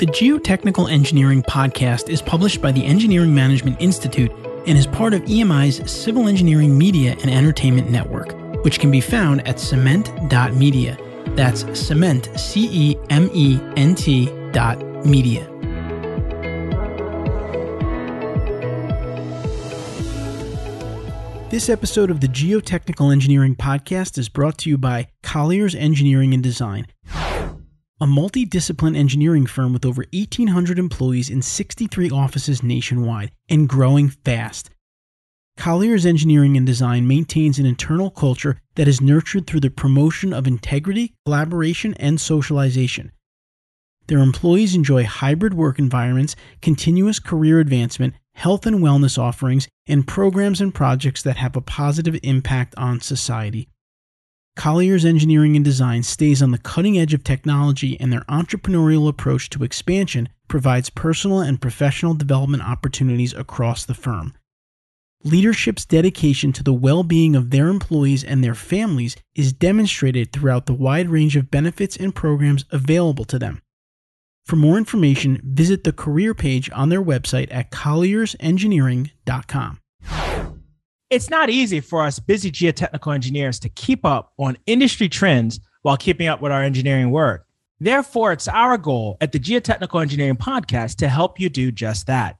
The 0.00 0.06
Geotechnical 0.06 0.90
Engineering 0.90 1.42
Podcast 1.42 2.08
is 2.08 2.22
published 2.22 2.62
by 2.62 2.72
the 2.72 2.82
Engineering 2.82 3.34
Management 3.34 3.76
Institute 3.80 4.32
and 4.66 4.78
is 4.78 4.86
part 4.86 5.12
of 5.12 5.20
EMI's 5.28 5.92
Civil 5.92 6.26
Engineering 6.26 6.78
Media 6.78 7.18
and 7.20 7.30
Entertainment 7.30 7.90
Network, 7.90 8.32
which 8.64 8.80
can 8.80 8.90
be 8.90 9.02
found 9.02 9.46
at 9.46 9.60
cement.media. 9.60 10.96
That's 11.36 11.78
cement, 11.78 12.30
C 12.34 12.70
E 12.72 12.96
M 13.10 13.28
E 13.34 13.60
N 13.76 13.94
T 13.94 14.30
dot 14.52 14.78
media. 15.04 15.46
This 21.50 21.68
episode 21.68 22.10
of 22.10 22.20
the 22.22 22.28
Geotechnical 22.28 23.12
Engineering 23.12 23.54
Podcast 23.54 24.16
is 24.16 24.30
brought 24.30 24.56
to 24.60 24.70
you 24.70 24.78
by 24.78 25.08
Colliers 25.22 25.74
Engineering 25.74 26.32
and 26.32 26.42
Design 26.42 26.86
a 28.00 28.06
multidiscipline 28.06 28.96
engineering 28.96 29.44
firm 29.44 29.72
with 29.72 29.84
over 29.84 30.04
1,800 30.12 30.78
employees 30.78 31.28
in 31.28 31.42
63 31.42 32.10
offices 32.10 32.62
nationwide 32.62 33.30
and 33.48 33.68
growing 33.68 34.08
fast. 34.08 34.70
Colliers 35.58 36.06
Engineering 36.06 36.56
and 36.56 36.66
Design 36.66 37.06
maintains 37.06 37.58
an 37.58 37.66
internal 37.66 38.10
culture 38.10 38.56
that 38.76 38.88
is 38.88 39.02
nurtured 39.02 39.46
through 39.46 39.60
the 39.60 39.68
promotion 39.68 40.32
of 40.32 40.46
integrity, 40.46 41.12
collaboration, 41.26 41.92
and 41.98 42.18
socialization. 42.18 43.12
Their 44.06 44.20
employees 44.20 44.74
enjoy 44.74 45.04
hybrid 45.04 45.52
work 45.52 45.78
environments, 45.78 46.34
continuous 46.62 47.18
career 47.18 47.60
advancement, 47.60 48.14
health 48.34 48.64
and 48.64 48.80
wellness 48.80 49.18
offerings, 49.18 49.68
and 49.86 50.06
programs 50.06 50.62
and 50.62 50.74
projects 50.74 51.22
that 51.22 51.36
have 51.36 51.54
a 51.54 51.60
positive 51.60 52.18
impact 52.22 52.74
on 52.78 53.02
society. 53.02 53.68
Colliers 54.56 55.04
Engineering 55.04 55.56
and 55.56 55.64
Design 55.64 56.02
stays 56.02 56.42
on 56.42 56.50
the 56.50 56.58
cutting 56.58 56.98
edge 56.98 57.14
of 57.14 57.24
technology, 57.24 57.98
and 58.00 58.12
their 58.12 58.22
entrepreneurial 58.22 59.08
approach 59.08 59.48
to 59.50 59.64
expansion 59.64 60.28
provides 60.48 60.90
personal 60.90 61.40
and 61.40 61.60
professional 61.60 62.14
development 62.14 62.62
opportunities 62.62 63.32
across 63.32 63.84
the 63.84 63.94
firm. 63.94 64.34
Leadership's 65.22 65.84
dedication 65.84 66.50
to 66.52 66.62
the 66.62 66.72
well 66.72 67.02
being 67.02 67.36
of 67.36 67.50
their 67.50 67.68
employees 67.68 68.24
and 68.24 68.42
their 68.42 68.54
families 68.54 69.16
is 69.34 69.52
demonstrated 69.52 70.32
throughout 70.32 70.64
the 70.66 70.72
wide 70.72 71.10
range 71.10 71.36
of 71.36 71.50
benefits 71.50 71.96
and 71.96 72.14
programs 72.14 72.64
available 72.70 73.26
to 73.26 73.38
them. 73.38 73.60
For 74.46 74.56
more 74.56 74.78
information, 74.78 75.40
visit 75.44 75.84
the 75.84 75.92
career 75.92 76.34
page 76.34 76.70
on 76.72 76.88
their 76.88 77.02
website 77.02 77.48
at 77.50 77.70
colliersengineering.com. 77.70 79.79
It's 81.10 81.28
not 81.28 81.50
easy 81.50 81.80
for 81.80 82.04
us 82.04 82.20
busy 82.20 82.52
geotechnical 82.52 83.12
engineers 83.12 83.58
to 83.60 83.68
keep 83.68 84.04
up 84.04 84.32
on 84.38 84.56
industry 84.66 85.08
trends 85.08 85.58
while 85.82 85.96
keeping 85.96 86.28
up 86.28 86.40
with 86.40 86.52
our 86.52 86.62
engineering 86.62 87.10
work. 87.10 87.46
Therefore, 87.80 88.30
it's 88.30 88.46
our 88.46 88.78
goal 88.78 89.16
at 89.20 89.32
the 89.32 89.40
Geotechnical 89.40 90.00
Engineering 90.00 90.36
Podcast 90.36 90.96
to 90.96 91.08
help 91.08 91.40
you 91.40 91.48
do 91.48 91.72
just 91.72 92.06
that. 92.06 92.36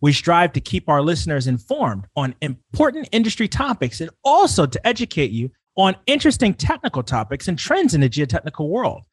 We 0.00 0.12
strive 0.12 0.54
to 0.54 0.60
keep 0.60 0.88
our 0.88 1.00
listeners 1.00 1.46
informed 1.46 2.06
on 2.16 2.34
important 2.40 3.08
industry 3.12 3.46
topics 3.46 4.00
and 4.00 4.10
also 4.24 4.66
to 4.66 4.86
educate 4.86 5.30
you 5.30 5.50
on 5.76 5.94
interesting 6.06 6.54
technical 6.54 7.04
topics 7.04 7.46
and 7.46 7.56
trends 7.58 7.94
in 7.94 8.00
the 8.00 8.08
geotechnical 8.08 8.68
world. 8.68 9.04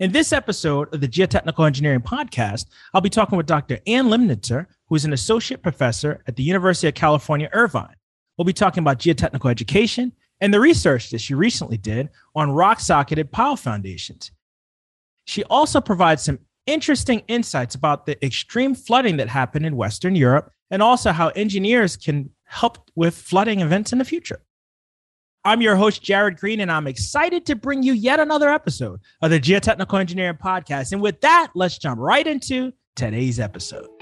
In 0.00 0.10
this 0.10 0.32
episode 0.32 0.92
of 0.94 1.02
the 1.02 1.08
Geotechnical 1.08 1.66
Engineering 1.66 2.00
Podcast, 2.00 2.64
I'll 2.94 3.02
be 3.02 3.10
talking 3.10 3.36
with 3.36 3.46
Dr. 3.46 3.78
Anne 3.86 4.06
Lemnitzer, 4.06 4.66
who 4.90 4.96
is 4.96 5.04
an 5.04 5.12
associate 5.12 5.62
professor 5.62 6.22
at 6.26 6.36
the 6.36 6.42
University 6.42 6.88
of 6.88 6.94
California, 6.94 7.48
Irvine. 7.52 7.94
We'll 8.36 8.44
be 8.44 8.52
talking 8.52 8.82
about 8.82 8.98
geotechnical 8.98 9.50
education 9.50 10.12
and 10.40 10.52
the 10.52 10.60
research 10.60 11.10
that 11.10 11.20
she 11.20 11.34
recently 11.34 11.76
did 11.76 12.10
on 12.34 12.50
rock 12.50 12.80
socketed 12.80 13.30
pile 13.30 13.56
foundations. 13.56 14.32
She 15.26 15.44
also 15.44 15.80
provides 15.80 16.22
some 16.22 16.40
interesting 16.66 17.22
insights 17.28 17.74
about 17.74 18.04
the 18.04 18.22
extreme 18.24 18.74
flooding 18.74 19.16
that 19.18 19.28
happened 19.28 19.64
in 19.64 19.76
Western 19.76 20.16
Europe 20.16 20.50
and 20.70 20.82
also 20.82 21.12
how 21.12 21.28
engineers 21.28 21.96
can 21.96 22.30
help 22.44 22.90
with 22.96 23.14
flooding 23.14 23.60
events 23.60 23.92
in 23.92 23.98
the 23.98 24.04
future. 24.04 24.42
I'm 25.44 25.62
your 25.62 25.76
host, 25.76 26.02
Jared 26.02 26.36
Green, 26.36 26.60
and 26.60 26.70
I'm 26.70 26.86
excited 26.86 27.46
to 27.46 27.54
bring 27.54 27.82
you 27.82 27.92
yet 27.92 28.20
another 28.20 28.50
episode 28.50 29.00
of 29.22 29.30
the 29.30 29.40
Geotechnical 29.40 29.98
Engineering 29.98 30.38
Podcast. 30.42 30.92
And 30.92 31.00
with 31.00 31.20
that, 31.22 31.48
let's 31.54 31.78
jump 31.78 32.00
right 32.00 32.26
into 32.26 32.72
today's 32.94 33.40
episode. 33.40 33.99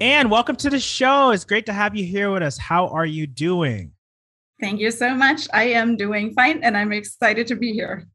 And 0.00 0.30
welcome 0.30 0.56
to 0.56 0.70
the 0.70 0.80
show. 0.80 1.30
It's 1.30 1.44
great 1.44 1.66
to 1.66 1.74
have 1.74 1.94
you 1.94 2.06
here 2.06 2.32
with 2.32 2.42
us. 2.42 2.56
How 2.56 2.88
are 2.88 3.04
you 3.04 3.26
doing? 3.26 3.92
Thank 4.58 4.80
you 4.80 4.90
so 4.90 5.14
much. 5.14 5.46
I 5.52 5.64
am 5.64 5.94
doing 5.94 6.32
fine 6.32 6.64
and 6.64 6.74
I'm 6.74 6.90
excited 6.90 7.46
to 7.48 7.54
be 7.54 7.74
here. 7.74 8.08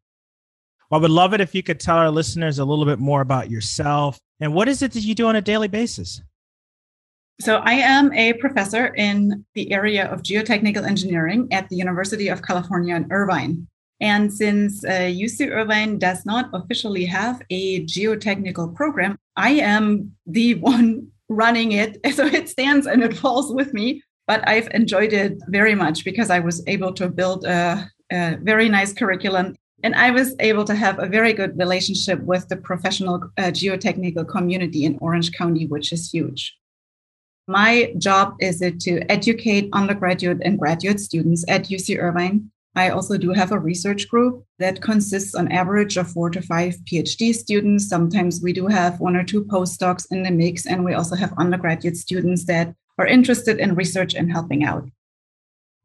Well, 0.89 0.99
I 0.99 1.01
would 1.03 1.11
love 1.11 1.35
it 1.35 1.41
if 1.41 1.53
you 1.53 1.61
could 1.61 1.79
tell 1.79 1.97
our 1.97 2.09
listeners 2.09 2.57
a 2.57 2.65
little 2.65 2.85
bit 2.85 2.97
more 2.97 3.21
about 3.21 3.51
yourself 3.51 4.17
and 4.39 4.51
what 4.51 4.67
is 4.67 4.81
it 4.81 4.93
that 4.93 5.01
you 5.01 5.13
do 5.13 5.27
on 5.27 5.35
a 5.35 5.41
daily 5.41 5.67
basis? 5.67 6.23
So, 7.39 7.57
I 7.57 7.73
am 7.73 8.11
a 8.13 8.33
professor 8.33 8.87
in 8.95 9.45
the 9.53 9.71
area 9.71 10.07
of 10.07 10.23
geotechnical 10.23 10.87
engineering 10.87 11.49
at 11.51 11.69
the 11.69 11.75
University 11.75 12.29
of 12.29 12.41
California 12.41 12.95
in 12.95 13.11
Irvine. 13.11 13.67
And 13.99 14.33
since 14.33 14.83
uh, 14.85 14.89
UC 14.89 15.51
Irvine 15.51 15.99
does 15.99 16.25
not 16.25 16.49
officially 16.53 17.05
have 17.05 17.41
a 17.49 17.85
geotechnical 17.85 18.73
program, 18.73 19.17
I 19.35 19.51
am 19.51 20.15
the 20.25 20.55
one 20.75 21.11
running 21.29 21.73
it. 21.73 21.97
So 22.13 22.25
it 22.25 22.49
stands 22.49 22.87
and 22.87 23.03
it 23.03 23.17
falls 23.17 23.53
with 23.53 23.73
me 23.73 24.01
but 24.27 24.47
I've 24.47 24.67
enjoyed 24.73 25.13
it 25.13 25.37
very 25.47 25.75
much 25.75 26.03
because 26.03 26.29
I 26.29 26.39
was 26.39 26.63
able 26.67 26.93
to 26.93 27.09
build 27.09 27.45
a, 27.45 27.89
a, 28.11 28.37
very 28.41 28.69
nice 28.69 28.93
curriculum. 28.93 29.55
And 29.83 29.93
I 29.93 30.09
was 30.09 30.35
able 30.39 30.63
to 30.65 30.75
have 30.75 30.99
a 30.99 31.05
very 31.07 31.33
good 31.33 31.57
relationship 31.59 32.19
with 32.21 32.47
the 32.47 32.57
professional 32.57 33.29
uh, 33.37 33.51
geotechnical 33.51 34.27
community 34.27 34.85
in 34.85 34.97
Orange 34.99 35.31
County, 35.33 35.67
which 35.67 35.91
is 35.91 36.09
huge. 36.09 36.55
My 37.47 37.93
job 37.99 38.35
is 38.39 38.63
it 38.63 38.79
to 38.81 38.99
educate 39.11 39.69
undergraduate 39.73 40.41
and 40.43 40.57
graduate 40.57 40.99
students 40.99 41.45
at 41.47 41.65
UC 41.65 41.99
Irvine. 41.99 42.49
I 42.75 42.89
also 42.89 43.17
do 43.17 43.31
have 43.31 43.51
a 43.51 43.59
research 43.59 44.09
group 44.09 44.43
that 44.59 44.81
consists 44.81 45.33
on 45.33 45.51
average 45.51 45.95
of 45.95 46.11
four 46.11 46.29
to 46.31 46.41
five 46.41 46.75
PhD 46.85 47.33
students. 47.33 47.87
Sometimes 47.87 48.41
we 48.41 48.51
do 48.51 48.67
have 48.67 48.99
one 48.99 49.15
or 49.15 49.23
two 49.23 49.45
postdocs 49.45 50.05
in 50.11 50.23
the 50.23 50.31
mix, 50.31 50.65
and 50.65 50.83
we 50.83 50.93
also 50.93 51.15
have 51.15 51.33
undergraduate 51.37 51.95
students 51.95 52.45
that 52.45 52.75
are 52.97 53.07
interested 53.07 53.59
in 53.59 53.75
research 53.75 54.13
and 54.13 54.31
helping 54.31 54.65
out. 54.65 54.89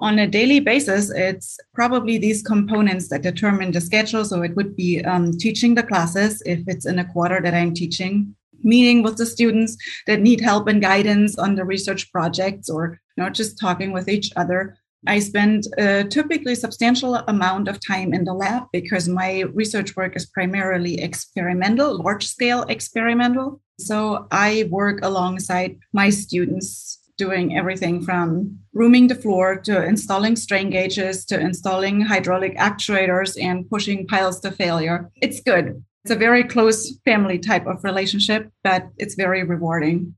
On 0.01 0.19
a 0.19 0.27
daily 0.27 0.61
basis, 0.61 1.11
it's 1.11 1.59
probably 1.75 2.17
these 2.17 2.43
components 2.43 3.09
that 3.09 3.23
determine 3.23 3.71
the 3.71 3.81
schedule. 3.81 4.25
So 4.25 4.43
it 4.43 4.57
would 4.57 4.75
be 4.75 5.05
um, 5.05 5.33
teaching 5.33 5.75
the 5.75 5.83
classes 5.83 6.43
if 6.47 6.61
it's 6.67 6.87
in 6.87 6.99
a 6.99 7.05
quarter 7.05 7.41
that 7.43 7.53
I'm 7.53 7.75
teaching, 7.75 8.35
meeting 8.63 9.03
with 9.03 9.19
the 9.19 9.27
students 9.27 9.77
that 10.07 10.21
need 10.21 10.41
help 10.41 10.69
and 10.69 10.81
guidance 10.81 11.39
on 11.39 11.55
the 11.55 11.67
research 11.67 12.11
projects 12.13 12.71
or 12.71 12.99
you 13.17 13.23
know, 13.23 13.31
just 13.31 13.59
talking 13.59 13.93
with 13.93 14.09
each 14.09 14.33
other. 14.37 14.79
I 15.07 15.19
spend 15.21 15.65
a 15.79 16.05
typically 16.05 16.55
substantial 16.55 17.15
amount 17.17 17.69
of 17.69 17.79
time 17.85 18.13
in 18.13 18.25
the 18.25 18.35
lab 18.35 18.65
because 18.73 19.09
my 19.09 19.41
research 19.55 19.97
work 19.97 20.15
is 20.15 20.27
primarily 20.27 21.01
experimental, 21.01 22.03
large 22.03 22.27
scale 22.27 22.63
experimental. 22.65 23.61
So 23.79 24.27
I 24.31 24.69
work 24.71 25.01
alongside 25.03 25.79
my 25.93 26.11
students 26.11 26.99
doing 27.17 27.57
everything 27.57 28.03
from 28.03 28.59
rooming 28.73 29.07
the 29.09 29.15
floor 29.15 29.57
to 29.57 29.85
installing 29.85 30.37
strain 30.37 30.71
gauges 30.71 31.25
to 31.27 31.39
installing 31.39 32.01
hydraulic 32.01 32.57
actuators 32.57 33.37
and 33.43 33.69
pushing 33.69 34.07
piles 34.07 34.41
to 34.41 34.51
failure. 34.51 35.11
It's 35.17 35.41
good. 35.41 35.85
It's 36.05 36.11
a 36.11 36.17
very 36.17 36.45
close 36.45 36.99
family 37.05 37.39
type 37.39 37.67
of 37.67 37.85
relationship, 37.85 38.51
but 38.65 38.89
it's 38.97 39.17
very 39.17 39.43
rewarding. 39.43 40.15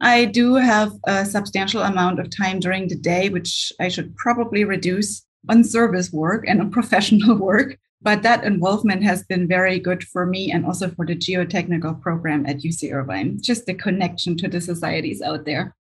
I 0.00 0.24
do 0.24 0.54
have 0.54 0.92
a 1.06 1.26
substantial 1.26 1.82
amount 1.82 2.20
of 2.20 2.34
time 2.34 2.58
during 2.58 2.88
the 2.88 2.96
day, 2.96 3.28
which 3.28 3.72
I 3.78 3.88
should 3.88 4.16
probably 4.16 4.64
reduce 4.64 5.26
on 5.48 5.64
service 5.64 6.10
work 6.12 6.44
and 6.46 6.60
on 6.60 6.70
professional 6.78 7.36
work. 7.36 7.76
But 8.02 8.22
that 8.22 8.44
involvement 8.44 9.02
has 9.02 9.24
been 9.24 9.46
very 9.46 9.78
good 9.78 10.02
for 10.04 10.24
me 10.24 10.50
and 10.50 10.64
also 10.64 10.88
for 10.90 11.04
the 11.04 11.14
geotechnical 11.14 12.00
program 12.00 12.46
at 12.46 12.60
UC 12.60 12.90
Irvine, 12.92 13.38
just 13.42 13.66
the 13.66 13.74
connection 13.74 14.38
to 14.38 14.48
the 14.48 14.60
societies 14.60 15.20
out 15.20 15.44
there. 15.44 15.76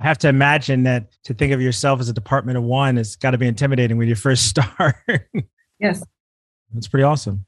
I 0.00 0.04
have 0.04 0.18
to 0.18 0.28
imagine 0.28 0.82
that 0.84 1.12
to 1.24 1.34
think 1.34 1.52
of 1.52 1.60
yourself 1.60 2.00
as 2.00 2.08
a 2.08 2.12
department 2.12 2.58
of 2.58 2.64
one 2.64 2.96
has 2.96 3.14
got 3.14 3.32
to 3.32 3.38
be 3.38 3.46
intimidating 3.46 3.98
when 3.98 4.08
you 4.08 4.16
first 4.16 4.46
start. 4.48 4.96
yes. 5.78 6.02
That's 6.72 6.88
pretty 6.88 7.04
awesome. 7.04 7.46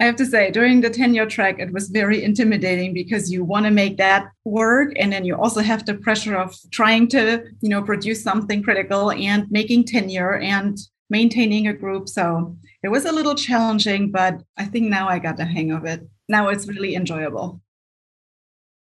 I 0.00 0.04
have 0.04 0.16
to 0.16 0.26
say, 0.26 0.52
during 0.52 0.80
the 0.80 0.90
tenure 0.90 1.26
track, 1.26 1.58
it 1.58 1.72
was 1.72 1.88
very 1.88 2.22
intimidating 2.22 2.94
because 2.94 3.32
you 3.32 3.44
want 3.44 3.66
to 3.66 3.72
make 3.72 3.96
that 3.96 4.28
work, 4.44 4.92
and 4.96 5.12
then 5.12 5.24
you 5.24 5.34
also 5.34 5.60
have 5.60 5.84
the 5.84 5.94
pressure 5.94 6.36
of 6.36 6.54
trying 6.70 7.08
to, 7.08 7.44
you 7.60 7.68
know, 7.68 7.82
produce 7.82 8.22
something 8.22 8.62
critical 8.62 9.10
and 9.10 9.50
making 9.50 9.84
tenure 9.84 10.36
and 10.36 10.78
maintaining 11.10 11.66
a 11.66 11.72
group. 11.72 12.08
So 12.08 12.56
it 12.84 12.88
was 12.88 13.06
a 13.06 13.12
little 13.12 13.34
challenging, 13.34 14.12
but 14.12 14.40
I 14.56 14.66
think 14.66 14.88
now 14.88 15.08
I 15.08 15.18
got 15.18 15.36
the 15.36 15.44
hang 15.44 15.72
of 15.72 15.84
it. 15.84 16.06
Now 16.28 16.48
it's 16.48 16.68
really 16.68 16.94
enjoyable. 16.94 17.60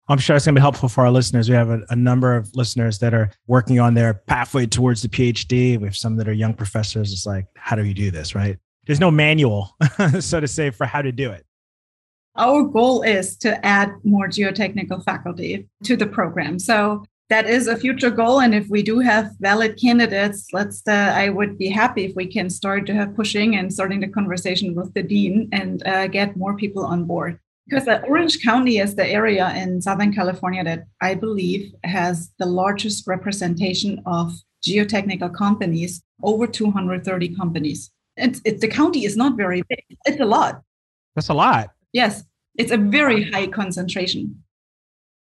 I'm 0.10 0.20
sure 0.20 0.36
it's 0.36 0.46
going 0.46 0.56
to 0.56 0.60
be 0.60 0.64
helpful 0.64 0.88
for 0.88 1.06
our 1.06 1.12
listeners. 1.12 1.50
We 1.50 1.56
have 1.56 1.70
a, 1.70 1.82
a, 1.90 1.96
number 1.96 2.36
of 2.36 2.50
listeners 2.54 3.00
that 3.00 3.14
are 3.14 3.30
working 3.48 3.80
on 3.80 3.94
their 3.94 4.14
pathway 4.14 4.66
towards 4.66 5.02
the 5.02 5.10
PhD. 5.10 5.78
We 5.78 5.86
have 5.86 5.98
some 5.98 6.16
that 6.18 6.30
are 6.30 6.34
young 6.34 6.54
professors. 6.54 7.12
It's 7.12 7.26
like, 7.26 7.48
how 7.56 7.76
do 7.76 7.84
you 7.84 7.94
do 7.94 8.10
this, 8.10 8.34
right? 8.34 8.58
There's 8.88 9.00
no 9.00 9.12
manual, 9.12 9.76
so 10.20 10.40
to 10.40 10.48
say, 10.48 10.72
for 10.72 10.86
how 10.86 11.02
to 11.02 11.12
do 11.12 11.32
it. 11.32 11.46
Our 12.36 12.64
goal 12.64 13.02
is 13.02 13.36
to 13.38 13.64
add 13.66 13.92
more 14.04 14.28
geotechnical 14.28 15.04
faculty 15.04 15.68
to 15.84 15.98
the 15.98 16.08
program. 16.08 16.60
So 16.60 17.04
that 17.30 17.50
is 17.50 17.68
a 17.68 17.76
future 17.76 18.12
goal. 18.12 18.40
And 18.40 18.56
if 18.56 18.68
we 18.70 18.84
do 18.84 19.00
have 19.00 19.32
valid 19.40 19.78
candidates, 19.80 20.48
let's, 20.54 20.82
uh, 20.88 21.14
I 21.16 21.30
would 21.30 21.58
be 21.58 21.68
happy 21.68 22.06
if 22.06 22.16
we 22.16 22.26
can 22.28 22.50
start 22.50 22.86
to 22.88 22.94
have 22.94 23.16
pushing 23.16 23.56
and 23.58 23.74
starting 23.74 24.00
the 24.00 24.08
conversation 24.08 24.76
with 24.76 24.94
the 24.94 25.04
dean 25.04 25.50
and 25.52 25.86
uh, 25.86 26.08
get 26.08 26.38
more 26.38 26.56
people 26.56 26.86
on 26.86 27.04
board 27.06 27.40
because 27.68 27.88
Orange 28.08 28.42
County 28.42 28.78
is 28.78 28.96
the 28.96 29.06
area 29.06 29.54
in 29.56 29.82
Southern 29.82 30.14
California 30.14 30.64
that 30.64 30.86
I 31.02 31.16
believe 31.16 31.74
has 31.84 32.32
the 32.40 32.46
largest 32.46 33.06
representation 33.08 34.02
of 34.06 34.34
geotechnical 34.66 35.34
companies, 35.36 36.02
over 36.24 36.48
230 36.48 37.36
companies. 37.36 37.92
It's, 38.18 38.42
it's 38.46 38.62
the 38.62 38.68
county 38.68 39.06
is 39.06 39.16
not 39.16 39.38
very 39.38 39.62
big. 39.70 39.84
It's 40.06 40.20
a 40.20 40.26
lot. 40.26 40.62
That's 41.16 41.30
a 41.30 41.34
lot. 41.34 41.70
Yes, 41.94 42.24
it's 42.56 42.72
a 42.72 42.78
very 42.78 43.32
high 43.32 43.48
concentration. 43.48 44.44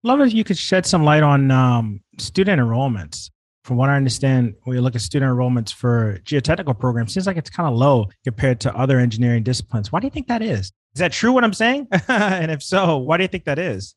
Love 0.04 0.22
if 0.22 0.33
you 0.33 0.44
could 0.44 0.57
shed 0.57 0.86
some 0.86 1.04
light 1.04 1.24
on 1.24 1.51
um, 1.51 2.01
student 2.18 2.60
enrollments. 2.60 3.30
From 3.63 3.78
what 3.78 3.89
I 3.89 3.95
understand, 3.95 4.56
when 4.63 4.75
you 4.75 4.81
look 4.81 4.95
at 4.95 5.01
student 5.01 5.31
enrollments 5.31 5.72
for 5.72 6.19
geotechnical 6.24 6.80
programs, 6.80 7.13
seems 7.13 7.28
like 7.28 7.38
it's 7.38 7.51
kind 7.51 7.69
of 7.69 7.75
low 7.75 8.07
compared 8.24 8.60
to 8.62 8.75
other 8.75 9.00
engineering 9.00 9.44
disciplines. 9.44 9.92
Why 9.92 10.00
do 10.00 10.07
you 10.07 10.12
think 10.12 10.28
that 10.28 10.42
is? 10.42 10.72
Is 10.95 11.00
that 11.00 11.12
true 11.12 11.31
what 11.31 11.44
I'm 11.44 11.54
saying? 11.54 11.88
and 12.07 12.50
if 12.50 12.63
so, 12.63 12.98
why 12.98 13.18
do 13.18 13.24
you 13.24 13.28
think 13.28 13.45
that 13.45 13.60
is? 13.60 13.95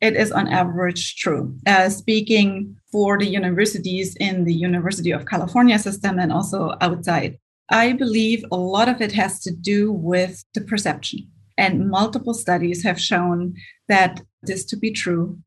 It 0.00 0.16
is 0.16 0.32
on 0.32 0.48
average 0.48 1.16
true. 1.16 1.56
Uh, 1.66 1.90
speaking 1.90 2.76
for 2.90 3.18
the 3.18 3.26
universities 3.26 4.16
in 4.16 4.44
the 4.44 4.54
University 4.54 5.12
of 5.12 5.26
California 5.26 5.78
system 5.78 6.18
and 6.18 6.32
also 6.32 6.74
outside, 6.80 7.38
I 7.70 7.92
believe 7.92 8.44
a 8.50 8.56
lot 8.56 8.88
of 8.88 9.00
it 9.00 9.12
has 9.12 9.40
to 9.40 9.52
do 9.52 9.92
with 9.92 10.44
the 10.54 10.60
perception. 10.60 11.28
And 11.56 11.90
multiple 11.90 12.34
studies 12.34 12.82
have 12.82 13.00
shown 13.00 13.54
that 13.88 14.20
this 14.42 14.64
to 14.66 14.76
be 14.76 14.90
true 14.90 15.38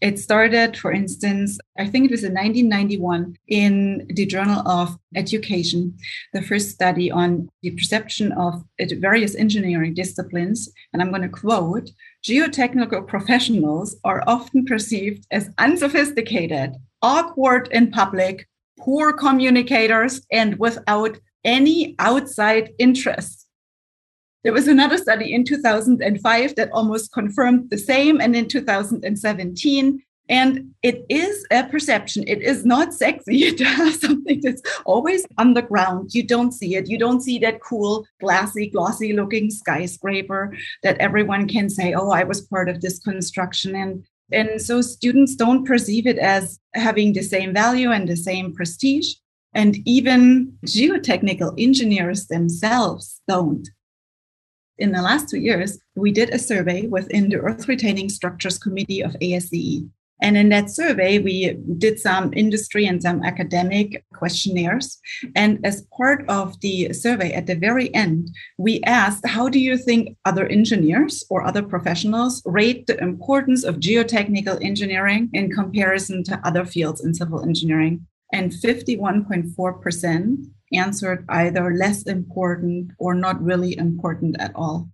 it 0.00 0.18
started, 0.18 0.76
for 0.76 0.92
instance, 0.92 1.58
I 1.76 1.86
think 1.86 2.04
it 2.06 2.12
was 2.12 2.22
in 2.22 2.32
1991 2.32 3.36
in 3.48 4.06
the 4.14 4.26
Journal 4.26 4.66
of 4.68 4.96
Education, 5.16 5.96
the 6.32 6.42
first 6.42 6.70
study 6.70 7.10
on 7.10 7.48
the 7.62 7.72
perception 7.72 8.30
of 8.32 8.62
various 8.78 9.34
engineering 9.34 9.94
disciplines. 9.94 10.70
And 10.92 11.02
I'm 11.02 11.10
going 11.10 11.22
to 11.22 11.28
quote 11.28 11.90
geotechnical 12.24 13.08
professionals 13.08 13.96
are 14.04 14.22
often 14.26 14.64
perceived 14.64 15.26
as 15.32 15.50
unsophisticated, 15.58 16.76
awkward 17.02 17.68
in 17.72 17.90
public, 17.90 18.46
poor 18.78 19.12
communicators, 19.12 20.24
and 20.30 20.56
without 20.60 21.18
any 21.44 21.94
outside 21.98 22.70
interests. 22.78 23.46
There 24.44 24.52
was 24.52 24.68
another 24.68 24.98
study 24.98 25.32
in 25.34 25.44
2005 25.44 26.54
that 26.54 26.70
almost 26.72 27.12
confirmed 27.12 27.70
the 27.70 27.78
same, 27.78 28.20
and 28.20 28.36
in 28.36 28.48
2017. 28.48 30.02
And 30.30 30.74
it 30.82 31.06
is 31.08 31.46
a 31.50 31.64
perception. 31.64 32.24
It 32.26 32.42
is 32.42 32.64
not 32.64 32.92
sexy 32.92 33.50
to 33.56 33.64
have 33.64 33.94
something 33.94 34.40
that's 34.42 34.62
always 34.84 35.26
underground. 35.38 36.10
You 36.12 36.22
don't 36.22 36.52
see 36.52 36.76
it. 36.76 36.88
You 36.88 36.98
don't 36.98 37.22
see 37.22 37.38
that 37.40 37.62
cool, 37.62 38.06
glassy, 38.20 38.68
glossy 38.68 39.12
looking 39.14 39.50
skyscraper 39.50 40.54
that 40.82 40.98
everyone 40.98 41.48
can 41.48 41.70
say, 41.70 41.94
oh, 41.94 42.10
I 42.10 42.24
was 42.24 42.42
part 42.42 42.68
of 42.68 42.80
this 42.80 42.98
construction. 42.98 43.74
And 43.74 44.04
and 44.30 44.60
so 44.60 44.82
students 44.82 45.34
don't 45.34 45.64
perceive 45.64 46.06
it 46.06 46.18
as 46.18 46.58
having 46.74 47.14
the 47.14 47.22
same 47.22 47.54
value 47.54 47.90
and 47.90 48.06
the 48.06 48.16
same 48.16 48.54
prestige. 48.54 49.14
And 49.54 49.76
even 49.86 50.58
geotechnical 50.66 51.54
engineers 51.58 52.26
themselves 52.26 53.20
don't 53.26 53.68
in 54.78 54.92
the 54.92 55.02
last 55.02 55.28
two 55.28 55.38
years, 55.38 55.78
we 55.96 56.12
did 56.12 56.30
a 56.30 56.38
survey 56.38 56.86
within 56.86 57.28
the 57.28 57.36
Earth 57.36 57.68
Retaining 57.68 58.08
Structures 58.08 58.58
Committee 58.58 59.02
of 59.02 59.16
ASCE. 59.20 59.88
And 60.20 60.36
in 60.36 60.48
that 60.48 60.68
survey, 60.68 61.20
we 61.20 61.56
did 61.78 62.00
some 62.00 62.32
industry 62.34 62.86
and 62.86 63.00
some 63.00 63.22
academic 63.22 64.04
questionnaires. 64.14 64.98
And 65.36 65.64
as 65.64 65.86
part 65.96 66.28
of 66.28 66.58
the 66.60 66.92
survey 66.92 67.32
at 67.32 67.46
the 67.46 67.54
very 67.54 67.94
end, 67.94 68.30
we 68.56 68.80
asked, 68.82 69.24
how 69.24 69.48
do 69.48 69.60
you 69.60 69.78
think 69.78 70.16
other 70.24 70.46
engineers 70.46 71.24
or 71.30 71.44
other 71.44 71.62
professionals 71.62 72.42
rate 72.44 72.88
the 72.88 72.98
importance 72.98 73.62
of 73.62 73.76
geotechnical 73.76 74.58
engineering 74.60 75.30
in 75.34 75.52
comparison 75.52 76.24
to 76.24 76.40
other 76.44 76.64
fields 76.64 77.04
in 77.04 77.14
civil 77.14 77.44
engineering? 77.44 78.04
And 78.32 78.52
51.4% 78.52 80.50
answered 80.72 81.24
either 81.28 81.74
less 81.74 82.02
important 82.02 82.92
or 82.98 83.14
not 83.14 83.42
really 83.42 83.76
important 83.78 84.36
at 84.38 84.52
all. 84.54 84.90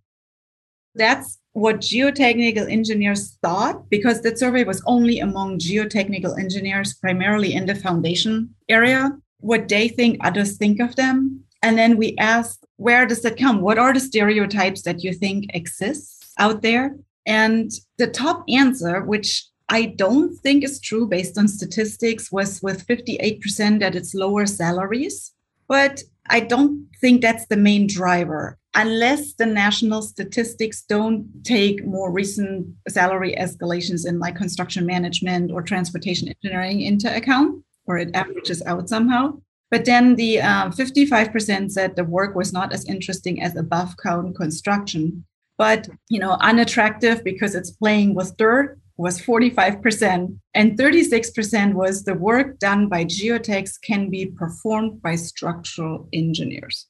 That's 0.94 1.38
what 1.52 1.81
geotechnical 1.81 2.70
engineers 2.70 3.36
thought 3.42 3.88
because 3.90 4.22
that 4.22 4.38
survey 4.38 4.64
was 4.64 4.82
only 4.86 5.19
among 5.19 5.58
geotechnical 5.58 6.38
engineers, 6.38 6.94
primarily 6.94 7.54
in 7.54 7.66
the 7.66 7.75
foundation 7.75 8.54
area, 8.69 9.10
what 9.38 9.69
they 9.69 9.88
think 9.88 10.19
others 10.20 10.56
think 10.56 10.81
of 10.81 10.94
them. 10.94 11.44
And 11.62 11.76
then 11.78 11.96
we 11.96 12.16
asked, 12.19 12.64
where 12.76 13.06
does 13.06 13.22
that 13.22 13.38
come? 13.38 13.60
What 13.60 13.78
are 13.78 13.92
the 13.92 14.00
stereotypes 14.00 14.82
that 14.82 15.02
you 15.02 15.12
think 15.12 15.46
exist 15.54 16.25
out 16.38 16.62
there? 16.62 16.96
And 17.26 17.70
the 17.98 18.06
top 18.06 18.44
answer, 18.48 19.02
which 19.02 19.46
I 19.69 19.87
don't 19.87 20.37
think 20.37 20.64
is 20.64 20.81
true 20.81 21.06
based 21.06 21.38
on 21.38 21.49
statistics, 21.49 22.31
was 22.31 22.62
with 22.62 22.87
58% 22.87 23.81
that 23.81 23.94
it's 23.94 24.14
lower 24.14 24.46
salaries. 24.46 25.32
But 25.66 26.02
I 26.28 26.40
don't 26.40 26.88
think 27.00 27.22
that's 27.22 27.46
the 27.46 27.56
main 27.56 27.87
driver 27.87 28.58
unless 28.75 29.34
the 29.34 29.46
national 29.46 30.02
statistics 30.02 30.82
don't 30.82 31.26
take 31.44 31.84
more 31.87 32.11
recent 32.11 32.66
salary 32.88 33.34
escalations 33.38 34.06
in 34.06 34.19
like 34.19 34.37
construction 34.37 34.84
management 34.84 35.50
or 35.52 35.62
transportation 35.62 36.28
engineering 36.28 36.81
into 36.81 37.14
account, 37.14 37.62
or 37.87 37.99
it 37.99 38.14
averages 38.14 38.62
out 38.67 38.88
somehow. 38.88 39.32
But 39.70 39.84
then 39.84 40.17
the 40.17 40.40
um, 40.40 40.72
55% 40.72 41.70
said 41.70 41.96
the 41.96 42.05
work 42.05 42.34
was 42.34 42.52
not 42.52 42.72
as 42.72 42.84
interesting 42.87 43.43
as 43.43 43.56
above 43.56 43.96
ground 43.96 44.37
construction, 44.37 45.25
but 45.56 45.88
you 46.08 46.19
know 46.19 46.32
unattractive 46.40 47.22
because 47.25 47.55
it's 47.55 47.70
playing 47.70 48.15
with 48.15 48.36
dirt 48.36 48.79
was 48.96 49.20
45%, 49.20 50.39
and 50.55 50.79
36% 50.79 51.74
was 51.74 52.05
the 52.05 52.15
work 52.15 52.58
done 52.58 52.89
by 52.89 53.05
geotechs 53.05 53.81
can 53.81 54.08
be 54.08 54.27
performed 54.27 55.03
by 55.03 55.17
structural 55.17 56.08
engineers. 56.13 56.86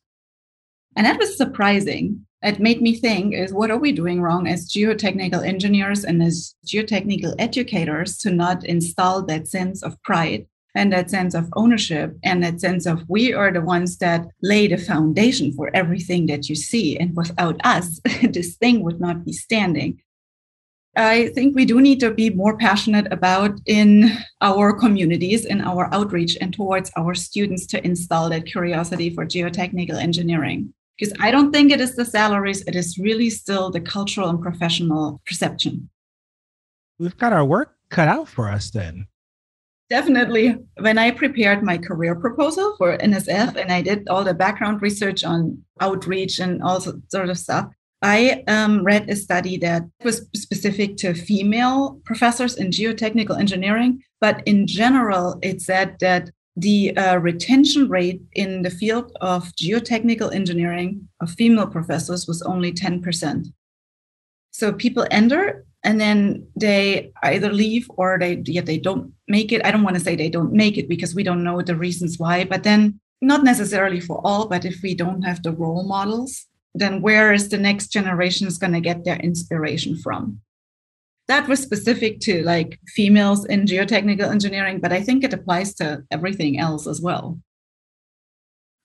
And 0.97 1.07
that 1.07 1.19
was 1.19 1.37
surprising. 1.37 2.27
It 2.43 2.61
made 2.61 2.83
me 2.83 2.95
think 2.95 3.35
is 3.35 3.55
what 3.55 3.71
are 3.71 3.79
we 3.79 3.93
doing 3.93 4.21
wrong 4.21 4.47
as 4.47 4.71
geotechnical 4.71 5.47
engineers 5.47 6.05
and 6.05 6.23
as 6.23 6.55
geotechnical 6.67 7.35
educators 7.39 8.19
to 8.19 8.31
not 8.31 8.65
install 8.65 9.25
that 9.25 9.49
sense 9.49 9.83
of 9.83 10.01
pride 10.03 10.47
and 10.75 10.93
that 10.93 11.11
sense 11.11 11.35
of 11.35 11.49
ownership 11.55 12.17
and 12.23 12.43
that 12.43 12.61
sense 12.61 12.85
of 12.85 13.05
we 13.09 13.33
are 13.33 13.53
the 13.53 13.63
ones 13.63 13.97
that 13.99 14.27
lay 14.43 14.67
the 14.67 14.77
foundation 14.77 15.53
for 15.53 15.71
everything 15.75 16.27
that 16.27 16.49
you 16.49 16.55
see. 16.55 16.99
And 16.99 17.17
without 17.17 17.61
us, 17.65 18.01
this 18.23 18.57
thing 18.57 18.83
would 18.83 19.01
not 19.01 19.25
be 19.25 19.33
standing. 19.33 20.01
I 20.97 21.29
think 21.35 21.57
we 21.57 21.65
do 21.65 21.81
need 21.81 21.99
to 22.01 22.13
be 22.13 22.31
more 22.31 22.57
passionate 22.57 23.13
about 23.13 23.59
in 23.67 24.17
our 24.41 24.73
communities, 24.73 25.45
in 25.45 25.61
our 25.61 25.93
outreach, 25.93 26.37
and 26.41 26.55
towards 26.55 26.91
our 26.97 27.15
students 27.15 27.67
to 27.69 27.85
install 27.85 28.29
that 28.31 28.47
curiosity 28.47 29.11
for 29.11 29.27
geotechnical 29.27 30.01
engineering. 30.01 30.73
Because 30.97 31.13
I 31.19 31.33
don't 31.33 31.51
think 31.51 31.73
it 31.73 31.81
is 31.81 31.97
the 31.97 32.05
salaries, 32.05 32.63
it 32.69 32.77
is 32.77 32.99
really 32.99 33.29
still 33.29 33.71
the 33.71 33.81
cultural 33.81 34.29
and 34.29 34.41
professional 34.41 35.21
perception. 35.27 35.91
We've 36.99 37.17
got 37.17 37.33
our 37.33 37.45
work 37.45 37.75
cut 37.91 38.07
out 38.07 38.29
for 38.29 38.49
us 38.49 38.71
then. 38.71 39.09
Definitely. 39.91 40.57
When 40.79 40.97
I 40.97 41.11
prepared 41.11 41.63
my 41.63 41.77
career 41.77 42.15
proposal 42.15 42.75
for 42.79 42.97
NSF 42.97 43.57
and 43.57 43.71
I 43.71 43.83
did 43.83 44.09
all 44.09 44.25
the 44.25 44.33
background 44.33 44.81
research 44.81 45.25
on 45.25 45.63
outreach 45.81 46.39
and 46.39 46.63
all 46.63 46.81
sort 46.81 47.29
of 47.29 47.39
stuff, 47.39 47.69
I 48.05 48.45
um, 48.49 48.85
read 48.85 49.09
a 49.09 49.17
study 49.17 49.57
that 49.59 49.83
was 50.05 50.29
specific 50.37 50.99
to 50.99 51.15
female 51.15 52.03
professors 52.05 52.55
in 52.55 52.69
geotechnical 52.69 53.41
engineering, 53.41 54.03
but 54.21 54.43
in 54.45 54.67
general, 54.67 55.39
it 55.41 55.63
said 55.63 55.97
that 56.01 56.31
the 56.55 56.95
uh, 56.99 57.17
retention 57.17 57.89
rate 57.89 58.21
in 58.35 58.61
the 58.61 58.69
field 58.69 59.11
of 59.23 59.45
geotechnical 59.57 60.35
engineering 60.35 61.09
of 61.23 61.31
female 61.31 61.67
professors 61.67 62.29
was 62.29 62.43
only 62.43 62.73
10%. 62.75 63.47
So 64.51 64.75
people 64.75 65.07
enter 65.11 65.65
and 65.83 65.99
then 65.99 66.47
they 66.55 67.11
either 67.23 67.51
leave 67.51 67.91
or 67.97 68.19
they 68.19 68.43
yeah, 68.45 68.61
they 68.61 68.79
don't 68.79 69.15
make 69.29 69.51
it. 69.51 69.65
I 69.65 69.71
don't 69.71 69.83
want 69.83 69.97
to 69.97 70.05
say 70.05 70.15
they 70.15 70.29
don't 70.29 70.53
make 70.53 70.77
it 70.77 70.91
because 70.91 71.15
we 71.15 71.23
don't 71.23 71.43
know 71.43 71.63
the 71.63 71.75
reasons 71.75 72.19
why, 72.19 72.45
but 72.45 72.65
then 72.65 73.01
not 73.23 73.45
necessarily 73.45 74.01
for 74.01 74.21
all, 74.27 74.47
but 74.47 74.67
if 74.67 74.83
we 74.83 74.95
don't 74.95 75.23
have 75.23 75.43
the 75.43 75.53
role 75.53 75.85
models 75.85 76.47
then 76.75 77.01
where 77.01 77.33
is 77.33 77.49
the 77.49 77.59
next 77.59 77.89
generation 77.89 78.47
is 78.47 78.59
going 78.59 78.73
to 78.73 78.81
get 78.81 79.05
their 79.05 79.17
inspiration 79.17 79.97
from? 79.97 80.41
that 81.27 81.49
was 81.49 81.61
specific 81.61 82.21
to 82.21 82.43
like 82.45 82.79
females 82.89 83.45
in 83.47 83.65
geotechnical 83.65 84.31
engineering, 84.31 84.81
but 84.81 84.93
I 84.93 85.03
think 85.03 85.25
it 85.25 85.33
applies 85.33 85.75
to 85.77 86.03
everything 86.11 86.59
else 86.59 86.87
as 86.87 87.01
well. 87.01 87.39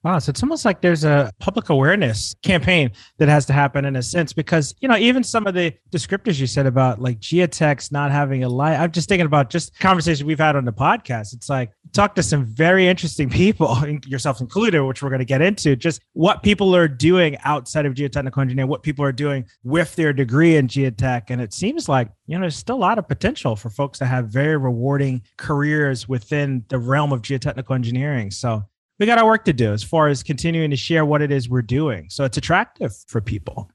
Wow. 0.01 0.19
So 0.19 0.29
it's 0.29 0.41
almost 0.41 0.63
like 0.63 0.79
there's 0.79 1.03
a 1.03 1.29
public 1.39 1.67
awareness 1.67 2.33
campaign 2.41 2.91
that 3.17 3.27
has 3.27 3.45
to 3.47 3.53
happen 3.53 3.83
in 3.83 3.97
a 3.97 4.01
sense 4.01 4.31
because, 4.31 4.73
you 4.79 4.87
know, 4.87 4.95
even 4.95 5.25
some 5.25 5.45
of 5.45 5.53
the 5.53 5.73
descriptors 5.91 6.39
you 6.39 6.47
said 6.47 6.65
about 6.65 7.01
like 7.01 7.19
geotechs 7.19 7.91
not 7.91 8.09
having 8.09 8.45
a 8.45 8.49
light, 8.49 8.77
I'm 8.77 8.93
just 8.93 9.09
thinking 9.09 9.25
about 9.25 9.49
just 9.49 9.77
conversation 9.79 10.25
we've 10.25 10.39
had 10.39 10.55
on 10.55 10.63
the 10.63 10.71
podcast. 10.71 11.33
It's 11.33 11.49
like 11.49 11.71
talk 11.91 12.15
to 12.15 12.23
some 12.23 12.45
very 12.45 12.87
interesting 12.87 13.29
people, 13.29 13.77
yourself 14.05 14.39
included, 14.39 14.81
which 14.85 15.03
we're 15.03 15.09
going 15.09 15.19
to 15.19 15.25
get 15.25 15.41
into, 15.41 15.75
just 15.75 16.01
what 16.13 16.43
people 16.43 16.73
are 16.73 16.87
doing 16.87 17.37
outside 17.43 17.85
of 17.85 17.93
geotechnical 17.93 18.41
engineering, 18.41 18.69
what 18.69 18.83
people 18.83 19.03
are 19.03 19.11
doing 19.11 19.45
with 19.65 19.93
their 19.97 20.13
degree 20.13 20.55
in 20.55 20.69
geotech. 20.69 21.23
And 21.27 21.41
it 21.41 21.53
seems 21.53 21.89
like, 21.89 22.09
you 22.25 22.37
know, 22.37 22.41
there's 22.41 22.55
still 22.55 22.77
a 22.77 22.77
lot 22.77 22.99
of 22.99 23.07
potential 23.09 23.57
for 23.57 23.69
folks 23.69 23.99
to 23.99 24.05
have 24.05 24.29
very 24.29 24.55
rewarding 24.55 25.23
careers 25.37 26.07
within 26.07 26.63
the 26.69 26.79
realm 26.79 27.11
of 27.11 27.21
geotechnical 27.21 27.75
engineering. 27.75 28.31
So 28.31 28.63
we 28.99 29.05
got 29.05 29.17
our 29.17 29.25
work 29.25 29.45
to 29.45 29.53
do 29.53 29.71
as 29.71 29.81
far 29.81 30.09
as 30.09 30.21
continuing 30.21 30.69
to 30.71 30.75
share 30.75 31.05
what 31.05 31.21
it 31.21 31.31
is 31.31 31.49
we're 31.49 31.61
doing. 31.61 32.09
So 32.09 32.25
it's 32.25 32.37
attractive 32.37 32.93
for 33.07 33.21
people. 33.21 33.71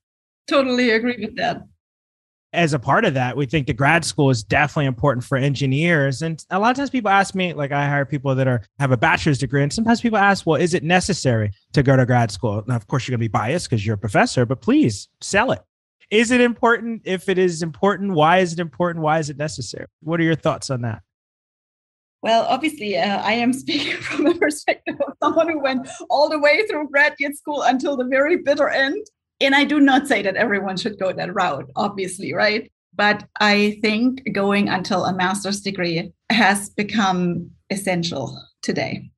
Totally 0.47 0.91
agree 0.91 1.17
with 1.19 1.37
that. 1.37 1.63
As 2.53 2.73
a 2.73 2.79
part 2.79 3.05
of 3.05 3.15
that, 3.15 3.37
we 3.37 3.47
think 3.47 3.67
the 3.67 3.73
grad 3.73 4.05
school 4.05 4.31
is 4.31 4.45
definitely 4.45 4.87
important 4.87 5.25
for 5.25 5.37
engineers. 5.37 6.23
And 6.23 6.45
a 6.51 6.59
lot 6.61 6.71
of 6.71 6.77
times 6.77 6.91
people 6.91 7.11
ask 7.11 7.35
me, 7.35 7.53
like 7.53 7.73
I 7.73 7.87
hire 7.87 8.05
people 8.05 8.35
that 8.37 8.47
are 8.47 8.63
have 8.79 8.93
a 8.93 8.97
bachelor's 8.97 9.39
degree, 9.39 9.63
and 9.63 9.73
sometimes 9.73 10.01
people 10.01 10.19
ask, 10.19 10.47
well, 10.47 10.61
is 10.61 10.73
it 10.73 10.85
necessary 10.85 11.51
to 11.73 11.83
go 11.83 11.97
to 11.97 12.07
grad 12.07 12.31
school? 12.31 12.63
Now, 12.69 12.77
of 12.77 12.87
course, 12.87 13.09
you're 13.09 13.17
gonna 13.17 13.25
be 13.25 13.29
biased 13.29 13.69
because 13.69 13.85
you're 13.85 13.97
a 13.97 13.99
professor, 13.99 14.47
but 14.47 14.61
please 14.61 15.09
sell 15.21 15.51
it. 15.51 15.63
Is 16.11 16.31
it 16.31 16.41
important? 16.41 17.03
If 17.07 17.29
it 17.29 17.39
is 17.39 17.61
important, 17.61 18.13
why 18.13 18.39
is 18.39 18.53
it 18.53 18.61
important? 18.61 19.03
Why 19.03 19.19
is 19.19 19.31
it 19.31 19.37
necessary? 19.37 19.87
What 20.01 20.21
are 20.21 20.25
your 20.25 20.37
thoughts 20.37 20.71
on 20.71 20.83
that? 20.83 21.03
Well, 22.25 22.47
obviously, 22.49 22.97
uh, 22.97 23.21
I 23.21 23.35
am 23.35 23.53
speaking 23.53 23.97
from 24.01 24.25
the 24.25 24.35
perspective 24.35 24.97
of 25.07 25.13
someone 25.23 25.47
who 25.47 25.61
went 25.61 25.87
all 26.09 26.31
the 26.31 26.39
way 26.39 26.67
through 26.67 26.89
graduate 26.89 27.37
school 27.37 27.61
until 27.61 27.99
the 27.99 28.07
very 28.07 28.39
bitter 28.39 28.71
end. 28.71 29.07
And 29.43 29.55
I 29.55 29.65
do 29.65 29.79
not 29.79 30.09
say 30.09 30.23
that 30.23 30.35
everyone 30.35 30.79
should 30.79 30.99
go 30.99 31.13
that 31.13 31.35
route, 31.35 31.67
obviously, 31.77 32.33
right? 32.33 32.73
But 32.95 33.25
I 33.41 33.79
think 33.83 34.23
going 34.33 34.71
until 34.71 35.05
a 35.05 35.13
master's 35.13 35.61
degree 35.61 36.13
has 36.31 36.71
become 36.71 37.51
essential 37.69 38.41
today. 38.63 39.11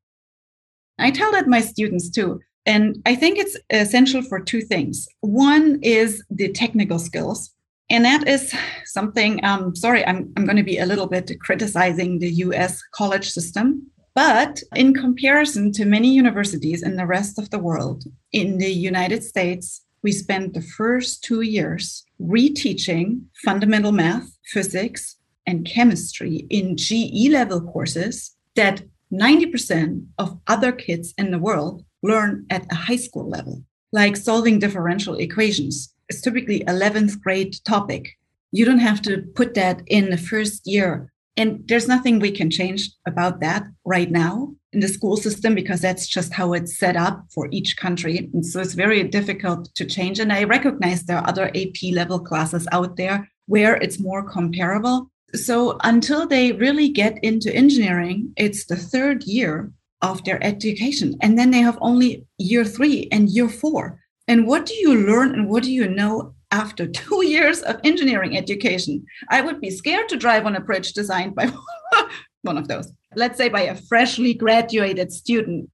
I 0.98 1.12
tell 1.12 1.30
that 1.30 1.46
my 1.46 1.60
students 1.60 2.10
too. 2.10 2.40
And 2.64 3.00
I 3.06 3.14
think 3.14 3.38
it's 3.38 3.56
essential 3.70 4.22
for 4.22 4.40
two 4.40 4.62
things. 4.62 5.06
One 5.20 5.78
is 5.80 6.25
the 6.28 6.50
technical 6.50 6.98
skills 6.98 7.52
and 7.88 8.05
that 8.05 8.26
is 8.26 8.52
something, 8.85 9.45
um, 9.45 9.76
sorry, 9.76 10.05
I'm, 10.07 10.33
I'm 10.37 10.45
going 10.45 10.57
to 10.57 10.62
be 10.62 10.78
a 10.78 10.87
little 10.87 11.07
bit 11.07 11.31
criticizing 11.40 12.19
the 12.19 12.31
US 12.31 12.83
college 12.93 13.31
system. 13.31 13.90
But 14.14 14.62
in 14.75 14.95
comparison 14.95 15.73
to 15.73 15.85
many 15.85 16.14
universities 16.14 16.83
in 16.83 16.97
the 16.97 17.07
rest 17.07 17.38
of 17.38 17.50
the 17.50 17.59
world, 17.59 18.05
in 18.33 18.59
the 18.59 18.73
United 18.73 19.23
States, 19.23 19.85
we 20.02 20.11
spent 20.11 20.55
the 20.55 20.62
first 20.62 21.23
two 21.23 21.43
years 21.43 22.05
reteaching 22.21 23.23
fundamental 23.45 23.93
math, 23.93 24.28
physics, 24.47 25.16
and 25.47 25.66
chemistry 25.66 26.47
in 26.50 26.76
GE 26.76 27.28
level 27.31 27.61
courses 27.61 28.35
that 28.57 28.83
90% 29.12 30.07
of 30.19 30.38
other 30.47 30.73
kids 30.73 31.14
in 31.19 31.31
the 31.31 31.38
world 31.38 31.85
learn 32.02 32.47
at 32.50 32.71
a 32.73 32.75
high 32.75 32.97
school 32.97 33.28
level, 33.28 33.62
like 33.93 34.16
solving 34.16 34.59
differential 34.59 35.14
equations, 35.14 35.95
it's 36.08 36.20
typically 36.20 36.60
11th 36.60 37.20
grade 37.22 37.56
topic. 37.64 38.16
You 38.52 38.64
don't 38.64 38.78
have 38.78 39.02
to 39.02 39.22
put 39.34 39.54
that 39.54 39.82
in 39.86 40.10
the 40.10 40.18
first 40.18 40.66
year. 40.66 41.10
And 41.36 41.62
there's 41.68 41.88
nothing 41.88 42.18
we 42.18 42.30
can 42.30 42.50
change 42.50 42.90
about 43.06 43.40
that 43.40 43.64
right 43.84 44.10
now 44.10 44.54
in 44.72 44.80
the 44.80 44.88
school 44.88 45.16
system 45.16 45.54
because 45.54 45.80
that's 45.80 46.06
just 46.06 46.32
how 46.32 46.54
it's 46.54 46.78
set 46.78 46.96
up 46.96 47.25
for 47.34 47.48
each 47.50 47.76
country. 47.76 48.30
And 48.32 48.44
so 48.44 48.60
it's 48.60 48.75
very 48.75 49.02
difficult 49.04 49.75
to 49.75 49.84
change. 49.84 50.18
And 50.18 50.32
I 50.32 50.44
recognize 50.44 51.02
there 51.02 51.18
are 51.18 51.28
other 51.28 51.50
AP 51.54 51.92
level 51.92 52.18
classes 52.18 52.66
out 52.72 52.96
there 52.96 53.28
where 53.46 53.76
it's 53.76 54.00
more 54.00 54.22
comparable. 54.22 55.10
So 55.34 55.78
until 55.84 56.26
they 56.26 56.52
really 56.52 56.88
get 56.88 57.22
into 57.22 57.54
engineering, 57.54 58.32
it's 58.36 58.64
the 58.64 58.76
third 58.76 59.25
year 59.25 59.70
of 60.02 60.25
their 60.25 60.42
education. 60.42 61.16
And 61.20 61.38
then 61.38 61.50
they 61.50 61.60
have 61.60 61.78
only 61.80 62.26
year 62.38 62.64
three 62.64 63.08
and 63.12 63.28
year 63.28 63.48
four. 63.48 64.00
And 64.28 64.47
what 64.47 64.66
do 64.66 64.75
you 64.75 65.06
learn 65.06 65.35
and 65.35 65.49
what 65.49 65.62
do 65.62 65.73
you 65.73 65.88
know 65.88 66.35
after 66.50 66.87
two 66.87 67.25
years 67.25 67.62
of 67.62 67.80
engineering 67.85 68.37
education? 68.37 69.04
I 69.30 69.40
would 69.40 69.61
be 69.61 69.71
scared 69.71 70.09
to 70.11 70.16
drive 70.16 70.47
on 70.47 70.56
a 70.56 70.61
bridge 70.61 70.92
designed 70.92 71.35
by 71.35 71.52
one 72.42 72.59
of 72.59 72.68
those, 72.68 72.92
let's 73.14 73.38
say 73.38 73.49
by 73.49 73.62
a 73.62 73.75
freshly 73.75 74.35
graduated 74.35 75.12
student. 75.12 75.71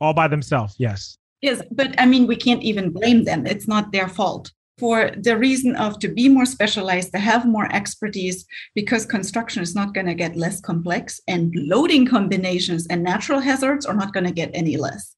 All 0.00 0.14
by 0.14 0.28
themselves, 0.28 0.74
yes. 0.78 1.16
Yes, 1.40 1.62
but 1.70 1.94
I 1.98 2.06
mean, 2.06 2.26
we 2.26 2.36
can't 2.36 2.62
even 2.62 2.90
blame 2.90 3.24
them. 3.24 3.46
It's 3.46 3.68
not 3.68 3.92
their 3.92 4.08
fault. 4.08 4.52
For 4.78 5.10
the 5.16 5.36
reason 5.36 5.74
of 5.74 5.98
to 6.00 6.08
be 6.08 6.28
more 6.28 6.46
specialized, 6.46 7.10
to 7.12 7.18
have 7.18 7.44
more 7.44 7.72
expertise, 7.72 8.46
because 8.76 9.04
construction 9.04 9.60
is 9.60 9.74
not 9.74 9.92
going 9.92 10.06
to 10.06 10.14
get 10.14 10.36
less 10.36 10.60
complex, 10.60 11.20
and 11.26 11.52
loading 11.54 12.06
combinations 12.06 12.86
and 12.86 13.02
natural 13.02 13.40
hazards 13.40 13.86
are 13.86 13.94
not 13.94 14.12
going 14.12 14.26
to 14.26 14.32
get 14.32 14.50
any 14.54 14.76
less 14.76 15.16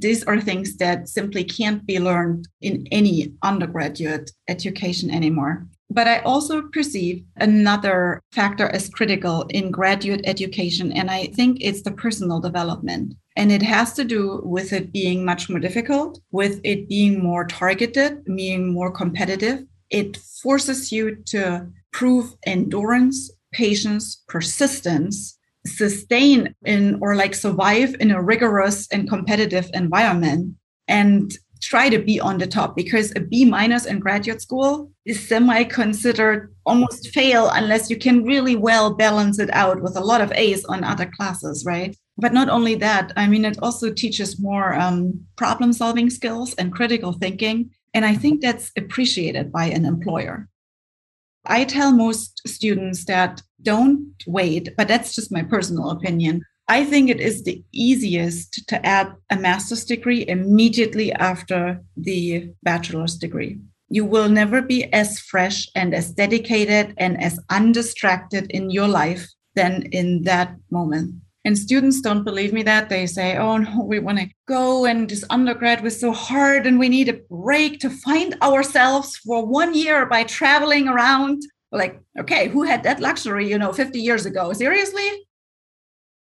these 0.00 0.24
are 0.24 0.40
things 0.40 0.76
that 0.76 1.08
simply 1.08 1.44
can't 1.44 1.84
be 1.86 1.98
learned 1.98 2.48
in 2.60 2.86
any 2.90 3.32
undergraduate 3.42 4.30
education 4.48 5.10
anymore. 5.10 5.66
But 5.90 6.08
I 6.08 6.18
also 6.20 6.62
perceive 6.62 7.24
another 7.36 8.20
factor 8.32 8.68
as 8.68 8.88
critical 8.88 9.42
in 9.50 9.70
graduate 9.70 10.22
education, 10.24 10.90
and 10.92 11.10
I 11.10 11.26
think 11.26 11.58
it's 11.60 11.82
the 11.82 11.92
personal 11.92 12.40
development. 12.40 13.14
And 13.36 13.52
it 13.52 13.62
has 13.62 13.92
to 13.94 14.04
do 14.04 14.40
with 14.44 14.72
it 14.72 14.92
being 14.92 15.24
much 15.24 15.48
more 15.48 15.60
difficult, 15.60 16.20
with 16.30 16.60
it 16.64 16.88
being 16.88 17.22
more 17.22 17.44
targeted, 17.46 18.24
being 18.24 18.72
more 18.72 18.90
competitive. 18.90 19.64
It 19.90 20.16
forces 20.16 20.90
you 20.90 21.16
to 21.26 21.68
prove 21.92 22.34
endurance, 22.44 23.30
patience, 23.52 24.22
persistence, 24.28 25.38
sustain 25.66 26.54
in 26.64 26.98
or 27.00 27.16
like 27.16 27.34
survive 27.34 27.96
in 28.00 28.10
a 28.10 28.22
rigorous 28.22 28.86
and 28.88 29.08
competitive 29.08 29.70
environment 29.74 30.54
and 30.88 31.32
try 31.64 31.88
to 31.88 31.98
be 31.98 32.20
on 32.20 32.36
the 32.36 32.46
top 32.46 32.76
because 32.76 33.12
a 33.16 33.20
B 33.20 33.44
minus 33.44 33.86
in 33.86 33.98
graduate 33.98 34.42
school 34.42 34.90
is 35.06 35.26
semi 35.26 35.64
considered 35.64 36.54
almost 36.66 37.08
fail 37.08 37.48
unless 37.48 37.88
you 37.88 37.96
can 37.96 38.24
really 38.24 38.54
well 38.54 38.94
balance 38.94 39.38
it 39.38 39.50
out 39.52 39.80
with 39.82 39.96
a 39.96 40.04
lot 40.04 40.20
of 40.20 40.32
A's 40.32 40.64
on 40.66 40.84
other 40.84 41.10
classes, 41.16 41.64
right? 41.66 41.96
But 42.18 42.34
not 42.34 42.48
only 42.48 42.74
that, 42.76 43.12
I 43.16 43.26
mean, 43.26 43.44
it 43.44 43.58
also 43.62 43.92
teaches 43.92 44.38
more 44.38 44.74
um, 44.74 45.20
problem 45.36 45.72
solving 45.72 46.10
skills 46.10 46.54
and 46.54 46.72
critical 46.72 47.12
thinking. 47.12 47.70
And 47.94 48.04
I 48.04 48.14
think 48.14 48.40
that's 48.40 48.70
appreciated 48.76 49.50
by 49.50 49.66
an 49.66 49.84
employer. 49.84 50.48
I 51.46 51.64
tell 51.64 51.92
most 51.92 52.40
students 52.46 53.04
that 53.06 53.42
don't 53.62 54.14
wait, 54.26 54.70
but 54.76 54.88
that's 54.88 55.14
just 55.14 55.32
my 55.32 55.42
personal 55.42 55.90
opinion. 55.90 56.42
I 56.68 56.84
think 56.84 57.10
it 57.10 57.20
is 57.20 57.44
the 57.44 57.62
easiest 57.72 58.66
to 58.68 58.86
add 58.86 59.12
a 59.28 59.36
master's 59.36 59.84
degree 59.84 60.26
immediately 60.26 61.12
after 61.12 61.82
the 61.96 62.50
bachelor's 62.62 63.16
degree. 63.16 63.58
You 63.90 64.06
will 64.06 64.30
never 64.30 64.62
be 64.62 64.90
as 64.92 65.18
fresh 65.18 65.68
and 65.74 65.94
as 65.94 66.10
dedicated 66.10 66.94
and 66.96 67.22
as 67.22 67.38
undistracted 67.50 68.50
in 68.50 68.70
your 68.70 68.88
life 68.88 69.28
than 69.54 69.82
in 69.92 70.22
that 70.22 70.56
moment. 70.70 71.16
And 71.44 71.58
students 71.58 72.00
don't 72.00 72.24
believe 72.24 72.54
me 72.54 72.62
that. 72.62 72.88
They 72.88 73.06
say, 73.06 73.36
oh 73.36 73.58
no, 73.58 73.84
we 73.84 73.98
want 73.98 74.18
to 74.18 74.28
go 74.48 74.86
and 74.86 75.08
this 75.08 75.24
undergrad 75.28 75.82
was 75.82 76.00
so 76.00 76.10
hard 76.10 76.66
and 76.66 76.78
we 76.78 76.88
need 76.88 77.08
a 77.08 77.20
break 77.30 77.80
to 77.80 77.90
find 77.90 78.34
ourselves 78.40 79.16
for 79.18 79.44
one 79.46 79.74
year 79.74 80.06
by 80.06 80.24
traveling 80.24 80.88
around. 80.88 81.42
Like, 81.70 82.00
okay, 82.18 82.48
who 82.48 82.62
had 82.62 82.82
that 82.84 83.00
luxury, 83.00 83.48
you 83.50 83.58
know, 83.58 83.72
50 83.72 84.00
years 84.00 84.24
ago? 84.24 84.52
Seriously? 84.54 85.26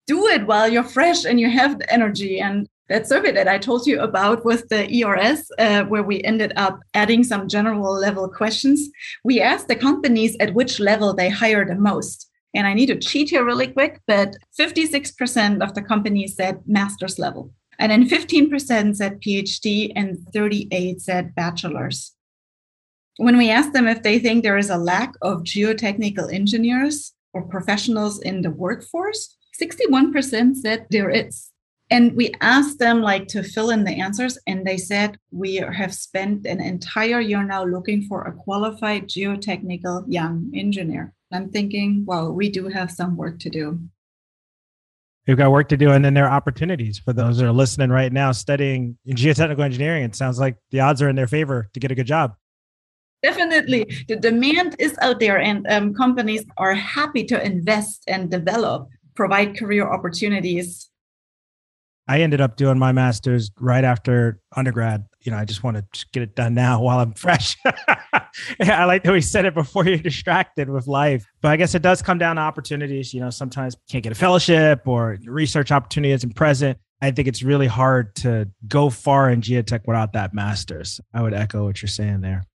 Do 0.07 0.27
it 0.27 0.47
while 0.47 0.69
you're 0.69 0.83
fresh 0.83 1.25
and 1.25 1.39
you 1.39 1.49
have 1.49 1.79
the 1.79 1.91
energy. 1.91 2.39
And 2.39 2.67
that 2.88 3.07
survey 3.07 3.31
that 3.33 3.47
I 3.47 3.57
told 3.57 3.85
you 3.85 3.99
about 3.99 4.45
with 4.45 4.69
the 4.69 4.88
ERS, 5.03 5.51
uh, 5.59 5.83
where 5.83 6.03
we 6.03 6.23
ended 6.23 6.53
up 6.55 6.79
adding 6.93 7.23
some 7.23 7.47
general 7.47 7.93
level 7.93 8.27
questions, 8.29 8.89
we 9.23 9.41
asked 9.41 9.67
the 9.67 9.75
companies 9.75 10.35
at 10.39 10.53
which 10.53 10.79
level 10.79 11.13
they 11.13 11.29
hire 11.29 11.65
the 11.65 11.75
most. 11.75 12.28
And 12.53 12.65
I 12.65 12.74
need 12.74 12.88
to 12.88 12.98
cheat 12.98 13.29
here 13.29 13.46
really 13.46 13.68
quick, 13.68 14.01
but 14.08 14.36
56% 14.60 15.62
of 15.62 15.75
the 15.75 15.82
companies 15.82 16.36
said 16.36 16.62
master's 16.65 17.20
level. 17.20 17.51
And 17.77 17.91
then 17.91 18.10
15% 18.10 18.96
said 18.96 19.22
PhD 19.22 19.91
and 19.96 20.18
38 20.34 21.01
said 21.01 21.36
bachelor's. 21.36 22.13
When 23.18 23.38
we 23.38 23.50
asked 23.50 23.74
them 23.74 23.88
if 23.88 24.01
they 24.01 24.20
think 24.20 24.44
there 24.44 24.58
is 24.58 24.70
a 24.70 24.77
lack 24.77 25.13
of 25.22 25.44
geotechnical 25.44 26.34
engineers 26.34 27.13
or 27.34 27.44
professionals 27.44 28.22
in 28.22 28.41
the 28.41 28.51
workforce, 28.51 29.38
61% 29.62 30.56
said 30.56 30.88
there 30.89 31.10
is. 31.10 31.51
And 31.91 32.15
we 32.15 32.34
asked 32.39 32.79
them 32.79 33.01
like 33.01 33.27
to 33.29 33.44
fill 33.44 33.72
in 33.72 33.84
the 33.84 34.00
answers, 34.00 34.38
and 34.46 34.65
they 34.65 34.77
said 34.77 35.18
we 35.32 35.56
have 35.56 35.94
spent 35.94 36.46
an 36.46 36.62
entire 36.62 37.20
year 37.20 37.44
now 37.44 37.65
looking 37.65 38.03
for 38.03 38.24
a 38.24 38.34
qualified 38.34 39.08
geotechnical 39.08 40.06
young 40.08 40.51
engineer. 40.53 41.13
I'm 41.31 41.50
thinking, 41.50 42.03
well, 42.05 42.31
we 42.31 42.50
do 42.50 42.67
have 42.67 42.91
some 42.91 43.17
work 43.17 43.39
to 43.39 43.50
do. 43.50 43.79
We've 45.27 45.38
got 45.38 45.51
work 45.51 45.69
to 45.69 45.77
do, 45.77 45.91
and 45.91 46.03
then 46.03 46.15
there 46.15 46.25
are 46.25 46.36
opportunities 46.36 46.98
for 46.98 47.13
those 47.13 47.38
that 47.38 47.45
are 47.45 47.51
listening 47.51 47.91
right 47.91 48.12
now 48.12 48.31
studying 48.31 48.98
geotechnical 49.07 49.63
engineering. 49.63 50.03
It 50.03 50.15
sounds 50.15 50.39
like 50.39 50.57
the 50.71 50.79
odds 50.79 51.01
are 51.01 51.09
in 51.09 51.15
their 51.15 51.27
favor 51.27 51.69
to 51.74 51.79
get 51.79 51.91
a 51.91 51.95
good 51.95 52.07
job. 52.07 52.33
Definitely, 53.21 54.05
the 54.07 54.15
demand 54.15 54.75
is 54.79 54.98
out 55.01 55.19
there, 55.19 55.38
and 55.39 55.67
um, 55.67 55.93
companies 55.93 56.45
are 56.57 56.74
happy 56.74 57.25
to 57.25 57.45
invest 57.45 58.03
and 58.07 58.31
develop, 58.31 58.88
provide 59.13 59.57
career 59.57 59.88
opportunities 59.88 60.89
I 62.09 62.21
ended 62.21 62.41
up 62.41 62.55
doing 62.55 62.79
my 62.79 62.91
master's 62.91 63.51
right 63.59 63.83
after 63.83 64.39
undergrad. 64.57 65.05
You 65.21 65.31
know, 65.31 65.38
I 65.38 65.45
just 65.45 65.63
want 65.63 65.77
to 65.77 66.05
get 66.13 66.23
it 66.23 66.35
done 66.35 66.53
now 66.53 66.81
while 66.83 66.99
I'm 66.99 67.13
fresh. 67.13 67.57
yeah, 67.65 68.23
I 68.81 68.85
like 68.85 69.03
that 69.03 69.11
we 69.11 69.21
said 69.21 69.45
it 69.45 69.53
before 69.53 69.85
you're 69.85 69.97
distracted 69.97 70.69
with 70.69 70.88
life. 70.88 71.25
But 71.41 71.51
I 71.51 71.57
guess 71.57 71.75
it 71.75 71.81
does 71.81 72.01
come 72.01 72.17
down 72.17 72.38
to 72.38 72.41
opportunities. 72.41 73.13
You 73.13 73.21
know, 73.21 73.29
sometimes 73.29 73.75
can't 73.89 74.03
get 74.03 74.11
a 74.11 74.15
fellowship 74.15 74.88
or 74.88 75.17
research 75.25 75.71
opportunity 75.71 76.13
isn't 76.13 76.35
present. 76.35 76.77
I 77.01 77.11
think 77.11 77.27
it's 77.27 77.43
really 77.43 77.67
hard 77.67 78.13
to 78.17 78.49
go 78.67 78.89
far 78.89 79.29
in 79.29 79.41
geotech 79.41 79.81
without 79.85 80.13
that 80.13 80.33
master's. 80.33 80.99
I 81.13 81.21
would 81.21 81.33
echo 81.33 81.65
what 81.65 81.81
you're 81.81 81.88
saying 81.88 82.21
there 82.21 82.45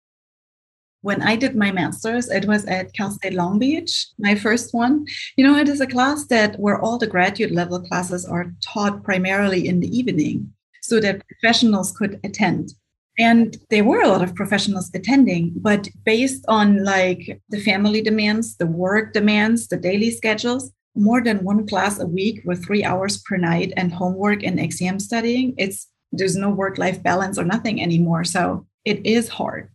when 1.05 1.21
I 1.21 1.37
did 1.37 1.55
my 1.55 1.71
master's, 1.71 2.31
it 2.31 2.47
was 2.47 2.65
at 2.65 2.95
Cal 2.95 3.11
State 3.11 3.35
Long 3.35 3.59
Beach, 3.59 4.07
my 4.19 4.35
first 4.35 4.73
one. 4.73 5.05
You 5.37 5.47
know, 5.47 5.55
it 5.59 5.69
is 5.69 5.83
a 5.83 5.87
class 5.87 6.25
that 6.29 6.59
where 6.59 6.81
all 6.81 6.97
the 6.97 7.07
graduate 7.07 7.53
level 7.53 7.79
classes 7.79 8.25
are 8.25 8.55
taught 8.63 9.03
primarily 9.03 9.69
in 9.69 9.81
the 9.81 9.95
evening 9.95 10.54
so 10.85 11.01
that 11.01 11.27
professionals 11.27 11.93
could 11.93 12.21
attend. 12.25 12.75
And 13.19 13.57
there 13.71 13.85
were 13.85 14.03
a 14.03 14.09
lot 14.09 14.23
of 14.23 14.35
professionals 14.35 14.91
attending, 14.93 15.53
but 15.57 15.89
based 16.05 16.45
on 16.49 16.85
like 16.85 17.41
the 17.49 17.61
family 17.61 18.03
demands, 18.03 18.57
the 18.57 18.67
work 18.67 19.13
demands, 19.13 19.69
the 19.69 19.77
daily 19.77 20.11
schedules, 20.11 20.73
more 20.95 21.23
than 21.23 21.43
one 21.43 21.67
class 21.67 21.99
a 21.99 22.07
week 22.07 22.43
with 22.45 22.65
three 22.65 22.85
hours 22.85 23.23
per 23.23 23.37
night 23.37 23.73
and 23.77 23.93
homework 23.93 24.43
and 24.43 24.61
exam 24.61 25.01
studying, 25.01 25.55
it's 25.57 25.89
there's 26.13 26.37
no 26.37 26.51
work-life 26.51 27.03
balance 27.03 27.39
or 27.39 27.45
nothing 27.45 27.83
anymore. 27.83 28.25
So 28.25 28.67
it 28.85 29.05
is 29.07 29.29
hard. 29.29 29.71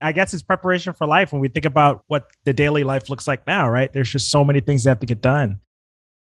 I 0.00 0.12
guess 0.12 0.32
it's 0.32 0.42
preparation 0.42 0.94
for 0.94 1.06
life 1.06 1.32
when 1.32 1.40
we 1.40 1.48
think 1.48 1.66
about 1.66 2.04
what 2.06 2.28
the 2.44 2.52
daily 2.52 2.84
life 2.84 3.10
looks 3.10 3.28
like 3.28 3.46
now, 3.46 3.68
right? 3.68 3.92
There's 3.92 4.10
just 4.10 4.30
so 4.30 4.44
many 4.44 4.60
things 4.60 4.84
that 4.84 4.90
have 4.90 5.00
to 5.00 5.06
get 5.06 5.20
done. 5.20 5.60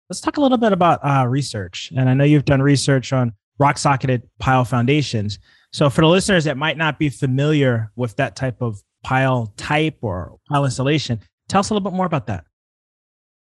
Let's 0.10 0.20
talk 0.20 0.38
a 0.38 0.42
little 0.42 0.58
bit 0.58 0.74
about 0.74 1.00
uh, 1.06 1.26
research. 1.28 1.92
And 1.96 2.10
I 2.10 2.14
know 2.14 2.24
you've 2.24 2.46
done 2.46 2.62
research 2.62 3.14
on 3.14 3.34
rock 3.62 3.78
socketed 3.78 4.24
pile 4.40 4.66
foundations. 4.66 5.38
So, 5.72 5.90
for 5.90 6.02
the 6.02 6.08
listeners 6.08 6.44
that 6.46 6.58
might 6.58 6.78
not 6.78 7.00
be 7.00 7.10
familiar 7.10 7.92
with 7.96 8.16
that 8.18 8.36
type 8.36 8.62
of 8.62 8.82
pile 9.04 9.54
type 9.56 10.00
or 10.02 10.38
pile 10.50 10.66
installation, 10.66 11.20
tell 11.48 11.60
us 11.60 11.70
a 11.70 11.74
little 11.74 11.90
bit 11.90 11.96
more 11.96 12.08
about 12.08 12.28
that. 12.28 12.44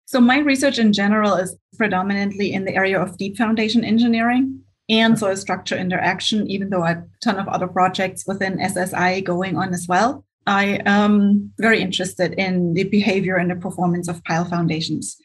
So, 0.06 0.20
my 0.20 0.38
research 0.38 0.78
in 0.78 0.92
general 0.92 1.34
is 1.36 1.56
predominantly 1.78 2.52
in 2.52 2.64
the 2.64 2.74
area 2.74 3.00
of 3.00 3.16
deep 3.16 3.38
foundation 3.38 3.84
engineering 3.84 4.60
and 4.88 5.16
soil 5.16 5.36
structure 5.36 5.76
interaction, 5.76 6.50
even 6.50 6.70
though 6.70 6.82
I 6.82 6.88
have 6.88 6.98
a 6.98 7.08
ton 7.22 7.38
of 7.38 7.46
other 7.46 7.68
projects 7.68 8.26
within 8.26 8.58
SSI 8.58 9.24
going 9.24 9.56
on 9.56 9.72
as 9.72 9.86
well. 9.88 10.24
I 10.46 10.80
am 10.84 11.52
very 11.58 11.80
interested 11.80 12.34
in 12.34 12.74
the 12.74 12.84
behavior 12.84 13.36
and 13.36 13.50
the 13.50 13.54
performance 13.54 14.08
of 14.08 14.24
pile 14.24 14.44
foundations. 14.44 15.16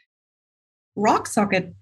Rock 0.96 1.26
socket 1.26 1.74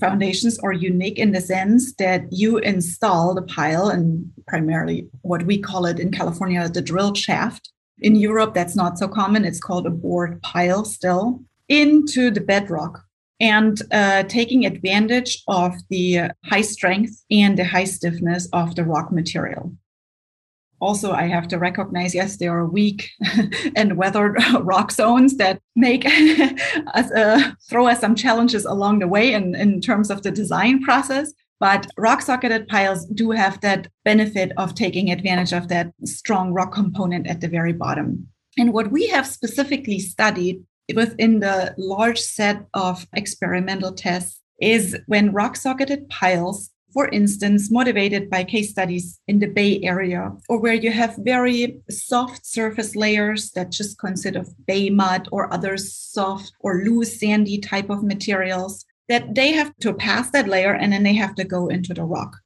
foundations 0.00 0.58
are 0.58 0.72
unique 0.72 1.18
in 1.18 1.32
the 1.32 1.40
sense 1.40 1.94
that 1.94 2.24
you 2.30 2.58
install 2.58 3.34
the 3.34 3.42
pile 3.42 3.88
and 3.88 4.30
primarily 4.46 5.08
what 5.22 5.44
we 5.44 5.58
call 5.58 5.86
it 5.86 5.98
in 5.98 6.10
California 6.10 6.68
the 6.68 6.82
drill 6.82 7.14
shaft. 7.14 7.70
In 8.00 8.16
Europe, 8.16 8.54
that's 8.54 8.76
not 8.76 8.98
so 8.98 9.08
common. 9.08 9.44
It's 9.44 9.60
called 9.60 9.86
a 9.86 9.90
bored 9.90 10.40
pile 10.42 10.84
still 10.84 11.42
into 11.68 12.30
the 12.30 12.40
bedrock 12.40 13.02
and 13.40 13.80
uh, 13.90 14.22
taking 14.24 14.66
advantage 14.66 15.42
of 15.48 15.74
the 15.88 16.30
high 16.44 16.60
strength 16.60 17.24
and 17.30 17.58
the 17.58 17.64
high 17.64 17.84
stiffness 17.84 18.48
of 18.52 18.74
the 18.74 18.84
rock 18.84 19.10
material. 19.10 19.74
Also, 20.80 21.12
I 21.12 21.26
have 21.26 21.46
to 21.48 21.58
recognize 21.58 22.14
yes, 22.14 22.36
there 22.36 22.56
are 22.56 22.66
weak 22.66 23.10
and 23.76 23.96
weathered 23.96 24.36
rock 24.60 24.90
zones 24.92 25.36
that 25.36 25.60
make 25.76 26.04
us 26.94 27.10
uh, 27.12 27.52
throw 27.68 27.86
us 27.86 28.00
some 28.00 28.14
challenges 28.14 28.64
along 28.64 29.00
the 29.00 29.08
way 29.08 29.32
in, 29.32 29.54
in 29.54 29.80
terms 29.80 30.10
of 30.10 30.22
the 30.22 30.30
design 30.30 30.82
process. 30.82 31.32
But 31.60 31.86
rock 31.98 32.22
socketed 32.22 32.68
piles 32.68 33.04
do 33.04 33.32
have 33.32 33.60
that 33.60 33.88
benefit 34.04 34.52
of 34.56 34.74
taking 34.74 35.10
advantage 35.10 35.52
of 35.52 35.68
that 35.68 35.92
strong 36.04 36.52
rock 36.52 36.72
component 36.72 37.26
at 37.26 37.42
the 37.42 37.48
very 37.48 37.74
bottom. 37.74 38.28
And 38.56 38.72
what 38.72 38.90
we 38.90 39.06
have 39.08 39.26
specifically 39.26 39.98
studied 39.98 40.64
within 40.94 41.40
the 41.40 41.74
large 41.76 42.18
set 42.18 42.64
of 42.72 43.06
experimental 43.14 43.92
tests 43.92 44.40
is 44.60 44.98
when 45.06 45.32
rock 45.32 45.56
socketed 45.56 46.08
piles, 46.08 46.69
for 46.92 47.08
instance, 47.08 47.70
motivated 47.70 48.30
by 48.30 48.44
case 48.44 48.70
studies 48.70 49.20
in 49.28 49.38
the 49.38 49.46
Bay 49.46 49.80
Area, 49.82 50.32
or 50.48 50.58
where 50.58 50.74
you 50.74 50.90
have 50.90 51.16
very 51.18 51.80
soft 51.88 52.44
surface 52.46 52.96
layers 52.96 53.50
that 53.52 53.70
just 53.70 53.98
consist 53.98 54.36
of 54.36 54.48
bay 54.66 54.90
mud 54.90 55.28
or 55.32 55.52
other 55.52 55.76
soft 55.76 56.52
or 56.60 56.82
loose 56.84 57.18
sandy 57.18 57.58
type 57.58 57.90
of 57.90 58.02
materials, 58.02 58.84
that 59.08 59.34
they 59.34 59.52
have 59.52 59.76
to 59.80 59.92
pass 59.92 60.30
that 60.30 60.48
layer 60.48 60.74
and 60.74 60.92
then 60.92 61.02
they 61.02 61.14
have 61.14 61.34
to 61.34 61.44
go 61.44 61.68
into 61.68 61.94
the 61.94 62.04
rock 62.04 62.36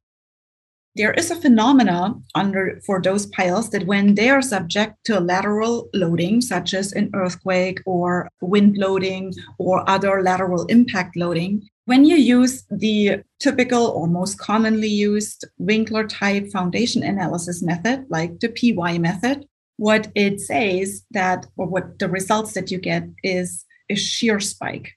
there 0.97 1.13
is 1.13 1.31
a 1.31 1.37
phenomena 1.37 2.15
under 2.35 2.81
for 2.87 3.03
those 3.03 3.27
piles 3.27 3.71
that 3.71 3.87
when 3.87 4.15
they 4.15 4.31
are 4.31 4.43
subject 4.43 4.97
to 5.05 5.19
lateral 5.19 5.89
loading 5.93 6.41
such 6.41 6.73
as 6.75 6.93
an 6.93 7.11
earthquake 7.15 7.81
or 7.85 8.29
wind 8.41 8.77
loading 8.79 9.35
or 9.59 9.89
other 9.89 10.23
lateral 10.23 10.65
impact 10.67 11.17
loading 11.17 11.69
when 11.87 12.05
you 12.05 12.17
use 12.17 12.65
the 12.71 13.21
typical 13.41 13.89
or 13.89 14.07
most 14.07 14.39
commonly 14.39 14.89
used 14.89 15.45
winkler 15.59 16.07
type 16.07 16.51
foundation 16.51 17.03
analysis 17.03 17.63
method 17.63 18.07
like 18.09 18.39
the 18.41 18.49
py 18.49 18.99
method 18.99 19.45
what 19.77 20.09
it 20.15 20.41
says 20.41 21.05
that 21.11 21.47
or 21.57 21.67
what 21.67 21.99
the 21.99 22.09
results 22.09 22.53
that 22.53 22.71
you 22.71 22.79
get 22.79 23.05
is 23.25 23.65
a 23.91 23.97
shear 23.97 24.39
spike. 24.39 24.93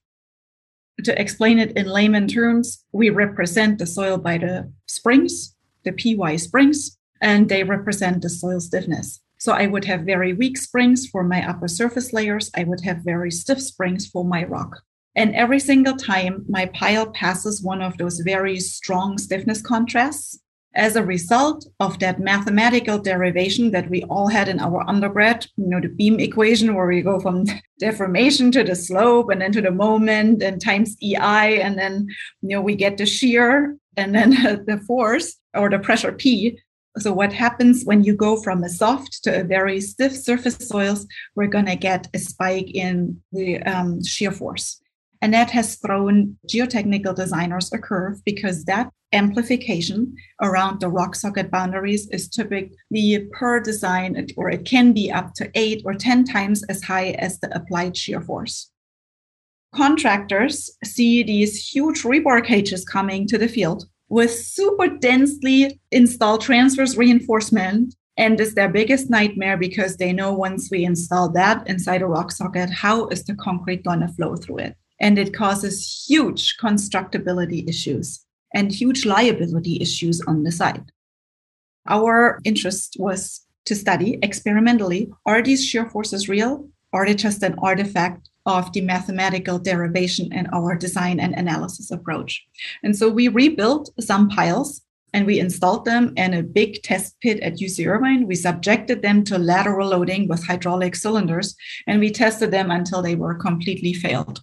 To 1.03 1.19
explain 1.19 1.59
it 1.59 1.75
in 1.75 1.87
layman 1.87 2.27
terms 2.27 2.83
we 2.91 3.09
represent 3.09 3.79
the 3.79 3.85
soil 3.85 4.17
by 4.17 4.37
the 4.37 4.71
springs 4.87 5.55
the 5.87 6.15
PY 6.17 6.35
springs, 6.35 6.97
and 7.21 7.49
they 7.49 7.63
represent 7.63 8.21
the 8.21 8.29
soil 8.29 8.59
stiffness. 8.59 9.21
So 9.39 9.53
I 9.53 9.67
would 9.67 9.85
have 9.85 10.01
very 10.01 10.33
weak 10.33 10.57
springs 10.57 11.07
for 11.07 11.23
my 11.23 11.47
upper 11.47 11.67
surface 11.67 12.11
layers. 12.11 12.49
I 12.55 12.63
would 12.63 12.81
have 12.81 12.97
very 13.03 13.31
stiff 13.31 13.61
springs 13.61 14.07
for 14.07 14.25
my 14.25 14.43
rock. 14.43 14.81
And 15.15 15.33
every 15.35 15.59
single 15.59 15.95
time 15.95 16.45
my 16.47 16.67
pile 16.67 17.07
passes 17.11 17.61
one 17.61 17.81
of 17.81 17.97
those 17.97 18.19
very 18.19 18.59
strong 18.59 19.17
stiffness 19.17 19.61
contrasts, 19.61 20.39
as 20.77 20.95
a 20.95 21.03
result 21.03 21.65
of 21.79 21.97
that 21.99 22.19
mathematical 22.19 22.99
derivation 22.99 23.71
that 23.71 23.89
we 23.89 24.03
all 24.03 24.27
had 24.27 24.47
in 24.47 24.59
our 24.59 24.87
undergrad, 24.87 25.47
you 25.57 25.67
know, 25.67 25.81
the 25.81 25.89
beam 25.89 26.19
equation 26.19 26.75
where 26.75 26.85
we 26.85 27.01
go 27.01 27.19
from 27.19 27.45
deformation 27.79 28.51
to 28.51 28.63
the 28.63 28.75
slope 28.75 29.29
and 29.31 29.41
then 29.41 29.51
to 29.51 29.61
the 29.61 29.71
moment 29.71 30.43
and 30.43 30.61
times 30.61 30.95
EI, 31.01 31.61
and 31.61 31.79
then, 31.79 32.07
you 32.41 32.49
know, 32.49 32.61
we 32.61 32.75
get 32.75 32.97
the 32.97 33.07
shear 33.07 33.75
and 33.97 34.15
then 34.15 34.29
the 34.67 34.81
force 34.87 35.35
or 35.53 35.69
the 35.69 35.79
pressure 35.79 36.11
P. 36.11 36.59
So 36.99 37.13
what 37.13 37.33
happens 37.33 37.83
when 37.83 38.03
you 38.03 38.15
go 38.15 38.41
from 38.41 38.63
a 38.63 38.69
soft 38.69 39.23
to 39.23 39.41
a 39.41 39.43
very 39.43 39.81
stiff 39.81 40.15
surface 40.15 40.57
soils, 40.67 41.05
we're 41.35 41.47
going 41.47 41.65
to 41.65 41.75
get 41.75 42.07
a 42.13 42.19
spike 42.19 42.71
in 42.73 43.21
the 43.31 43.61
um, 43.63 44.03
shear 44.03 44.31
force. 44.31 44.81
And 45.21 45.33
that 45.33 45.51
has 45.51 45.75
thrown 45.75 46.37
geotechnical 46.47 47.15
designers 47.15 47.71
a 47.73 47.77
curve 47.77 48.23
because 48.23 48.65
that 48.65 48.91
amplification 49.13 50.15
around 50.41 50.79
the 50.79 50.89
rock 50.89 51.15
socket 51.15 51.49
boundaries 51.49 52.07
is 52.09 52.27
typically 52.27 53.27
per 53.31 53.59
design, 53.59 54.27
or 54.35 54.49
it 54.49 54.65
can 54.65 54.93
be 54.93 55.11
up 55.11 55.33
to 55.35 55.49
eight 55.55 55.81
or 55.85 55.93
10 55.93 56.25
times 56.25 56.63
as 56.65 56.83
high 56.83 57.11
as 57.11 57.39
the 57.39 57.55
applied 57.55 57.95
shear 57.95 58.21
force. 58.21 58.69
Contractors 59.75 60.69
see 60.83 61.23
these 61.23 61.69
huge 61.69 62.03
rebar 62.03 62.43
cages 62.43 62.85
coming 62.85 63.27
to 63.27 63.37
the 63.37 63.47
field 63.47 63.85
with 64.09 64.31
super 64.31 64.87
densely 64.87 65.79
installed 65.91 66.41
transverse 66.41 66.95
reinforcement. 66.95 67.93
And 68.17 68.39
it's 68.39 68.55
their 68.55 68.69
biggest 68.69 69.09
nightmare 69.09 69.57
because 69.57 69.97
they 69.97 70.11
know 70.11 70.33
once 70.33 70.69
we 70.71 70.85
install 70.85 71.29
that 71.33 71.67
inside 71.67 72.01
a 72.01 72.07
rock 72.07 72.31
socket, 72.31 72.69
how 72.69 73.07
is 73.09 73.23
the 73.23 73.35
concrete 73.35 73.83
going 73.83 73.99
to 73.99 74.07
flow 74.07 74.35
through 74.35 74.59
it? 74.59 74.75
And 74.99 75.19
it 75.19 75.33
causes 75.33 76.05
huge 76.07 76.57
constructability 76.57 77.67
issues 77.69 78.25
and 78.55 78.71
huge 78.71 79.05
liability 79.05 79.77
issues 79.79 80.21
on 80.21 80.43
the 80.43 80.51
site. 80.51 80.91
Our 81.87 82.39
interest 82.43 82.95
was 82.97 83.41
to 83.65 83.75
study 83.75 84.17
experimentally 84.23 85.11
are 85.25 85.43
these 85.43 85.63
shear 85.63 85.89
forces 85.89 86.27
real? 86.27 86.69
Are 86.93 87.05
they 87.05 87.13
just 87.13 87.43
an 87.43 87.55
artifact 87.61 88.26
of 88.47 88.71
the 88.73 88.81
mathematical 88.81 89.59
derivation 89.59 90.33
in 90.33 90.47
our 90.47 90.75
design 90.75 91.19
and 91.19 91.35
analysis 91.35 91.91
approach. 91.91 92.43
And 92.81 92.95
so 92.95 93.09
we 93.09 93.27
rebuilt 93.27 93.91
some 93.99 94.29
piles 94.29 94.81
and 95.13 95.25
we 95.25 95.39
installed 95.39 95.85
them 95.85 96.13
in 96.15 96.33
a 96.33 96.43
big 96.43 96.81
test 96.81 97.19
pit 97.21 97.39
at 97.41 97.57
UC 97.57 97.85
Irvine. 97.85 98.25
We 98.25 98.35
subjected 98.35 99.01
them 99.01 99.23
to 99.25 99.37
lateral 99.37 99.89
loading 99.89 100.27
with 100.27 100.45
hydraulic 100.45 100.95
cylinders 100.95 101.55
and 101.85 101.99
we 101.99 102.09
tested 102.11 102.51
them 102.51 102.71
until 102.71 103.01
they 103.01 103.15
were 103.15 103.35
completely 103.35 103.93
failed. 103.93 104.41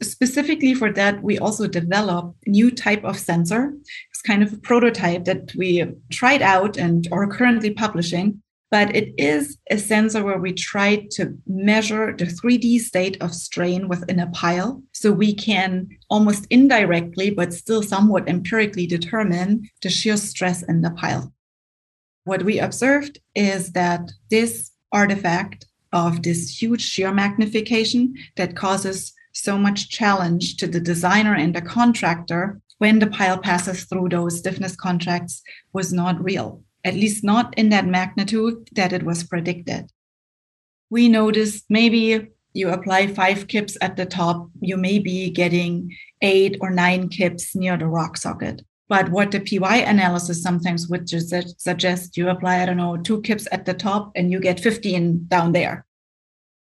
Specifically 0.00 0.74
for 0.74 0.92
that, 0.92 1.22
we 1.22 1.38
also 1.38 1.66
developed 1.66 2.46
new 2.46 2.70
type 2.70 3.04
of 3.04 3.18
sensor. 3.18 3.72
It's 4.10 4.22
kind 4.22 4.42
of 4.44 4.52
a 4.52 4.58
prototype 4.58 5.24
that 5.24 5.52
we 5.56 5.84
tried 6.12 6.42
out 6.42 6.76
and 6.76 7.08
are 7.10 7.26
currently 7.26 7.72
publishing 7.72 8.42
but 8.70 8.94
it 8.94 9.14
is 9.16 9.58
a 9.70 9.78
sensor 9.78 10.22
where 10.22 10.38
we 10.38 10.52
try 10.52 11.06
to 11.12 11.36
measure 11.46 12.14
the 12.14 12.26
3D 12.26 12.80
state 12.80 13.16
of 13.22 13.34
strain 13.34 13.88
within 13.88 14.20
a 14.20 14.26
pile. 14.28 14.82
So 14.92 15.10
we 15.10 15.34
can 15.34 15.88
almost 16.10 16.46
indirectly, 16.50 17.30
but 17.30 17.54
still 17.54 17.82
somewhat 17.82 18.28
empirically 18.28 18.86
determine 18.86 19.70
the 19.82 19.88
shear 19.88 20.16
stress 20.18 20.62
in 20.62 20.82
the 20.82 20.90
pile. 20.90 21.32
What 22.24 22.42
we 22.42 22.58
observed 22.58 23.18
is 23.34 23.72
that 23.72 24.10
this 24.30 24.70
artifact 24.92 25.66
of 25.92 26.22
this 26.22 26.60
huge 26.60 26.82
shear 26.82 27.12
magnification 27.12 28.14
that 28.36 28.54
causes 28.54 29.14
so 29.32 29.56
much 29.56 29.88
challenge 29.88 30.56
to 30.56 30.66
the 30.66 30.80
designer 30.80 31.34
and 31.34 31.54
the 31.54 31.62
contractor 31.62 32.60
when 32.78 32.98
the 32.98 33.06
pile 33.06 33.38
passes 33.38 33.84
through 33.84 34.10
those 34.10 34.38
stiffness 34.38 34.76
contrasts 34.76 35.42
was 35.72 35.92
not 35.92 36.22
real 36.22 36.62
at 36.88 36.94
least 36.94 37.22
not 37.22 37.56
in 37.58 37.68
that 37.68 37.86
magnitude 37.86 38.68
that 38.72 38.92
it 38.92 39.02
was 39.02 39.22
predicted. 39.22 39.90
We 40.90 41.08
noticed 41.08 41.66
maybe 41.68 42.28
you 42.54 42.70
apply 42.70 43.08
five 43.08 43.46
kips 43.46 43.76
at 43.80 43.96
the 43.96 44.06
top, 44.06 44.48
you 44.60 44.76
may 44.76 44.98
be 44.98 45.30
getting 45.30 45.94
eight 46.22 46.56
or 46.60 46.70
nine 46.70 47.08
kips 47.08 47.54
near 47.54 47.76
the 47.76 47.86
rock 47.86 48.16
socket. 48.16 48.62
But 48.88 49.10
what 49.10 49.30
the 49.30 49.40
PY 49.40 49.76
analysis 49.76 50.42
sometimes 50.42 50.88
would 50.88 51.08
suggest 51.08 52.16
you 52.16 52.30
apply, 52.30 52.62
I 52.62 52.66
don't 52.66 52.78
know, 52.78 52.96
two 52.96 53.20
kips 53.20 53.46
at 53.52 53.66
the 53.66 53.74
top 53.74 54.12
and 54.16 54.32
you 54.32 54.40
get 54.40 54.58
15 54.58 55.26
down 55.28 55.52
there. 55.52 55.84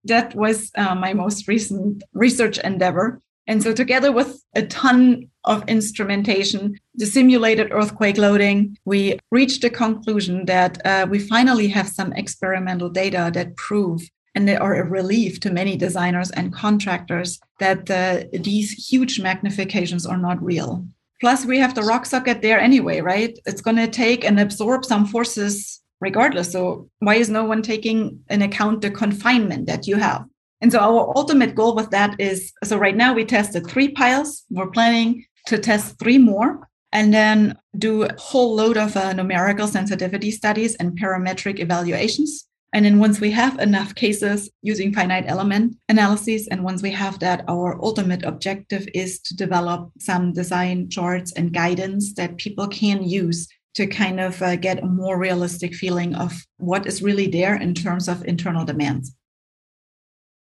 That 0.04 0.34
was 0.34 0.70
uh, 0.76 0.94
my 0.94 1.14
most 1.14 1.48
recent 1.48 2.02
research 2.12 2.58
endeavor. 2.58 3.22
And 3.46 3.62
so, 3.62 3.72
together 3.72 4.12
with 4.12 4.42
a 4.54 4.62
ton 4.62 5.28
of 5.44 5.68
instrumentation, 5.68 6.78
the 6.94 7.06
simulated 7.06 7.72
earthquake 7.72 8.16
loading, 8.16 8.76
we 8.84 9.18
reached 9.30 9.62
the 9.62 9.70
conclusion 9.70 10.46
that 10.46 10.84
uh, 10.86 11.06
we 11.10 11.18
finally 11.18 11.68
have 11.68 11.88
some 11.88 12.12
experimental 12.12 12.88
data 12.88 13.30
that 13.34 13.56
prove 13.56 14.08
and 14.34 14.48
they 14.48 14.56
are 14.56 14.76
a 14.76 14.88
relief 14.88 15.40
to 15.40 15.52
many 15.52 15.76
designers 15.76 16.30
and 16.30 16.54
contractors 16.54 17.38
that 17.58 17.90
uh, 17.90 18.24
these 18.32 18.70
huge 18.72 19.20
magnifications 19.20 20.08
are 20.08 20.16
not 20.16 20.42
real. 20.42 20.86
Plus, 21.20 21.44
we 21.44 21.58
have 21.58 21.74
the 21.74 21.82
rock 21.82 22.06
socket 22.06 22.42
there 22.42 22.58
anyway, 22.58 23.00
right? 23.00 23.38
It's 23.46 23.60
going 23.60 23.76
to 23.76 23.86
take 23.86 24.24
and 24.24 24.40
absorb 24.40 24.84
some 24.84 25.06
forces 25.06 25.80
regardless. 26.00 26.50
So, 26.50 26.88
why 26.98 27.16
is 27.16 27.28
no 27.28 27.44
one 27.44 27.62
taking 27.62 28.20
in 28.28 28.42
account 28.42 28.80
the 28.80 28.90
confinement 28.90 29.66
that 29.66 29.86
you 29.86 29.96
have? 29.96 30.24
And 30.62 30.70
so 30.70 30.78
our 30.78 31.12
ultimate 31.16 31.56
goal 31.56 31.74
with 31.74 31.90
that 31.90 32.18
is 32.20 32.52
so 32.62 32.78
right 32.78 32.96
now 32.96 33.12
we 33.12 33.24
tested 33.24 33.66
three 33.66 33.88
piles. 33.88 34.44
We're 34.48 34.70
planning 34.70 35.26
to 35.48 35.58
test 35.58 35.98
three 35.98 36.18
more 36.18 36.68
and 36.92 37.12
then 37.12 37.58
do 37.76 38.04
a 38.04 38.14
whole 38.16 38.54
load 38.54 38.76
of 38.76 38.96
uh, 38.96 39.12
numerical 39.12 39.66
sensitivity 39.66 40.30
studies 40.30 40.76
and 40.76 40.98
parametric 40.98 41.58
evaluations. 41.58 42.46
And 42.72 42.84
then 42.84 43.00
once 43.00 43.20
we 43.20 43.32
have 43.32 43.58
enough 43.58 43.94
cases 43.96 44.50
using 44.62 44.94
finite 44.94 45.24
element 45.26 45.76
analyses, 45.88 46.46
and 46.48 46.62
once 46.62 46.80
we 46.80 46.92
have 46.92 47.18
that, 47.18 47.44
our 47.48 47.78
ultimate 47.82 48.22
objective 48.22 48.88
is 48.94 49.20
to 49.22 49.36
develop 49.36 49.90
some 49.98 50.32
design 50.32 50.88
charts 50.88 51.32
and 51.32 51.52
guidance 51.52 52.14
that 52.14 52.38
people 52.38 52.68
can 52.68 53.02
use 53.02 53.48
to 53.74 53.86
kind 53.86 54.20
of 54.20 54.40
uh, 54.40 54.56
get 54.56 54.82
a 54.82 54.86
more 54.86 55.18
realistic 55.18 55.74
feeling 55.74 56.14
of 56.14 56.32
what 56.58 56.86
is 56.86 57.02
really 57.02 57.26
there 57.26 57.56
in 57.56 57.74
terms 57.74 58.08
of 58.08 58.24
internal 58.24 58.64
demands 58.64 59.14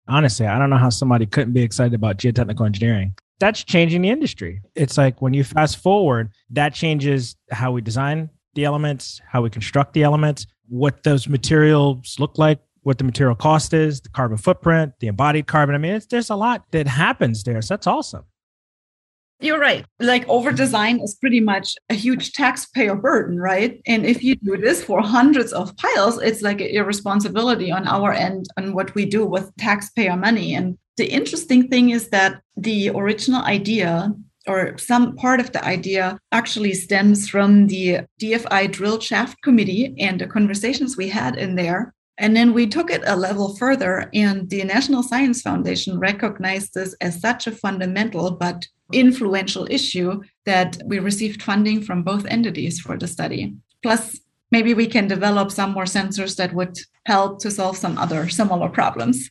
honestly, 0.09 0.47
I 0.47 0.59
don't 0.59 0.71
know 0.71 0.77
how 0.77 0.91
somebody 0.91 1.27
couldn't 1.27 1.53
be 1.53 1.62
excited 1.62 1.95
about 1.95 2.19
geotechnical 2.19 2.65
engineering. 2.67 3.15
That's 3.41 3.65
changing 3.65 4.03
the 4.03 4.11
industry. 4.11 4.61
It's 4.75 4.97
like 4.97 5.21
when 5.21 5.35
you 5.35 5.43
fast 5.43 5.79
forward, 5.79 6.31
that 6.51 6.75
changes 6.75 7.37
how 7.51 7.73
we 7.73 7.81
design 7.81 8.31
the 8.55 8.65
elements, 8.65 9.21
how 9.27 9.43
we 9.43 9.51
construct 9.51 9.95
the 9.95 10.03
elements, 10.03 10.47
what 10.69 11.03
those 11.03 11.29
materials 11.29 12.17
look 12.19 12.38
like, 12.38 12.61
what 12.83 12.99
the 12.99 13.05
material 13.05 13.35
cost 13.35 13.73
is, 13.73 14.01
the 14.01 14.09
carbon 14.11 14.37
footprint, 14.37 14.93
the 15.01 15.07
embodied 15.07 15.47
carbon. 15.47 15.75
I 15.75 15.79
mean, 15.79 16.01
there's 16.11 16.31
a 16.31 16.37
lot 16.37 16.65
that 16.73 16.87
happens 16.87 17.45
there. 17.45 17.62
So 17.62 17.75
that's 17.75 17.87
awesome. 17.87 18.25
You're 19.42 19.59
right. 19.59 19.85
Like 19.98 20.28
over 20.28 20.52
design 20.52 21.00
is 21.00 21.16
pretty 21.16 21.40
much 21.40 21.74
a 21.90 21.94
huge 21.94 22.33
taxpayer 22.33 22.94
burden, 22.94 23.40
right? 23.40 23.81
And 23.88 24.07
if 24.07 24.22
you 24.22 24.37
do 24.37 24.57
this 24.57 24.85
for 24.85 25.02
hundreds 25.02 25.52
of 25.52 25.76
piles, 25.76 26.22
it's 26.22 26.42
like 26.42 26.61
a 26.61 26.72
irresponsibility 26.72 27.72
on 27.72 27.88
our 27.88 28.12
end 28.12 28.46
on 28.57 28.72
what 28.72 28.94
we 28.94 29.05
do 29.05 29.26
with 29.26 29.50
taxpayer 29.57 30.16
money. 30.16 30.55
And 30.55 30.78
the 30.96 31.07
interesting 31.07 31.68
thing 31.68 31.90
is 31.90 32.09
that 32.11 32.40
the 32.57 32.90
original 32.90 33.42
idea 33.42 34.14
or 34.46 34.78
some 34.78 35.16
part 35.16 35.40
of 35.40 35.50
the 35.52 35.64
idea 35.64 36.18
actually 36.31 36.74
stems 36.74 37.28
from 37.28 37.66
the 37.66 38.00
DFI 38.20 38.70
drill 38.70 39.00
shaft 39.00 39.42
committee 39.42 39.94
and 39.98 40.20
the 40.20 40.26
conversations 40.26 40.96
we 40.96 41.09
had 41.09 41.37
in 41.37 41.57
there. 41.57 41.94
And 42.18 42.37
then 42.37 42.53
we 42.53 42.66
took 42.66 42.90
it 42.90 43.03
a 43.07 43.16
level 43.16 43.57
further, 43.57 44.11
and 44.12 44.48
the 44.51 44.64
National 44.64 45.03
Science 45.03 45.40
Foundation 45.40 45.98
recognized 45.98 46.75
this 46.75 46.94
as 47.01 47.20
such 47.20 47.46
a 47.46 47.53
fundamental 47.53 48.33
but 48.33 48.66
influential 48.92 49.66
issue 49.70 50.20
that 50.44 50.77
we 50.85 50.98
received 50.98 51.42
funding 51.42 51.83
from 51.83 52.03
both 52.03 52.27
entities 52.27 52.79
for 52.79 52.98
the 52.98 53.09
study. 53.09 53.55
Plus, 53.83 54.20
maybe 54.51 54.75
we 54.75 54.87
can 54.87 55.09
develop 55.09 55.51
some 55.51 55.72
more 55.72 55.85
sensors 55.85 56.37
that 56.37 56.53
would 56.53 56.79
help 57.07 57.40
to 57.40 57.51
solve 57.51 57.77
some 57.77 57.96
other 57.98 58.29
similar 58.29 58.68
problems. 58.68 59.31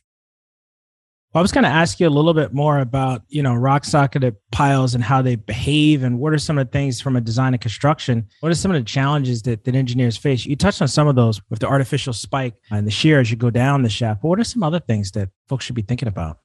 Well, 1.32 1.40
I 1.40 1.42
was 1.42 1.52
going 1.52 1.64
to 1.64 1.70
ask 1.70 1.98
you 1.98 2.06
a 2.06 2.10
little 2.10 2.34
bit 2.34 2.52
more 2.52 2.78
about, 2.78 3.22
you 3.28 3.42
know, 3.42 3.54
rock 3.54 3.84
socketed 3.84 4.36
piles 4.50 4.94
and 4.94 5.02
how 5.02 5.22
they 5.22 5.36
behave 5.36 6.02
and 6.02 6.18
what 6.18 6.34
are 6.34 6.38
some 6.38 6.58
of 6.58 6.66
the 6.66 6.70
things 6.70 7.00
from 7.00 7.16
a 7.16 7.22
design 7.22 7.54
and 7.54 7.60
construction? 7.60 8.28
What 8.40 8.52
are 8.52 8.54
some 8.54 8.70
of 8.70 8.78
the 8.78 8.84
challenges 8.84 9.40
that, 9.42 9.64
that 9.64 9.74
engineers 9.74 10.18
face? 10.18 10.44
You 10.44 10.56
touched 10.56 10.82
on 10.82 10.88
some 10.88 11.08
of 11.08 11.16
those 11.16 11.40
with 11.48 11.60
the 11.60 11.68
artificial 11.68 12.12
spike 12.12 12.54
and 12.70 12.86
the 12.86 12.90
shear 12.90 13.18
as 13.18 13.30
you 13.30 13.38
go 13.38 13.48
down 13.48 13.82
the 13.82 13.88
shaft. 13.88 14.20
But 14.20 14.28
what 14.28 14.40
are 14.40 14.44
some 14.44 14.62
other 14.62 14.80
things 14.80 15.10
that 15.12 15.30
folks 15.48 15.64
should 15.64 15.74
be 15.74 15.82
thinking 15.82 16.08
about? 16.08 16.38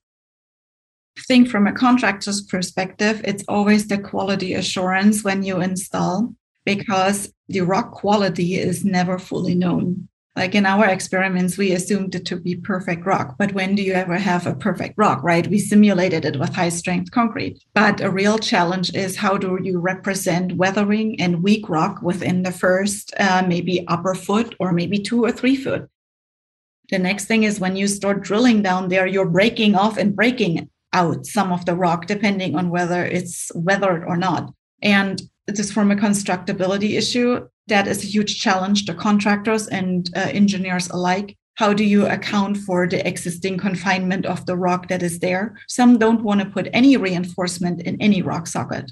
think 1.25 1.49
from 1.49 1.67
a 1.67 1.73
contractor's 1.73 2.41
perspective, 2.41 3.21
it's 3.23 3.43
always 3.47 3.87
the 3.87 3.97
quality 3.97 4.53
assurance 4.53 5.23
when 5.23 5.43
you 5.43 5.61
install 5.61 6.33
because 6.65 7.33
the 7.47 7.61
rock 7.61 7.91
quality 7.91 8.55
is 8.55 8.85
never 8.85 9.17
fully 9.17 9.55
known. 9.55 10.07
Like 10.37 10.53
in 10.53 10.67
our 10.67 10.85
experiments, 10.85 11.57
we 11.57 11.71
assumed 11.71 12.13
it 12.13 12.23
to 12.27 12.35
be 12.35 12.55
perfect 12.55 13.07
rock. 13.07 13.37
But 13.39 13.53
when 13.53 13.73
do 13.73 13.81
you 13.81 13.93
ever 13.93 14.19
have 14.19 14.45
a 14.45 14.53
perfect 14.53 14.93
rock, 14.95 15.23
right? 15.23 15.47
We 15.47 15.57
simulated 15.57 16.25
it 16.25 16.37
with 16.39 16.53
high 16.53 16.69
strength 16.69 17.09
concrete. 17.09 17.63
But 17.73 18.01
a 18.01 18.11
real 18.11 18.37
challenge 18.37 18.93
is 18.93 19.17
how 19.17 19.37
do 19.37 19.57
you 19.63 19.79
represent 19.79 20.55
weathering 20.55 21.19
and 21.19 21.41
weak 21.41 21.67
rock 21.69 22.03
within 22.03 22.43
the 22.43 22.51
first 22.51 23.15
uh, 23.19 23.45
maybe 23.47 23.83
upper 23.87 24.13
foot 24.13 24.53
or 24.59 24.73
maybe 24.73 24.99
two 24.99 25.23
or 25.25 25.31
three 25.31 25.55
foot? 25.55 25.89
The 26.91 26.99
next 26.99 27.25
thing 27.25 27.41
is 27.41 27.59
when 27.59 27.75
you 27.75 27.87
start 27.87 28.21
drilling 28.21 28.61
down 28.61 28.89
there, 28.89 29.07
you're 29.07 29.25
breaking 29.25 29.73
off 29.73 29.97
and 29.97 30.15
breaking 30.15 30.69
out 30.93 31.25
some 31.25 31.51
of 31.51 31.65
the 31.65 31.73
rock, 31.73 32.05
depending 32.05 32.55
on 32.55 32.69
whether 32.69 33.03
it's 33.03 33.51
weathered 33.55 34.03
or 34.03 34.15
not. 34.15 34.53
And 34.83 35.19
just 35.51 35.73
from 35.73 35.89
a 35.89 35.95
constructability 35.95 36.95
issue, 36.95 37.47
that 37.67 37.87
is 37.87 38.03
a 38.03 38.07
huge 38.07 38.39
challenge 38.39 38.85
to 38.85 38.93
contractors 38.93 39.67
and 39.67 40.09
uh, 40.15 40.19
engineers 40.19 40.89
alike. 40.89 41.37
How 41.55 41.73
do 41.73 41.83
you 41.83 42.05
account 42.05 42.57
for 42.57 42.87
the 42.87 43.05
existing 43.07 43.57
confinement 43.57 44.25
of 44.25 44.45
the 44.45 44.55
rock 44.55 44.87
that 44.89 45.01
is 45.01 45.19
there? 45.19 45.57
Some 45.67 45.97
don't 45.97 46.23
want 46.23 46.41
to 46.41 46.49
put 46.49 46.69
any 46.71 46.97
reinforcement 46.97 47.81
in 47.81 47.99
any 47.99 48.21
rock 48.21 48.47
socket. 48.47 48.91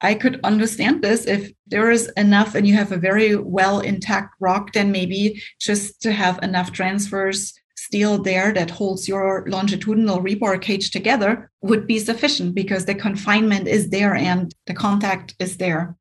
I 0.00 0.14
could 0.14 0.38
understand 0.44 1.02
this 1.02 1.26
if 1.26 1.50
there 1.66 1.90
is 1.90 2.12
enough 2.16 2.54
and 2.54 2.68
you 2.68 2.74
have 2.74 2.92
a 2.92 2.98
very 2.98 3.36
well 3.36 3.80
intact 3.80 4.34
rock, 4.40 4.72
then 4.74 4.92
maybe 4.92 5.42
just 5.58 6.02
to 6.02 6.12
have 6.12 6.38
enough 6.42 6.72
transverse 6.72 7.54
steel 7.76 8.22
there 8.22 8.52
that 8.52 8.70
holds 8.70 9.08
your 9.08 9.44
longitudinal 9.48 10.20
rebar 10.20 10.60
cage 10.60 10.90
together 10.90 11.50
would 11.62 11.86
be 11.86 11.98
sufficient 11.98 12.54
because 12.54 12.84
the 12.84 12.94
confinement 12.94 13.66
is 13.66 13.90
there 13.90 14.14
and 14.14 14.54
the 14.66 14.74
contact 14.74 15.34
is 15.38 15.56
there. 15.56 15.96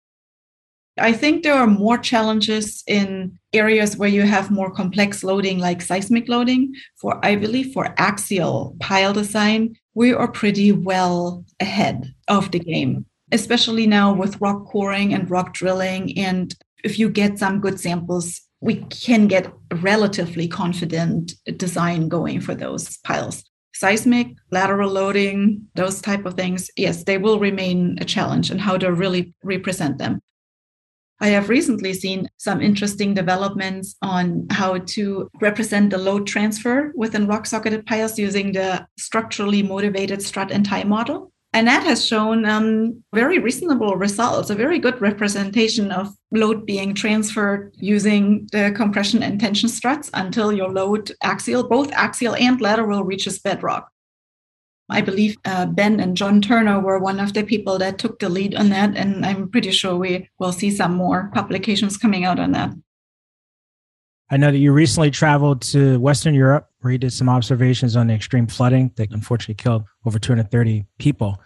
I 0.98 1.12
think 1.12 1.42
there 1.42 1.56
are 1.56 1.68
more 1.68 1.98
challenges 1.98 2.84
in 2.86 3.40
areas 3.52 3.98
where 3.98 4.10
you 4.10 4.24
have 4.24 4.52
more 4.52 4.70
complex 4.70 5.24
loading, 5.24 5.58
like 5.58 5.82
seismic 5.82 6.30
loading. 6.30 6.74
For 6.98 7.20
I 7.26 7.36
believe 7.36 7.74
for 7.74 7.96
axial 7.98 8.76
pile 8.80 9.14
design, 9.14 9.76
we 9.96 10.14
are 10.14 10.28
pretty 10.28 10.72
well 10.72 11.46
ahead 11.60 12.14
of 12.28 12.52
the 12.52 12.60
game, 12.60 13.06
especially 13.32 13.88
now 13.88 14.14
with 14.14 14.40
rock 14.40 14.66
coring 14.66 15.14
and 15.14 15.30
rock 15.32 15.54
drilling. 15.54 16.18
And 16.18 16.54
if 16.84 17.00
you 17.00 17.10
get 17.10 17.40
some 17.40 17.60
good 17.60 17.80
samples, 17.80 18.42
we 18.62 18.76
can 18.86 19.28
get 19.28 19.52
relatively 19.72 20.48
confident 20.48 21.34
design 21.58 22.08
going 22.08 22.40
for 22.40 22.56
those 22.56 22.98
piles. 23.00 23.44
seismic, 23.76 24.28
lateral 24.52 24.92
loading, 24.92 25.68
those 25.76 26.00
type 26.02 26.26
of 26.26 26.36
things, 26.36 26.70
yes, 26.78 27.04
they 27.04 27.18
will 27.18 27.40
remain 27.40 27.98
a 28.00 28.06
challenge 28.06 28.52
and 28.52 28.62
how 28.62 28.78
to 28.78 28.94
really 28.94 29.34
represent 29.44 29.98
them. 29.98 30.22
I 31.24 31.28
have 31.28 31.48
recently 31.48 31.94
seen 31.94 32.28
some 32.36 32.62
interesting 32.62 33.14
developments 33.14 33.96
on 34.02 34.46
how 34.50 34.80
to 34.80 35.30
represent 35.40 35.92
the 35.92 35.98
load 35.98 36.28
transfer 36.28 36.92
within 36.98 37.28
rock 37.28 37.46
socketed 37.46 37.86
piles 37.86 38.20
using 38.20 38.52
the 38.52 38.86
structurally 39.00 39.64
motivated 39.64 40.22
strut 40.22 40.52
and 40.52 40.66
tie 40.66 40.84
model. 40.84 41.32
And 41.54 41.66
that 41.66 41.84
has 41.84 42.06
shown 42.06 42.44
um, 42.44 43.02
very 43.16 43.40
reasonable 43.40 43.96
results, 43.96 44.50
a 44.50 44.56
very 44.56 44.80
good 44.80 45.00
representation 45.00 45.94
of 45.94 46.14
load 46.34 46.66
being 46.66 46.94
transferred 46.94 47.74
using 47.78 48.50
the 48.52 48.74
compression 48.76 49.24
and 49.24 49.40
tension 49.40 49.70
struts 49.70 50.10
until 50.14 50.52
your 50.52 50.74
load 50.74 51.14
axial, 51.24 51.64
both 51.64 51.90
axial 51.94 52.36
and 52.36 52.60
lateral, 52.60 53.06
reaches 53.06 53.40
bedrock. 53.40 53.93
I 54.90 55.02
believe 55.02 55.38
uh, 55.46 55.66
Ben 55.66 56.00
and 56.00 56.16
John 56.16 56.42
Turner 56.42 56.80
were 56.80 57.00
one 57.00 57.20
of 57.20 57.34
the 57.34 57.44
people 57.44 57.78
that 57.80 57.98
took 57.98 58.20
the 58.20 58.30
lead 58.30 58.56
on 58.56 58.70
that. 58.70 58.96
And 58.96 59.26
I'm 59.26 59.50
pretty 59.50 59.72
sure 59.72 59.96
we 59.96 60.30
will 60.40 60.52
see 60.52 60.70
some 60.72 60.94
more 60.94 61.32
publications 61.34 61.98
coming 61.98 62.26
out 62.26 62.40
on 62.40 62.52
that. 62.52 62.72
I 64.30 64.38
know 64.38 64.52
that 64.52 64.58
you 64.58 64.72
recently 64.72 65.12
traveled 65.12 65.62
to 65.74 66.00
Western 66.00 66.34
Europe 66.34 66.70
where 66.82 66.92
you 66.92 66.98
did 66.98 67.14
some 67.14 67.30
observations 67.30 67.96
on 67.96 68.08
the 68.08 68.14
extreme 68.14 68.48
flooding 68.48 68.92
that 68.96 69.12
unfortunately 69.12 69.56
killed 69.56 69.84
over 70.06 70.20
230 70.20 70.86
people. 70.98 71.40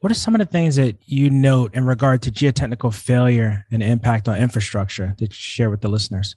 What 0.00 0.10
are 0.10 0.14
some 0.14 0.34
of 0.34 0.38
the 0.38 0.46
things 0.46 0.76
that 0.76 0.96
you 1.04 1.28
note 1.28 1.74
in 1.74 1.84
regard 1.84 2.22
to 2.22 2.30
geotechnical 2.30 2.94
failure 2.94 3.66
and 3.70 3.82
impact 3.82 4.28
on 4.28 4.38
infrastructure 4.38 5.14
that 5.18 5.30
you 5.30 5.34
share 5.34 5.70
with 5.70 5.82
the 5.82 5.88
listeners? 5.88 6.34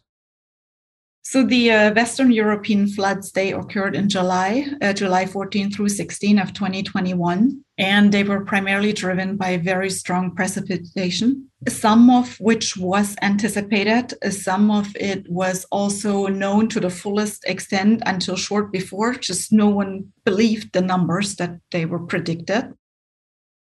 So 1.25 1.45
the 1.45 1.71
uh, 1.71 1.93
Western 1.93 2.33
European 2.33 2.85
floods 2.85 3.31
they 3.31 3.53
occurred 3.53 3.95
in 3.95 4.09
July, 4.09 4.67
uh, 4.81 4.91
July 4.91 5.25
14 5.25 5.71
through 5.71 5.87
16 5.87 6.37
of 6.37 6.51
2021, 6.51 7.63
and 7.77 8.11
they 8.11 8.25
were 8.25 8.43
primarily 8.43 8.91
driven 8.91 9.37
by 9.37 9.55
very 9.55 9.89
strong 9.89 10.35
precipitation. 10.35 11.49
Some 11.69 12.09
of 12.09 12.35
which 12.41 12.75
was 12.75 13.15
anticipated, 13.21 14.13
some 14.31 14.69
of 14.69 14.93
it 14.97 15.25
was 15.29 15.65
also 15.71 16.27
known 16.27 16.67
to 16.67 16.81
the 16.81 16.89
fullest 16.89 17.45
extent 17.45 18.03
until 18.05 18.35
short 18.35 18.69
before. 18.73 19.13
Just 19.13 19.53
no 19.53 19.69
one 19.69 20.11
believed 20.25 20.73
the 20.73 20.81
numbers 20.81 21.37
that 21.37 21.57
they 21.71 21.85
were 21.85 22.05
predicted. 22.05 22.73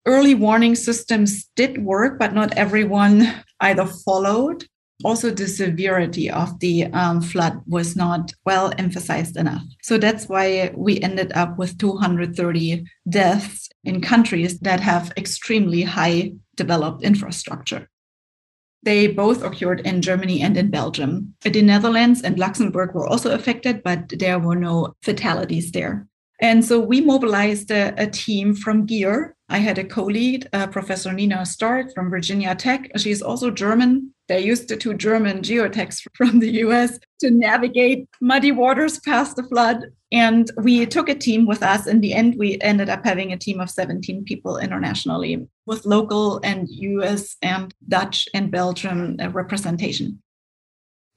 Early 0.05 0.35
warning 0.35 0.75
systems 0.75 1.49
did 1.57 1.83
work, 1.83 2.19
but 2.19 2.35
not 2.35 2.53
everyone 2.59 3.43
either 3.61 3.87
followed 3.87 4.67
also 5.05 5.31
the 5.31 5.47
severity 5.47 6.31
of 6.31 6.59
the 6.61 6.85
um, 6.87 7.21
flood 7.21 7.61
was 7.67 7.95
not 7.95 8.33
well 8.45 8.73
emphasized 8.79 9.37
enough. 9.37 9.63
So 9.83 9.99
that's 9.99 10.29
why 10.29 10.73
we 10.75 11.01
ended 11.01 11.33
up 11.35 11.59
with 11.59 11.79
230 11.79 12.85
deaths 13.09 13.69
in 13.85 14.01
countries 14.01 14.59
that 14.61 14.81
have 14.81 15.13
extremely 15.17 15.83
high 15.83 16.33
developed 16.57 17.03
infrastructure. 17.03 17.89
They 18.83 19.09
both 19.09 19.43
occurred 19.43 19.81
in 19.81 20.03
Germany 20.03 20.41
and 20.41 20.57
in 20.57 20.71
Belgium. 20.71 21.35
The 21.43 21.63
Netherlands 21.63 22.23
and 22.23 22.39
Luxembourg 22.39 22.95
were 22.95 23.09
also 23.09 23.35
affected, 23.35 23.83
but 23.83 24.09
there 24.09 24.39
were 24.39 24.57
no 24.57 24.95
fatalities 25.03 25.73
there. 25.73 26.07
And 26.41 26.65
so 26.65 26.79
we 26.79 27.01
mobilized 27.01 27.71
a, 27.71 27.93
a 28.01 28.07
team 28.07 28.55
from 28.55 28.87
GEER. 28.87 29.35
I 29.49 29.59
had 29.59 29.79
a 29.79 29.85
co 29.85 30.05
lead, 30.05 30.49
uh, 30.53 30.69
Professor 30.69 31.13
Nina 31.13 31.45
Stark 31.45 31.93
from 31.95 32.11
Virginia 32.11 32.55
Tech. 32.55 32.91
She's 32.97 33.23
also 33.23 33.51
German. 33.51 34.15
They 34.29 34.45
used 34.45 34.69
the 34.69 34.77
two 34.77 34.95
German 34.95 35.43
geotechs 35.43 36.07
from 36.15 36.41
the 36.41 36.51
US 36.65 36.99
to 37.21 37.31
navigate 37.31 38.09
muddy 38.21 38.53
waters 38.53 39.01
past 39.01 39.37
the 39.37 39.43
flood. 39.43 39.87
And 40.11 40.51
we 40.57 40.87
took 40.87 41.09
a 41.09 41.15
team 41.15 41.47
with 41.47 41.63
us. 41.63 41.87
In 41.87 42.01
the 42.01 42.15
end, 42.15 42.37
we 42.39 42.59
ended 42.61 42.89
up 42.89 43.05
having 43.05 43.33
a 43.33 43.39
team 43.39 43.61
of 43.61 43.69
17 43.69 44.25
people 44.25 44.57
internationally 44.57 45.47
with 45.67 45.85
local 45.85 46.41
and 46.43 46.67
US 46.69 47.37
and 47.43 47.75
Dutch 47.89 48.29
and 48.33 48.51
Belgium 48.51 49.17
uh, 49.21 49.29
representation 49.31 50.23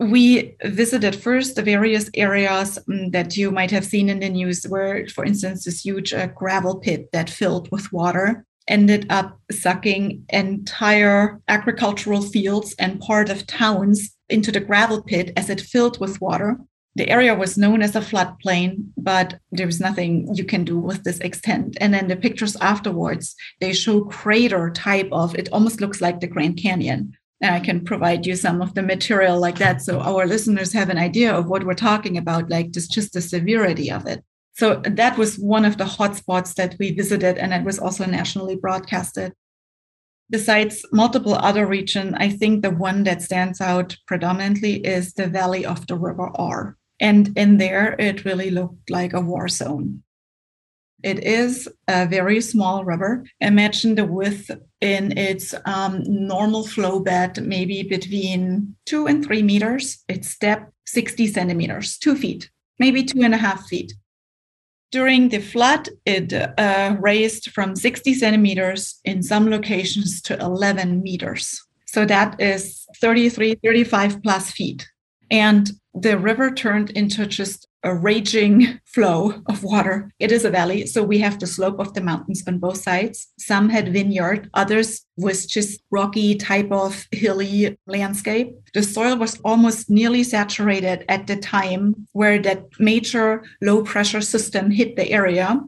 we 0.02 0.56
visited 0.64 1.16
first 1.16 1.56
the 1.56 1.62
various 1.62 2.10
areas 2.16 2.80
um, 2.90 3.12
that 3.12 3.38
you 3.38 3.52
might 3.52 3.70
have 3.70 3.86
seen 3.86 4.10
in 4.10 4.20
the 4.20 4.30
news, 4.30 4.64
where, 4.64 5.08
for 5.08 5.24
instance, 5.24 5.66
this 5.66 5.86
huge 5.86 6.12
uh, 6.12 6.26
gravel 6.28 6.78
pit 6.80 7.10
that 7.14 7.30
filled 7.30 7.70
with 7.72 7.94
water 7.94 8.44
ended 8.72 9.06
up 9.10 9.38
sucking 9.52 10.26
entire 10.30 11.40
agricultural 11.48 12.22
fields 12.22 12.74
and 12.80 13.00
part 13.02 13.30
of 13.30 13.46
towns 13.46 14.16
into 14.30 14.52
the 14.52 14.62
gravel 14.62 15.04
pit 15.04 15.34
as 15.36 15.50
it 15.50 15.62
filled 15.62 16.00
with 16.00 16.22
water. 16.22 16.58
The 16.96 17.10
area 17.10 17.36
was 17.36 17.58
known 17.58 17.82
as 17.82 17.96
a 17.96 18.02
floodplain, 18.02 18.92
but 18.98 19.40
there 19.52 19.66
was 19.66 19.80
nothing 19.80 20.34
you 20.34 20.44
can 20.44 20.64
do 20.64 20.78
with 20.78 21.04
this 21.04 21.20
extent. 21.20 21.78
And 21.80 21.94
then 21.94 22.08
the 22.08 22.16
pictures 22.16 22.58
afterwards, 22.58 23.36
they 23.60 23.74
show 23.74 24.06
crater 24.06 24.72
type 24.72 25.10
of, 25.12 25.36
it 25.36 25.50
almost 25.52 25.80
looks 25.80 26.02
like 26.02 26.20
the 26.20 26.28
Grand 26.28 26.58
Canyon 26.58 27.14
and 27.42 27.56
I 27.56 27.60
can 27.60 27.84
provide 27.84 28.26
you 28.26 28.36
some 28.36 28.62
of 28.62 28.76
the 28.76 28.84
material 28.84 29.40
like 29.40 29.58
that. 29.58 29.82
So 29.82 30.00
our 30.00 30.28
listeners 30.28 30.72
have 30.74 30.90
an 30.90 30.98
idea 30.98 31.34
of 31.34 31.48
what 31.48 31.64
we're 31.64 31.74
talking 31.74 32.18
about, 32.18 32.50
like 32.50 32.72
just, 32.72 32.92
just 32.92 33.14
the 33.14 33.22
severity 33.22 33.92
of 33.92 34.06
it. 34.06 34.24
So 34.54 34.82
that 34.86 35.18
was 35.18 35.40
one 35.40 35.66
of 35.66 35.78
the 35.78 35.86
hotspots 35.86 36.56
that 36.56 36.76
we 36.80 36.92
visited, 36.92 37.38
and 37.38 37.54
it 37.54 37.64
was 37.64 37.80
also 37.80 38.06
nationally 38.06 38.56
broadcasted. 38.56 39.34
Besides 40.30 40.86
multiple 40.94 41.34
other 41.34 41.66
regions, 41.66 42.14
I 42.18 42.30
think 42.30 42.62
the 42.62 42.72
one 42.72 43.04
that 43.04 43.22
stands 43.22 43.60
out 43.60 43.98
predominantly 44.08 44.76
is 44.86 45.14
the 45.14 45.28
valley 45.28 45.66
of 45.66 45.88
the 45.88 45.98
River 45.98 46.32
Ahr. 46.36 46.78
And 47.02 47.38
in 47.38 47.58
there, 47.58 47.96
it 48.00 48.26
really 48.26 48.50
looked 48.50 48.90
like 48.90 49.14
a 49.14 49.20
war 49.20 49.48
zone. 49.48 50.04
It 51.04 51.24
is 51.24 51.68
a 51.88 52.06
very 52.06 52.42
small 52.42 52.86
river. 52.86 53.26
Imagine 53.40 53.96
the 53.96 54.06
width 54.06 54.52
in 54.82 55.18
its 55.18 55.54
um, 55.66 56.04
normal 56.06 56.66
flow 56.66 57.00
bed, 57.00 57.44
maybe 57.44 57.84
between 57.84 58.76
two 58.86 59.08
and 59.08 59.26
three 59.26 59.42
meters. 59.42 60.04
Its 60.08 60.38
depth, 60.38 60.72
60 60.86 61.28
centimeters, 61.28 61.98
two 61.98 62.16
feet, 62.16 62.50
maybe 62.80 63.04
two 63.04 63.22
and 63.24 63.34
a 63.34 63.38
half 63.38 63.68
feet. 63.68 63.94
During 64.92 65.30
the 65.30 65.40
flood, 65.40 65.88
it 66.06 66.34
uh, 66.34 66.98
raised 67.00 67.52
from 67.52 67.76
60 67.76 68.14
centimeters 68.14 69.00
in 69.06 69.24
some 69.24 69.50
locations 69.50 70.22
to 70.24 70.38
11 70.38 71.02
meters. 71.02 71.64
So 71.86 72.06
that 72.06 72.40
is 72.40 72.86
33, 73.00 73.56
35 73.64 74.22
plus 74.22 74.52
feet. 74.52 74.88
And 75.30 75.72
the 75.94 76.18
river 76.18 76.52
turned 76.52 76.90
into 76.92 77.26
just 77.26 77.68
a 77.84 77.96
raging 77.96 78.80
flow 78.86 79.42
of 79.48 79.64
water. 79.64 80.12
It 80.20 80.32
is 80.32 80.46
a 80.46 80.50
valley, 80.50 80.86
so 80.86 81.04
we 81.04 81.20
have 81.20 81.40
the 81.40 81.48
slope 81.48 81.80
of 81.80 81.94
the 81.94 82.02
mountains 82.02 82.44
on 82.48 82.60
both 82.60 82.78
sides. 82.78 83.28
Some 83.40 83.70
had 83.70 83.94
vineyard, 83.94 84.50
others 84.54 85.06
was 85.18 85.46
just 85.46 85.82
rocky 85.92 86.36
type 86.36 86.72
of 86.72 87.08
hilly 87.12 87.78
landscape. 87.88 88.56
The 88.74 88.84
soil 88.84 89.18
was 89.18 89.40
almost 89.44 89.90
nearly 89.90 90.24
saturated 90.24 91.06
at 91.10 91.28
the 91.28 91.38
time 91.38 92.08
where 92.14 92.40
that 92.40 92.66
major 92.80 93.44
low 93.62 93.84
pressure 93.84 94.22
system 94.22 94.72
hit 94.72 94.96
the 94.96 95.12
area. 95.12 95.60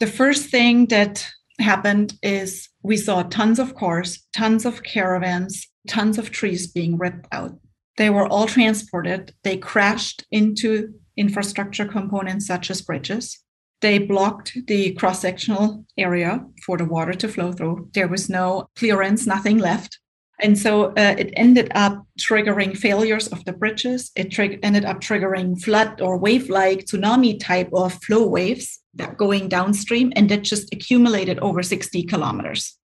The 0.00 0.06
first 0.06 0.50
thing 0.50 0.86
that 0.86 1.26
happened 1.60 2.14
is 2.22 2.68
we 2.82 2.96
saw 2.96 3.22
tons 3.22 3.58
of 3.58 3.74
cars, 3.74 4.22
tons 4.34 4.64
of 4.64 4.82
caravans, 4.82 5.68
tons 5.88 6.18
of 6.18 6.30
trees 6.30 6.66
being 6.66 6.98
ripped 6.98 7.26
out. 7.32 7.58
They 7.96 8.10
were 8.10 8.26
all 8.26 8.46
transported. 8.46 9.32
They 9.44 9.56
crashed 9.56 10.24
into 10.30 10.94
infrastructure 11.16 11.86
components 11.86 12.46
such 12.46 12.70
as 12.70 12.82
bridges. 12.82 13.38
They 13.80 13.98
blocked 13.98 14.56
the 14.66 14.92
cross 14.94 15.20
sectional 15.20 15.84
area 15.98 16.44
for 16.64 16.78
the 16.78 16.84
water 16.84 17.12
to 17.14 17.28
flow 17.28 17.52
through. 17.52 17.90
There 17.92 18.08
was 18.08 18.28
no 18.28 18.68
clearance, 18.76 19.26
nothing 19.26 19.58
left. 19.58 19.98
And 20.40 20.58
so 20.58 20.86
uh, 20.96 21.14
it 21.16 21.32
ended 21.36 21.70
up 21.74 22.04
triggering 22.18 22.76
failures 22.76 23.28
of 23.28 23.44
the 23.44 23.52
bridges. 23.52 24.10
It 24.16 24.36
ended 24.62 24.84
up 24.84 25.00
triggering 25.00 25.62
flood 25.62 26.00
or 26.00 26.18
wave 26.18 26.50
like 26.50 26.86
tsunami 26.86 27.38
type 27.38 27.70
of 27.72 27.94
flow 28.02 28.26
waves 28.26 28.80
that 28.94 29.16
going 29.16 29.48
downstream, 29.48 30.12
and 30.16 30.28
that 30.30 30.42
just 30.42 30.72
accumulated 30.72 31.38
over 31.40 31.62
60 31.62 32.02
kilometers 32.04 32.78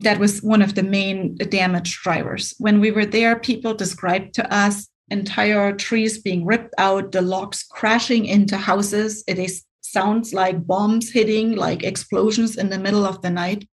that 0.00 0.18
was 0.18 0.42
one 0.42 0.62
of 0.62 0.74
the 0.74 0.82
main 0.82 1.36
damage 1.36 2.00
drivers. 2.02 2.54
When 2.58 2.80
we 2.80 2.90
were 2.90 3.06
there, 3.06 3.38
people 3.38 3.74
described 3.74 4.34
to 4.34 4.54
us 4.54 4.88
entire 5.10 5.72
trees 5.72 6.18
being 6.18 6.44
ripped 6.44 6.74
out, 6.78 7.12
the 7.12 7.22
logs 7.22 7.62
crashing 7.62 8.26
into 8.26 8.56
houses. 8.56 9.22
It 9.26 9.38
is, 9.38 9.64
sounds 9.80 10.34
like 10.34 10.66
bombs 10.66 11.10
hitting, 11.10 11.56
like 11.56 11.84
explosions 11.84 12.56
in 12.56 12.70
the 12.70 12.78
middle 12.78 13.04
of 13.04 13.22
the 13.22 13.30
night. 13.30 13.68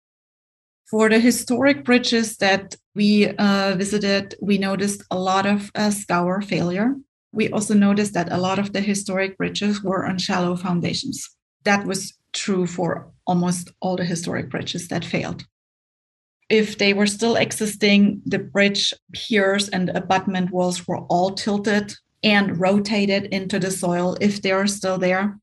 For 0.91 1.09
the 1.09 1.19
historic 1.19 1.85
bridges 1.85 2.37
that 2.37 2.77
we 2.95 3.29
uh, 3.29 3.75
visited, 3.77 4.37
we 4.41 4.57
noticed 4.57 5.03
a 5.11 5.19
lot 5.19 5.45
of 5.45 5.71
uh, 5.75 5.91
scour 5.91 6.41
failure. 6.41 6.95
We 7.33 7.51
also 7.51 7.75
noticed 7.75 8.15
that 8.15 8.33
a 8.33 8.39
lot 8.39 8.59
of 8.59 8.73
the 8.73 8.81
historic 8.81 9.37
bridges 9.37 9.83
were 9.83 10.07
on 10.07 10.19
shallow 10.19 10.57
foundations. 10.57 11.29
That 11.65 11.85
was 11.87 12.15
true 12.33 12.67
for 12.67 13.13
almost 13.27 13.73
all 13.81 13.97
the 13.97 14.05
historic 14.05 14.49
bridges 14.49 14.89
that 14.89 15.05
failed 15.05 15.45
if 16.49 16.79
they 16.79 16.93
were 16.93 17.07
still 17.07 17.37
existing, 17.37 18.23
the 18.25 18.39
bridge 18.39 18.95
piers 19.13 19.69
and 19.69 19.91
abutment 19.91 20.51
walls 20.51 20.87
were 20.87 21.01
all 21.07 21.33
tilted 21.33 21.95
and 22.23 22.59
rotated 22.59 23.25
into 23.27 23.59
the 23.59 23.71
soil 23.71 24.17
if 24.21 24.43
they 24.43 24.53
are 24.53 24.67
still 24.67 24.99
there. 24.99 25.39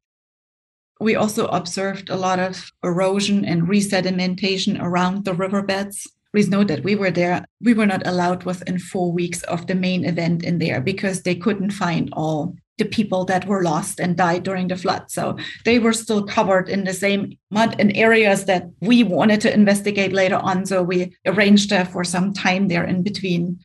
We 0.99 1.15
also 1.15 1.47
observed 1.47 2.09
a 2.09 2.15
lot 2.15 2.39
of 2.39 2.71
erosion 2.83 3.43
and 3.43 3.63
resedimentation 3.63 4.81
around 4.81 5.25
the 5.25 5.33
riverbeds. 5.33 6.07
Please 6.31 6.49
note 6.49 6.67
that 6.69 6.83
we 6.83 6.95
were 6.95 7.11
there. 7.11 7.45
We 7.61 7.73
were 7.73 7.85
not 7.85 8.07
allowed 8.07 8.45
within 8.45 8.79
four 8.79 9.11
weeks 9.11 9.43
of 9.43 9.67
the 9.67 9.75
main 9.75 10.05
event 10.05 10.43
in 10.43 10.59
there 10.59 10.81
because 10.81 11.21
they 11.21 11.35
couldn't 11.35 11.71
find 11.71 12.09
all 12.13 12.55
the 12.77 12.85
people 12.85 13.23
that 13.25 13.45
were 13.45 13.63
lost 13.63 13.99
and 13.99 14.17
died 14.17 14.43
during 14.43 14.67
the 14.67 14.75
flood. 14.75 15.11
So 15.11 15.37
they 15.63 15.79
were 15.79 15.93
still 15.93 16.23
covered 16.23 16.69
in 16.69 16.83
the 16.83 16.93
same 16.93 17.37
mud 17.51 17.75
and 17.79 17.95
areas 17.95 18.45
that 18.45 18.69
we 18.81 19.03
wanted 19.03 19.41
to 19.41 19.53
investigate 19.53 20.11
later 20.11 20.37
on. 20.37 20.65
So 20.65 20.81
we 20.81 21.15
arranged 21.25 21.73
for 21.91 22.03
some 22.03 22.33
time 22.33 22.67
there 22.67 22.83
in 22.83 23.03
between. 23.03 23.59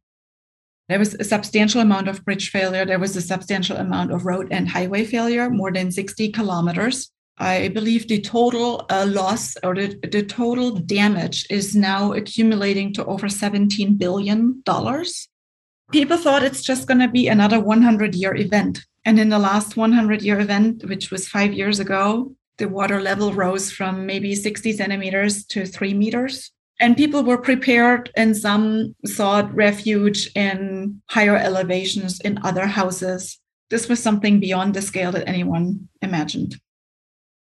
There 0.89 0.99
was 0.99 1.15
a 1.15 1.25
substantial 1.25 1.81
amount 1.81 2.09
of 2.09 2.25
bridge 2.25 2.51
failure. 2.51 2.85
There 2.85 2.99
was 2.99 3.17
a 3.17 3.21
substantial 3.21 3.77
amount 3.77 4.11
of 4.11 4.25
road 4.25 4.49
and 4.51 4.69
highway 4.69 5.05
failure, 5.05 5.51
more 5.51 5.73
than 5.73 5.91
60 5.91 6.31
kilometers. 6.33 7.11
I 7.39 7.69
believe 7.69 8.09
the 8.09 8.21
total 8.21 8.85
uh, 8.91 9.07
loss 9.09 9.55
or 9.63 9.75
the, 9.75 9.99
the 10.11 10.25
total 10.25 10.73
damage 10.73 11.47
is 11.51 11.77
now 11.77 12.13
accumulating 12.13 12.93
to 12.95 13.05
over 13.05 13.27
$17 13.29 13.97
billion. 13.97 14.63
People 15.93 16.17
thought 16.17 16.43
it's 16.43 16.63
just 16.63 16.89
going 16.89 17.01
to 17.01 17.09
be 17.09 17.29
another 17.29 17.61
100 17.61 18.15
year 18.15 18.35
event. 18.35 18.81
And 19.09 19.19
in 19.19 19.31
the 19.31 19.39
last 19.39 19.75
100 19.75 20.21
year 20.21 20.39
event, 20.39 20.85
which 20.87 21.11
was 21.11 21.27
five 21.27 21.55
years 21.55 21.81
ago, 21.81 22.37
the 22.59 22.69
water 22.69 23.01
level 23.01 23.33
rose 23.33 23.73
from 23.73 24.05
maybe 24.05 24.35
60 24.35 24.71
centimeters 24.73 25.47
to 25.47 25.65
three 25.65 25.95
meters. 25.95 26.53
And 26.79 26.95
people 26.95 27.25
were 27.25 27.41
prepared, 27.41 28.13
and 28.19 28.37
some 28.37 28.95
sought 29.07 29.51
refuge 29.55 30.31
in 30.35 31.01
higher 31.09 31.39
elevations 31.39 32.21
in 32.21 32.39
other 32.45 32.67
houses. 32.67 33.39
This 33.71 33.89
was 33.89 34.03
something 34.03 34.41
beyond 34.41 34.75
the 34.75 34.83
scale 34.83 35.13
that 35.13 35.27
anyone 35.27 35.89
imagined. 36.03 36.61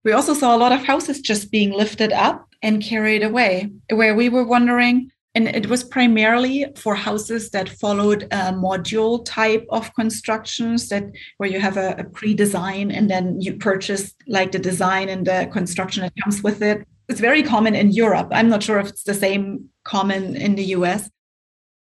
We 0.06 0.12
also 0.12 0.36
saw 0.36 0.56
a 0.56 0.62
lot 0.62 0.74
of 0.74 0.86
houses 0.86 1.22
just 1.22 1.50
being 1.50 1.72
lifted 1.72 2.14
up 2.14 2.48
and 2.62 2.84
carried 2.84 3.24
away, 3.24 3.72
where 3.90 4.14
we 4.14 4.30
were 4.30 4.46
wondering, 4.46 5.10
and 5.38 5.56
it 5.56 5.68
was 5.68 5.84
primarily 5.84 6.66
for 6.76 6.96
houses 6.96 7.52
that 7.52 7.70
followed 7.70 8.24
a 8.24 8.52
module 8.52 9.24
type 9.24 9.68
of 9.70 9.94
constructions 9.94 10.90
that 10.90 11.04
where 11.38 11.48
you 11.48 11.60
have 11.60 11.78
a, 11.78 11.94
a 12.00 12.06
pre-design 12.06 12.90
and 12.90 13.08
then 13.08 13.40
you 13.40 13.56
purchase 13.56 14.16
like 14.28 14.52
the 14.52 14.58
design 14.58 15.10
and 15.10 15.28
the 15.28 15.48
construction 15.54 16.02
that 16.02 16.14
comes 16.24 16.42
with 16.42 16.64
it. 16.64 16.88
It's 17.08 17.20
very 17.20 17.44
common 17.44 17.76
in 17.76 17.92
Europe. 17.92 18.30
I'm 18.32 18.50
not 18.50 18.64
sure 18.64 18.80
if 18.80 18.88
it's 18.88 19.04
the 19.04 19.14
same 19.14 19.70
common 19.84 20.36
in 20.36 20.56
the 20.56 20.64
US. 20.78 21.08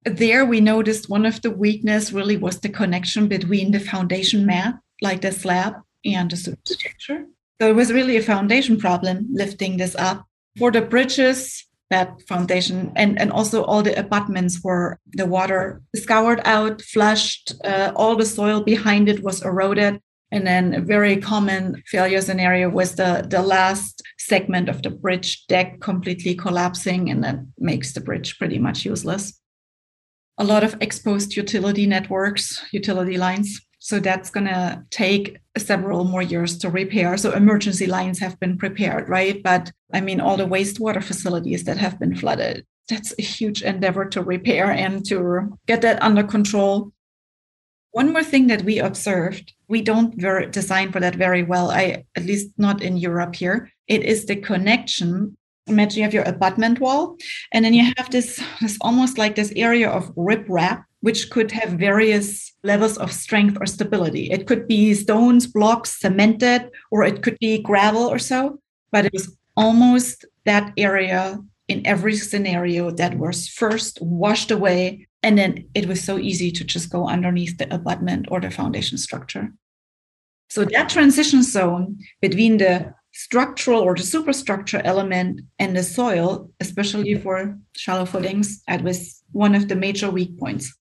There 0.03 0.43
we 0.45 0.59
noticed 0.59 1.09
one 1.09 1.25
of 1.25 1.41
the 1.41 1.51
weakness 1.51 2.11
really 2.11 2.35
was 2.35 2.59
the 2.59 2.67
connection 2.67 3.29
between 3.29 3.71
the 3.71 3.79
foundation 3.79 4.45
mat, 4.45 4.75
like 5.01 5.21
the 5.21 5.31
slab, 5.31 5.75
and 6.03 6.29
the 6.29 6.35
superstructure. 6.35 7.25
So 7.61 7.69
it 7.69 7.75
was 7.75 7.93
really 7.93 8.17
a 8.17 8.21
foundation 8.21 8.77
problem 8.77 9.27
lifting 9.31 9.77
this 9.77 9.95
up. 9.95 10.25
For 10.57 10.71
the 10.71 10.81
bridges, 10.81 11.68
that 11.89 12.21
foundation 12.27 12.91
and, 12.95 13.19
and 13.19 13.31
also 13.31 13.63
all 13.63 13.81
the 13.81 13.97
abutments 13.97 14.61
were 14.63 14.99
the 15.13 15.25
water 15.25 15.81
scoured 15.95 16.41
out, 16.45 16.81
flushed, 16.81 17.53
uh, 17.65 17.91
all 17.95 18.15
the 18.15 18.25
soil 18.25 18.61
behind 18.61 19.09
it 19.09 19.23
was 19.23 19.43
eroded. 19.43 19.99
And 20.31 20.45
then 20.45 20.75
a 20.75 20.81
very 20.81 21.17
common 21.17 21.81
failure 21.87 22.21
scenario 22.21 22.69
was 22.69 22.95
the, 22.95 23.25
the 23.27 23.41
last 23.41 24.03
segment 24.19 24.69
of 24.69 24.83
the 24.83 24.91
bridge 24.91 25.47
deck 25.47 25.79
completely 25.79 26.35
collapsing, 26.35 27.09
and 27.09 27.23
that 27.23 27.39
makes 27.57 27.93
the 27.93 28.01
bridge 28.01 28.37
pretty 28.37 28.59
much 28.59 28.85
useless. 28.85 29.39
A 30.37 30.43
lot 30.43 30.63
of 30.63 30.77
exposed 30.81 31.35
utility 31.35 31.87
networks, 31.87 32.63
utility 32.71 33.17
lines 33.17 33.59
so 33.79 33.99
that's 33.99 34.29
going 34.29 34.45
to 34.45 34.83
take 34.91 35.37
several 35.57 36.03
more 36.03 36.21
years 36.21 36.57
to 36.59 36.69
repair. 36.69 37.15
So 37.17 37.31
emergency 37.31 37.87
lines 37.87 38.19
have 38.19 38.39
been 38.39 38.57
prepared, 38.57 39.07
right? 39.07 39.41
But 39.41 39.71
I 39.93 40.01
mean, 40.01 40.19
all 40.19 40.37
the 40.37 40.45
wastewater 40.45 41.01
facilities 41.01 41.63
that 41.63 41.77
have 41.77 41.97
been 41.97 42.15
flooded, 42.15 42.65
that's 42.89 43.13
a 43.17 43.21
huge 43.21 43.61
endeavor 43.61 44.05
to 44.05 44.21
repair 44.21 44.69
and 44.69 45.05
to 45.07 45.57
get 45.65 45.81
that 45.81 46.01
under 46.03 46.23
control. 46.23 46.91
One 47.91 48.11
more 48.11 48.23
thing 48.23 48.47
that 48.47 48.63
we 48.63 48.79
observed, 48.79 49.53
we 49.67 49.81
don't 49.81 50.13
very, 50.15 50.47
design 50.51 50.91
for 50.91 50.99
that 50.99 51.15
very 51.15 51.43
well, 51.43 51.71
I 51.71 52.03
at 52.15 52.25
least 52.25 52.51
not 52.57 52.83
in 52.83 52.97
Europe 52.97 53.35
here. 53.35 53.71
It 53.87 54.03
is 54.03 54.25
the 54.25 54.35
connection 54.35 55.37
imagine 55.69 55.99
you 55.99 56.03
have 56.03 56.13
your 56.13 56.23
abutment 56.23 56.79
wall 56.79 57.15
and 57.51 57.63
then 57.63 57.73
you 57.73 57.93
have 57.97 58.09
this, 58.09 58.41
this 58.59 58.77
almost 58.81 59.17
like 59.17 59.35
this 59.35 59.53
area 59.55 59.89
of 59.89 60.13
riprap 60.15 60.83
which 61.01 61.29
could 61.29 61.51
have 61.51 61.71
various 61.71 62.53
levels 62.63 62.97
of 62.97 63.11
strength 63.11 63.57
or 63.59 63.65
stability. 63.65 64.31
It 64.31 64.47
could 64.47 64.67
be 64.67 64.93
stones, 64.93 65.47
blocks, 65.47 65.99
cemented, 65.99 66.69
or 66.91 67.03
it 67.03 67.23
could 67.23 67.37
be 67.39 67.61
gravel 67.61 68.03
or 68.03 68.19
so. 68.19 68.59
But 68.91 69.05
it 69.05 69.13
was 69.13 69.35
almost 69.55 70.25
that 70.45 70.73
area 70.77 71.39
in 71.67 71.85
every 71.85 72.15
scenario 72.15 72.91
that 72.91 73.17
was 73.17 73.47
first 73.47 73.99
washed 74.01 74.51
away. 74.51 75.07
And 75.23 75.37
then 75.37 75.69
it 75.73 75.87
was 75.87 76.03
so 76.03 76.17
easy 76.17 76.51
to 76.51 76.63
just 76.63 76.89
go 76.89 77.07
underneath 77.07 77.57
the 77.57 77.73
abutment 77.73 78.27
or 78.29 78.41
the 78.41 78.51
foundation 78.51 78.97
structure. 78.97 79.53
So 80.49 80.65
that 80.65 80.89
transition 80.89 81.43
zone 81.43 81.99
between 82.21 82.57
the 82.57 82.93
structural 83.13 83.81
or 83.81 83.95
the 83.95 84.03
superstructure 84.03 84.81
element 84.83 85.41
and 85.59 85.75
the 85.75 85.83
soil, 85.83 86.49
especially 86.59 87.15
for 87.15 87.57
shallow 87.75 88.05
footings, 88.05 88.63
that 88.67 88.81
was 88.81 89.21
one 89.31 89.55
of 89.55 89.67
the 89.67 89.75
major 89.75 90.09
weak 90.09 90.37
points 90.39 90.73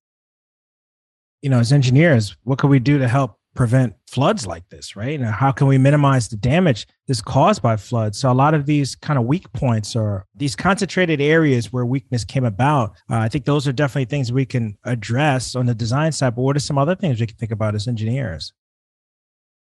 you 1.43 1.51
know, 1.51 1.61
as 1.61 1.73
engineers, 1.73 2.37
what 2.45 2.59
can 2.59 2.71
we 2.71 2.79
do 2.79 2.99
to 2.99 3.09
help 3.09 3.39
prevent 3.55 3.95
floods 4.07 4.47
like 4.47 4.69
this, 4.69 4.95
right? 4.95 5.19
And 5.19 5.29
how 5.29 5.51
can 5.51 5.67
we 5.67 5.79
minimize 5.79 6.29
the 6.29 6.37
damage 6.37 6.87
that's 7.07 7.21
caused 7.21 7.61
by 7.61 7.77
floods? 7.77 8.19
So 8.19 8.31
a 8.31 8.33
lot 8.33 8.55
of 8.55 8.67
these 8.67 8.95
kind 8.95 9.19
of 9.19 9.25
weak 9.25 9.53
points 9.53 9.97
or 9.97 10.27
these 10.37 10.55
concentrated 10.55 11.21
areas 11.21 11.73
where 11.73 11.85
weakness 11.85 12.25
came 12.25 12.45
about, 12.45 12.91
uh, 13.11 13.17
I 13.17 13.29
think 13.29 13.47
those 13.47 13.67
are 13.67 13.73
definitely 13.73 14.05
things 14.05 14.31
we 14.31 14.47
can 14.47 14.77
address 14.85 15.57
on 15.57 15.67
the 15.67 15.75
design 15.75 16.13
side. 16.13 16.37
But 16.37 16.43
what 16.43 16.57
are 16.57 16.61
some 16.61 16.79
other 16.79 16.95
things 16.95 17.21
we 17.21 17.27
can 17.27 17.37
think 17.37 17.53
about 17.53 17.75
as 17.75 17.89
engineers? 17.89 18.53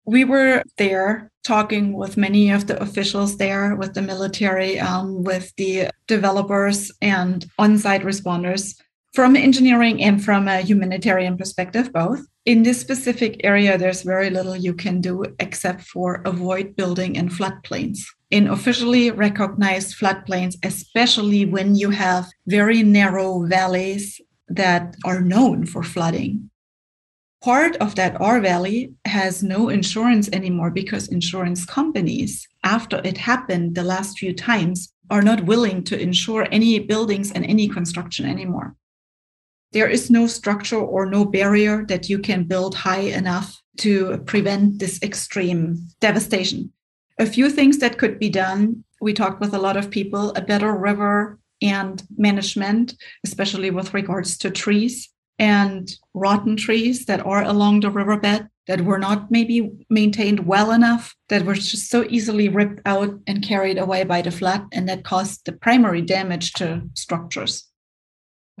We 0.06 0.24
were 0.24 0.62
there 0.76 1.30
talking 1.44 1.94
with 1.94 2.16
many 2.16 2.50
of 2.50 2.66
the 2.66 2.80
officials 2.82 3.36
there, 3.36 3.74
with 3.76 3.94
the 3.94 4.02
military, 4.02 4.78
um, 4.78 5.22
with 5.22 5.52
the 5.56 5.90
developers 6.08 6.90
and 7.00 7.46
on-site 7.58 8.02
responders 8.02 8.74
from 9.14 9.36
engineering 9.36 10.02
and 10.02 10.22
from 10.24 10.48
a 10.48 10.60
humanitarian 10.60 11.38
perspective, 11.38 11.92
both. 11.92 12.26
In 12.46 12.64
this 12.64 12.80
specific 12.80 13.40
area, 13.44 13.78
there's 13.78 14.02
very 14.02 14.28
little 14.28 14.56
you 14.56 14.74
can 14.74 15.00
do 15.00 15.24
except 15.38 15.82
for 15.82 16.20
avoid 16.26 16.74
building 16.74 17.14
in 17.14 17.28
floodplains. 17.28 18.00
In 18.32 18.48
officially 18.48 19.12
recognized 19.12 19.96
floodplains, 19.96 20.56
especially 20.64 21.46
when 21.46 21.76
you 21.76 21.90
have 21.90 22.26
very 22.48 22.82
narrow 22.82 23.46
valleys 23.46 24.20
that 24.48 24.96
are 25.04 25.20
known 25.20 25.64
for 25.64 25.84
flooding. 25.84 26.50
Part 27.40 27.76
of 27.76 27.94
that 27.94 28.20
Ahr 28.20 28.40
Valley 28.40 28.94
has 29.04 29.44
no 29.44 29.68
insurance 29.68 30.28
anymore 30.32 30.72
because 30.72 31.08
insurance 31.08 31.64
companies, 31.64 32.48
after 32.64 33.00
it 33.04 33.18
happened 33.18 33.76
the 33.76 33.84
last 33.84 34.18
few 34.18 34.34
times, 34.34 34.92
are 35.08 35.22
not 35.22 35.44
willing 35.44 35.84
to 35.84 36.00
insure 36.00 36.48
any 36.50 36.80
buildings 36.80 37.30
and 37.30 37.44
any 37.44 37.68
construction 37.68 38.26
anymore 38.26 38.74
there 39.74 39.88
is 39.88 40.08
no 40.08 40.26
structure 40.28 40.78
or 40.78 41.04
no 41.04 41.24
barrier 41.24 41.84
that 41.88 42.08
you 42.08 42.18
can 42.20 42.44
build 42.44 42.74
high 42.76 43.06
enough 43.20 43.60
to 43.78 44.18
prevent 44.18 44.78
this 44.78 45.02
extreme 45.02 45.88
devastation. 46.00 46.72
A 47.18 47.26
few 47.26 47.50
things 47.50 47.78
that 47.78 47.98
could 47.98 48.18
be 48.20 48.30
done. 48.30 48.84
We 49.00 49.12
talked 49.12 49.40
with 49.40 49.52
a 49.52 49.58
lot 49.58 49.76
of 49.76 49.90
people, 49.90 50.30
a 50.30 50.40
better 50.40 50.72
river 50.74 51.38
and 51.60 52.02
management, 52.16 52.94
especially 53.24 53.70
with 53.72 53.92
regards 53.92 54.38
to 54.38 54.50
trees 54.50 55.10
and 55.40 55.92
rotten 56.14 56.56
trees 56.56 57.06
that 57.06 57.26
are 57.26 57.42
along 57.42 57.80
the 57.80 57.90
riverbed 57.90 58.48
that 58.68 58.80
were 58.82 58.98
not 58.98 59.30
maybe 59.30 59.70
maintained 59.90 60.46
well 60.46 60.70
enough, 60.70 61.14
that 61.28 61.44
were 61.44 61.54
just 61.54 61.90
so 61.90 62.06
easily 62.08 62.48
ripped 62.48 62.80
out 62.86 63.12
and 63.26 63.46
carried 63.46 63.78
away 63.78 64.04
by 64.04 64.22
the 64.22 64.30
flood, 64.30 64.64
and 64.72 64.88
that 64.88 65.04
caused 65.04 65.44
the 65.44 65.52
primary 65.52 66.00
damage 66.00 66.52
to 66.52 66.82
structures 66.94 67.68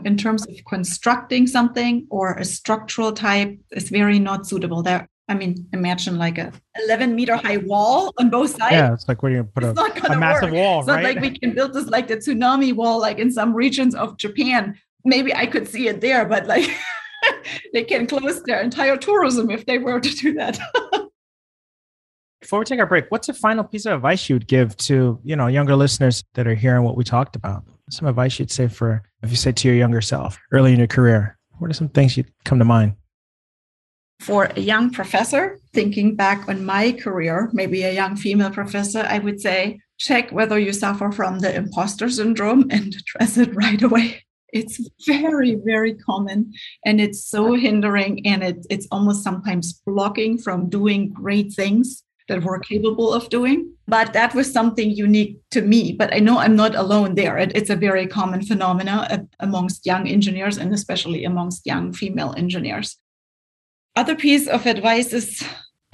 in 0.02 0.16
terms 0.16 0.46
of 0.46 0.54
constructing 0.68 1.46
something 1.46 2.06
or 2.10 2.34
a 2.34 2.44
structural 2.44 3.12
type 3.12 3.58
is 3.70 3.90
very 3.90 4.18
not 4.18 4.46
suitable 4.46 4.82
there. 4.82 5.08
I 5.28 5.34
mean, 5.34 5.66
imagine 5.72 6.18
like 6.18 6.36
a 6.36 6.52
11 6.84 7.14
meter 7.14 7.36
high 7.36 7.56
wall 7.58 8.12
on 8.18 8.28
both 8.28 8.50
sides. 8.50 8.72
Yeah, 8.72 8.92
it's 8.92 9.08
like 9.08 9.22
when 9.22 9.32
you 9.32 9.44
put 9.44 9.64
a, 9.64 9.70
a 9.70 10.18
massive 10.18 10.50
work. 10.50 10.52
wall, 10.52 10.80
it's 10.80 10.88
right? 10.88 11.02
Like 11.02 11.20
we 11.20 11.38
can 11.38 11.54
build 11.54 11.72
this 11.72 11.86
like 11.86 12.08
the 12.08 12.16
tsunami 12.16 12.74
wall, 12.74 13.00
like 13.00 13.18
in 13.18 13.30
some 13.30 13.54
regions 13.54 13.94
of 13.94 14.18
Japan. 14.18 14.78
Maybe 15.04 15.34
I 15.34 15.46
could 15.46 15.68
see 15.68 15.88
it 15.88 16.00
there, 16.00 16.26
but 16.26 16.46
like 16.46 16.68
they 17.72 17.84
can 17.84 18.06
close 18.06 18.42
their 18.42 18.60
entire 18.60 18.96
tourism 18.96 19.50
if 19.50 19.64
they 19.64 19.78
were 19.78 20.00
to 20.00 20.10
do 20.10 20.34
that. 20.34 20.58
Before 22.40 22.58
we 22.58 22.66
take 22.66 22.78
our 22.78 22.86
break, 22.86 23.06
what's 23.08 23.30
a 23.30 23.34
final 23.34 23.64
piece 23.64 23.86
of 23.86 23.94
advice 23.94 24.28
you 24.28 24.34
would 24.36 24.46
give 24.46 24.76
to 24.76 25.18
you 25.24 25.36
know 25.36 25.46
younger 25.46 25.74
listeners 25.74 26.22
that 26.34 26.46
are 26.46 26.54
hearing 26.54 26.82
what 26.82 26.98
we 26.98 27.04
talked 27.04 27.34
about? 27.34 27.64
Some 27.88 28.08
advice 28.08 28.38
you'd 28.38 28.50
say 28.50 28.68
for 28.68 29.02
if 29.24 29.30
you 29.30 29.36
say 29.36 29.52
to 29.52 29.68
your 29.68 29.76
younger 29.76 30.00
self 30.00 30.38
early 30.52 30.72
in 30.72 30.78
your 30.78 30.86
career. 30.86 31.38
What 31.58 31.70
are 31.70 31.74
some 31.74 31.88
things 31.88 32.16
you 32.16 32.24
come 32.44 32.58
to 32.58 32.64
mind? 32.64 32.94
For 34.20 34.44
a 34.56 34.60
young 34.60 34.90
professor, 34.90 35.58
thinking 35.72 36.14
back 36.14 36.48
on 36.48 36.64
my 36.64 36.92
career, 36.92 37.50
maybe 37.52 37.82
a 37.82 37.92
young 37.92 38.16
female 38.16 38.50
professor, 38.50 39.00
I 39.00 39.18
would 39.18 39.40
say 39.40 39.80
check 39.98 40.30
whether 40.30 40.58
you 40.58 40.72
suffer 40.72 41.10
from 41.10 41.40
the 41.40 41.54
imposter 41.54 42.08
syndrome 42.08 42.68
and 42.70 42.94
address 42.94 43.36
it 43.38 43.54
right 43.54 43.82
away. 43.82 44.22
It's 44.54 44.78
very, 45.04 45.56
very 45.56 45.94
common 45.94 46.52
and 46.86 47.00
it's 47.00 47.28
so 47.28 47.54
hindering 47.54 48.24
and 48.24 48.44
it, 48.44 48.64
it's 48.70 48.86
almost 48.92 49.24
sometimes 49.24 49.82
blocking 49.84 50.38
from 50.38 50.68
doing 50.68 51.12
great 51.12 51.52
things 51.52 52.03
that 52.28 52.42
we're 52.42 52.58
capable 52.58 53.12
of 53.12 53.28
doing. 53.28 53.72
But 53.86 54.12
that 54.14 54.34
was 54.34 54.52
something 54.52 54.90
unique 54.90 55.38
to 55.50 55.60
me. 55.60 55.92
But 55.92 56.14
I 56.14 56.18
know 56.18 56.38
I'm 56.38 56.56
not 56.56 56.74
alone 56.74 57.14
there. 57.14 57.36
It, 57.38 57.52
it's 57.54 57.70
a 57.70 57.76
very 57.76 58.06
common 58.06 58.42
phenomena 58.42 59.06
uh, 59.10 59.18
amongst 59.40 59.86
young 59.86 60.08
engineers 60.08 60.56
and 60.56 60.72
especially 60.72 61.24
amongst 61.24 61.66
young 61.66 61.92
female 61.92 62.34
engineers. 62.36 62.96
Other 63.96 64.16
piece 64.16 64.48
of 64.48 64.66
advice 64.66 65.12
is 65.12 65.44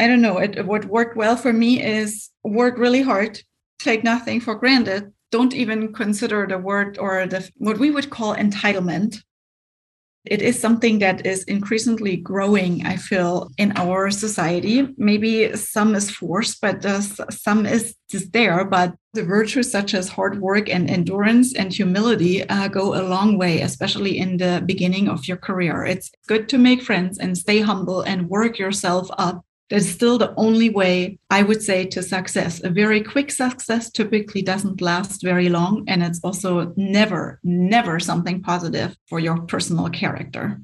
I 0.01 0.07
don't 0.07 0.22
know, 0.22 0.39
it, 0.39 0.64
what 0.64 0.87
worked 0.87 1.14
well 1.14 1.37
for 1.37 1.53
me 1.53 1.83
is 1.83 2.31
work 2.43 2.78
really 2.78 3.03
hard, 3.03 3.43
take 3.78 4.03
nothing 4.03 4.41
for 4.41 4.55
granted, 4.55 5.12
don't 5.31 5.53
even 5.53 5.93
consider 5.93 6.47
the 6.47 6.57
word 6.57 6.97
or 6.97 7.26
the 7.26 7.51
what 7.57 7.76
we 7.76 7.91
would 7.91 8.09
call 8.09 8.35
entitlement 8.35 9.22
it 10.24 10.42
is 10.42 10.60
something 10.60 10.98
that 10.98 11.26
is 11.26 11.44
increasingly 11.44 12.16
growing 12.16 12.86
i 12.86 12.96
feel 12.96 13.50
in 13.58 13.72
our 13.76 14.10
society. 14.10 14.86
Maybe 14.96 15.54
some 15.56 15.94
is 15.94 16.10
forced 16.10 16.60
but 16.60 16.82
some 17.30 17.66
is 17.66 17.94
just 18.10 18.32
there 18.32 18.64
but 18.64 18.94
the 19.14 19.24
virtues 19.24 19.70
such 19.70 19.94
as 19.94 20.08
hard 20.08 20.40
work 20.40 20.68
and 20.68 20.88
endurance 20.88 21.54
and 21.54 21.72
humility 21.72 22.48
uh, 22.48 22.68
go 22.68 22.94
a 22.94 23.02
long 23.02 23.38
way 23.38 23.60
especially 23.60 24.18
in 24.18 24.36
the 24.36 24.62
beginning 24.66 25.08
of 25.08 25.26
your 25.26 25.36
career. 25.36 25.84
It's 25.84 26.10
good 26.28 26.48
to 26.50 26.58
make 26.58 26.82
friends 26.82 27.18
and 27.18 27.36
stay 27.36 27.60
humble 27.60 28.02
and 28.02 28.28
work 28.28 28.58
yourself 28.58 29.08
up 29.18 29.44
that's 29.70 29.88
still 29.88 30.18
the 30.18 30.34
only 30.36 30.68
way 30.68 31.18
I 31.30 31.42
would 31.42 31.62
say 31.62 31.86
to 31.86 32.02
success. 32.02 32.62
A 32.62 32.68
very 32.68 33.00
quick 33.00 33.30
success 33.30 33.88
typically 33.90 34.42
doesn't 34.42 34.80
last 34.80 35.22
very 35.22 35.48
long. 35.48 35.84
And 35.86 36.02
it's 36.02 36.20
also 36.24 36.72
never, 36.76 37.38
never 37.44 38.00
something 38.00 38.42
positive 38.42 38.96
for 39.08 39.20
your 39.20 39.40
personal 39.42 39.88
character. 39.88 40.60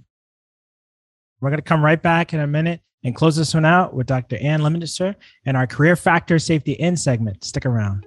We're 1.40 1.50
going 1.50 1.59
to 1.59 1.62
come 1.62 1.84
right 1.84 2.02
back 2.02 2.34
in 2.34 2.40
a 2.40 2.46
minute 2.46 2.80
and 3.04 3.14
close 3.14 3.36
this 3.36 3.54
one 3.54 3.64
out 3.64 3.94
with 3.94 4.09
Dr. 4.09 4.38
Anne 4.40 4.61
Lemnitzer 4.61 5.14
and 5.44 5.57
our 5.57 5.68
Career 5.68 5.94
Factor 5.94 6.40
Safety 6.40 6.72
In 6.72 6.96
segment. 6.96 7.44
Stick 7.44 7.64
around. 7.64 8.07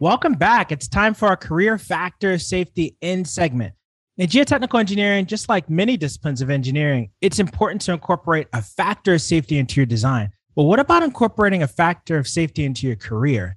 Welcome 0.00 0.34
back. 0.34 0.70
It's 0.70 0.86
time 0.86 1.12
for 1.12 1.26
our 1.26 1.36
Career 1.36 1.76
Factor 1.76 2.38
Safety 2.38 2.96
In 3.00 3.24
segment. 3.24 3.74
In 4.16 4.28
geotechnical 4.28 4.78
engineering, 4.78 5.26
just 5.26 5.48
like 5.48 5.68
many 5.68 5.96
disciplines 5.96 6.40
of 6.40 6.50
engineering, 6.50 7.10
it's 7.20 7.40
important 7.40 7.80
to 7.82 7.92
incorporate 7.92 8.46
a 8.52 8.62
factor 8.62 9.14
of 9.14 9.22
safety 9.22 9.58
into 9.58 9.80
your 9.80 9.86
design. 9.86 10.30
But 10.54 10.64
what 10.64 10.78
about 10.78 11.02
incorporating 11.02 11.64
a 11.64 11.66
factor 11.66 12.16
of 12.16 12.28
safety 12.28 12.64
into 12.64 12.86
your 12.86 12.94
career? 12.94 13.56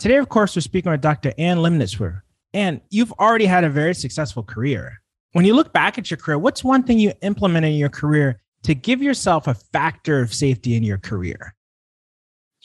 Today, 0.00 0.16
of 0.16 0.28
course, 0.28 0.56
we're 0.56 0.62
speaking 0.62 0.90
with 0.90 1.00
Dr. 1.00 1.32
Anne 1.38 1.58
Lemnitzer. 1.58 2.22
And 2.52 2.80
you've 2.90 3.12
already 3.12 3.46
had 3.46 3.62
a 3.62 3.70
very 3.70 3.94
successful 3.94 4.42
career. 4.42 5.00
When 5.30 5.44
you 5.44 5.54
look 5.54 5.72
back 5.72 5.96
at 5.96 6.10
your 6.10 6.18
career, 6.18 6.38
what's 6.38 6.64
one 6.64 6.82
thing 6.82 6.98
you 6.98 7.12
implemented 7.22 7.70
in 7.70 7.78
your 7.78 7.88
career 7.88 8.40
to 8.64 8.74
give 8.74 9.00
yourself 9.00 9.46
a 9.46 9.54
factor 9.54 10.20
of 10.20 10.34
safety 10.34 10.74
in 10.74 10.82
your 10.82 10.98
career? 10.98 11.54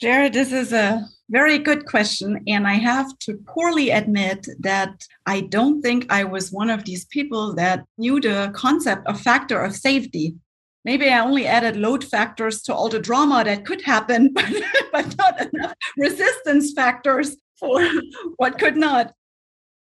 Jared, 0.02 0.32
this 0.32 0.50
is 0.50 0.72
a 0.72 1.06
very 1.30 1.58
good 1.58 1.86
question. 1.86 2.42
And 2.48 2.66
I 2.66 2.72
have 2.72 3.16
to 3.20 3.36
poorly 3.46 3.90
admit 3.90 4.48
that 4.58 5.06
I 5.26 5.42
don't 5.42 5.80
think 5.80 6.06
I 6.10 6.24
was 6.24 6.50
one 6.50 6.70
of 6.70 6.82
these 6.82 7.04
people 7.04 7.54
that 7.54 7.84
knew 7.98 8.20
the 8.20 8.50
concept 8.52 9.06
of 9.06 9.20
factor 9.20 9.62
of 9.62 9.76
safety. 9.76 10.34
Maybe 10.84 11.08
I 11.08 11.20
only 11.20 11.46
added 11.46 11.76
load 11.76 12.02
factors 12.02 12.62
to 12.62 12.74
all 12.74 12.88
the 12.88 12.98
drama 12.98 13.44
that 13.44 13.64
could 13.64 13.80
happen, 13.82 14.32
but, 14.34 14.52
but 14.90 15.16
not 15.16 15.40
enough 15.40 15.74
resistance 15.96 16.72
factors 16.72 17.36
for 17.60 17.88
what 18.38 18.58
could 18.58 18.76
not. 18.76 19.12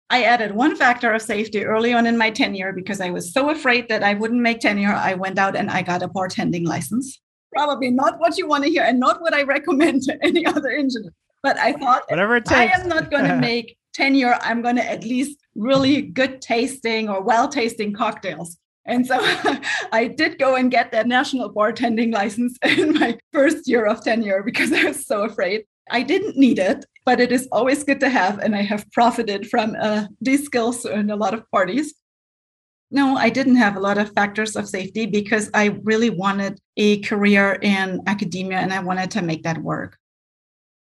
I 0.10 0.24
added 0.24 0.53
one 0.53 0.78
factor 0.78 1.12
of 1.12 1.22
safety 1.22 1.66
early 1.66 1.91
on 1.91 2.05
in 2.05 2.18
my 2.18 2.32
tenure 2.32 2.72
because 2.72 3.01
I 3.01 3.10
was 3.10 3.34
so 3.34 3.49
afraid 3.49 3.89
that 3.89 4.03
I 4.03 4.14
wouldn't 4.14 4.41
make 4.41 4.62
tenure. 4.62 4.93
I 4.93 5.16
went 5.16 5.38
out 5.38 5.58
and 5.58 5.70
I 5.70 5.82
got 5.82 6.01
a 6.01 6.08
bartending 6.08 6.66
license. 6.66 7.20
Probably 7.54 7.91
not 7.91 8.20
what 8.20 8.38
you 8.38 8.48
want 8.48 8.64
to 8.64 8.70
hear 8.70 8.84
and 8.84 9.00
not 9.00 9.22
what 9.22 9.34
I 9.34 9.43
recommend 9.43 10.04
to 10.04 10.18
any 10.24 10.45
other 10.54 10.70
engineer. 10.70 11.14
But 11.43 11.58
I 11.58 11.74
thought, 11.74 12.04
whatever 12.10 12.36
it 12.36 12.45
takes. 12.45 12.74
I 12.74 12.80
am 12.80 12.88
not 12.88 13.12
going 13.12 13.26
to 13.30 13.38
make 13.38 13.78
tenure. 13.93 14.38
I'm 14.41 14.62
going 14.62 14.76
to 14.76 14.89
at 14.89 15.04
least 15.04 15.39
really 15.56 16.02
good 16.02 16.41
tasting 16.41 17.10
or 17.10 17.22
well 17.22 17.48
tasting 17.48 17.93
cocktails. 17.93 18.58
And 18.86 19.06
so 19.06 19.18
I 19.91 20.08
did 20.16 20.39
go 20.39 20.56
and 20.56 20.72
get 20.72 20.91
that 20.91 21.08
national 21.08 21.54
bartending 21.54 22.14
license 22.14 22.58
in 22.64 22.93
my 22.93 23.18
first 23.34 23.68
year 23.68 23.86
of 23.86 24.04
tenure 24.04 24.41
because 24.43 24.72
I 24.72 24.86
was 24.86 25.06
so 25.06 25.24
afraid. 25.24 25.66
I 25.89 26.04
didn't 26.04 26.38
need 26.38 26.60
it, 26.60 26.86
but 27.06 27.20
it 27.20 27.32
is 27.32 27.48
always 27.52 27.84
good 27.84 28.00
to 28.00 28.10
have. 28.10 28.39
And 28.39 28.56
I 28.56 28.62
have 28.62 28.89
profited 28.91 29.50
from 29.50 29.76
uh, 29.80 30.08
these 30.22 30.45
skills 30.45 30.86
in 30.86 31.10
a 31.10 31.16
lot 31.16 31.34
of 31.34 31.50
parties. 31.52 31.93
No, 32.90 33.18
I 33.18 33.30
didn't 33.30 33.58
have 33.58 33.76
a 33.76 33.82
lot 33.82 33.98
of 33.98 34.14
factors 34.14 34.56
of 34.56 34.70
safety 34.70 35.06
because 35.06 35.50
I 35.54 35.78
really 35.84 36.10
wanted 36.10 36.60
a 36.78 37.02
career 37.02 37.60
in 37.62 38.02
academia 38.08 38.60
and 38.60 38.74
I 38.74 38.80
wanted 38.80 39.12
to 39.12 39.22
make 39.22 39.44
that 39.44 39.58
work. 39.58 39.98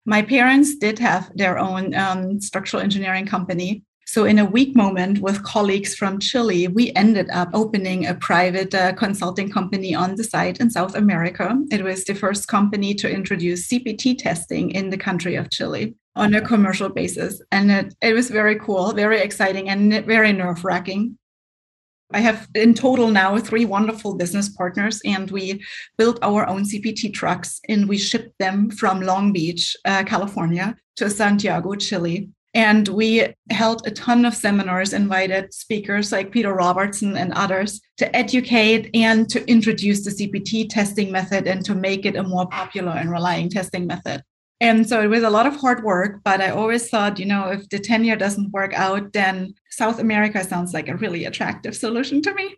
My 0.05 0.21
parents 0.21 0.75
did 0.75 0.99
have 0.99 1.31
their 1.35 1.57
own 1.57 1.95
um, 1.95 2.41
structural 2.41 2.83
engineering 2.83 3.25
company. 3.25 3.83
So, 4.05 4.25
in 4.25 4.37
a 4.37 4.45
weak 4.45 4.75
moment 4.75 5.19
with 5.19 5.43
colleagues 5.43 5.95
from 5.95 6.19
Chile, 6.19 6.67
we 6.67 6.91
ended 6.91 7.29
up 7.31 7.49
opening 7.53 8.05
a 8.05 8.13
private 8.13 8.75
uh, 8.75 8.91
consulting 8.93 9.49
company 9.49 9.95
on 9.95 10.15
the 10.15 10.25
site 10.25 10.59
in 10.59 10.69
South 10.69 10.93
America. 10.93 11.57
It 11.71 11.83
was 11.83 12.03
the 12.03 12.13
first 12.13 12.49
company 12.49 12.93
to 12.95 13.09
introduce 13.09 13.69
CPT 13.69 14.17
testing 14.17 14.71
in 14.71 14.89
the 14.89 14.97
country 14.97 15.35
of 15.35 15.49
Chile 15.49 15.95
on 16.17 16.35
a 16.35 16.41
commercial 16.41 16.89
basis. 16.89 17.41
And 17.51 17.71
it, 17.71 17.95
it 18.01 18.13
was 18.13 18.29
very 18.29 18.59
cool, 18.59 18.91
very 18.91 19.21
exciting, 19.21 19.69
and 19.69 20.05
very 20.05 20.33
nerve 20.33 20.65
wracking. 20.65 21.17
I 22.11 22.19
have 22.19 22.47
in 22.53 22.73
total 22.73 23.09
now 23.09 23.37
three 23.39 23.65
wonderful 23.65 24.15
business 24.15 24.49
partners, 24.49 25.01
and 25.05 25.31
we 25.31 25.63
built 25.97 26.19
our 26.21 26.47
own 26.47 26.63
CPT 26.63 27.13
trucks 27.13 27.59
and 27.69 27.89
we 27.89 27.97
shipped 27.97 28.37
them 28.39 28.69
from 28.69 29.01
Long 29.01 29.33
Beach, 29.33 29.75
uh, 29.85 30.03
California 30.03 30.75
to 30.97 31.09
Santiago, 31.09 31.75
Chile. 31.75 32.29
And 32.55 32.87
we 32.89 33.25
held 33.49 33.87
a 33.87 33.91
ton 33.91 34.25
of 34.25 34.35
seminars, 34.35 34.93
invited 34.93 35.51
speakers 35.53 36.11
like 36.11 36.31
Peter 36.31 36.53
Robertson 36.53 37.17
and 37.17 37.33
others 37.33 37.81
to 37.97 38.15
educate 38.15 38.91
and 38.93 39.27
to 39.29 39.43
introduce 39.49 40.05
the 40.05 40.11
CPT 40.11 40.69
testing 40.69 41.11
method 41.11 41.47
and 41.47 41.65
to 41.65 41.73
make 41.73 42.05
it 42.05 42.15
a 42.15 42.21
more 42.21 42.47
popular 42.47 42.91
and 42.91 43.09
relying 43.09 43.49
testing 43.49 43.87
method. 43.87 44.23
And 44.59 44.87
so 44.87 45.01
it 45.01 45.07
was 45.07 45.23
a 45.23 45.29
lot 45.29 45.45
of 45.45 45.57
hard 45.57 45.83
work, 45.83 46.21
but 46.23 46.39
I 46.39 46.49
always 46.49 46.89
thought, 46.89 47.19
you 47.19 47.25
know, 47.25 47.49
if 47.49 47.67
the 47.69 47.79
tenure 47.79 48.15
doesn't 48.15 48.51
work 48.51 48.73
out, 48.73 49.11
then 49.11 49.55
South 49.69 49.99
America 49.99 50.43
sounds 50.43 50.73
like 50.73 50.87
a 50.87 50.95
really 50.95 51.25
attractive 51.25 51.75
solution 51.75 52.21
to 52.21 52.33
me. 52.33 52.55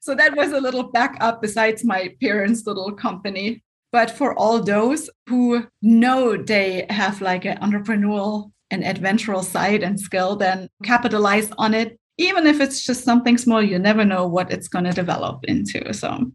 So 0.00 0.14
that 0.14 0.36
was 0.36 0.52
a 0.52 0.60
little 0.60 0.84
backup 0.84 1.40
besides 1.40 1.84
my 1.84 2.14
parents' 2.20 2.66
little 2.66 2.92
company. 2.92 3.62
But 3.90 4.10
for 4.10 4.38
all 4.38 4.62
those 4.62 5.08
who 5.28 5.66
know 5.80 6.36
they 6.36 6.86
have 6.90 7.22
like 7.22 7.46
an 7.46 7.58
entrepreneurial 7.58 8.52
and 8.70 8.84
adventurous 8.84 9.48
side 9.48 9.82
and 9.82 9.98
skill, 9.98 10.36
then 10.36 10.68
capitalize 10.84 11.50
on 11.56 11.72
it. 11.72 11.98
Even 12.18 12.46
if 12.46 12.60
it's 12.60 12.84
just 12.84 13.04
something 13.04 13.38
small, 13.38 13.62
you 13.62 13.78
never 13.78 14.04
know 14.04 14.26
what 14.26 14.52
it's 14.52 14.68
going 14.68 14.84
to 14.84 14.92
develop 14.92 15.44
into. 15.44 15.94
So 15.94 16.30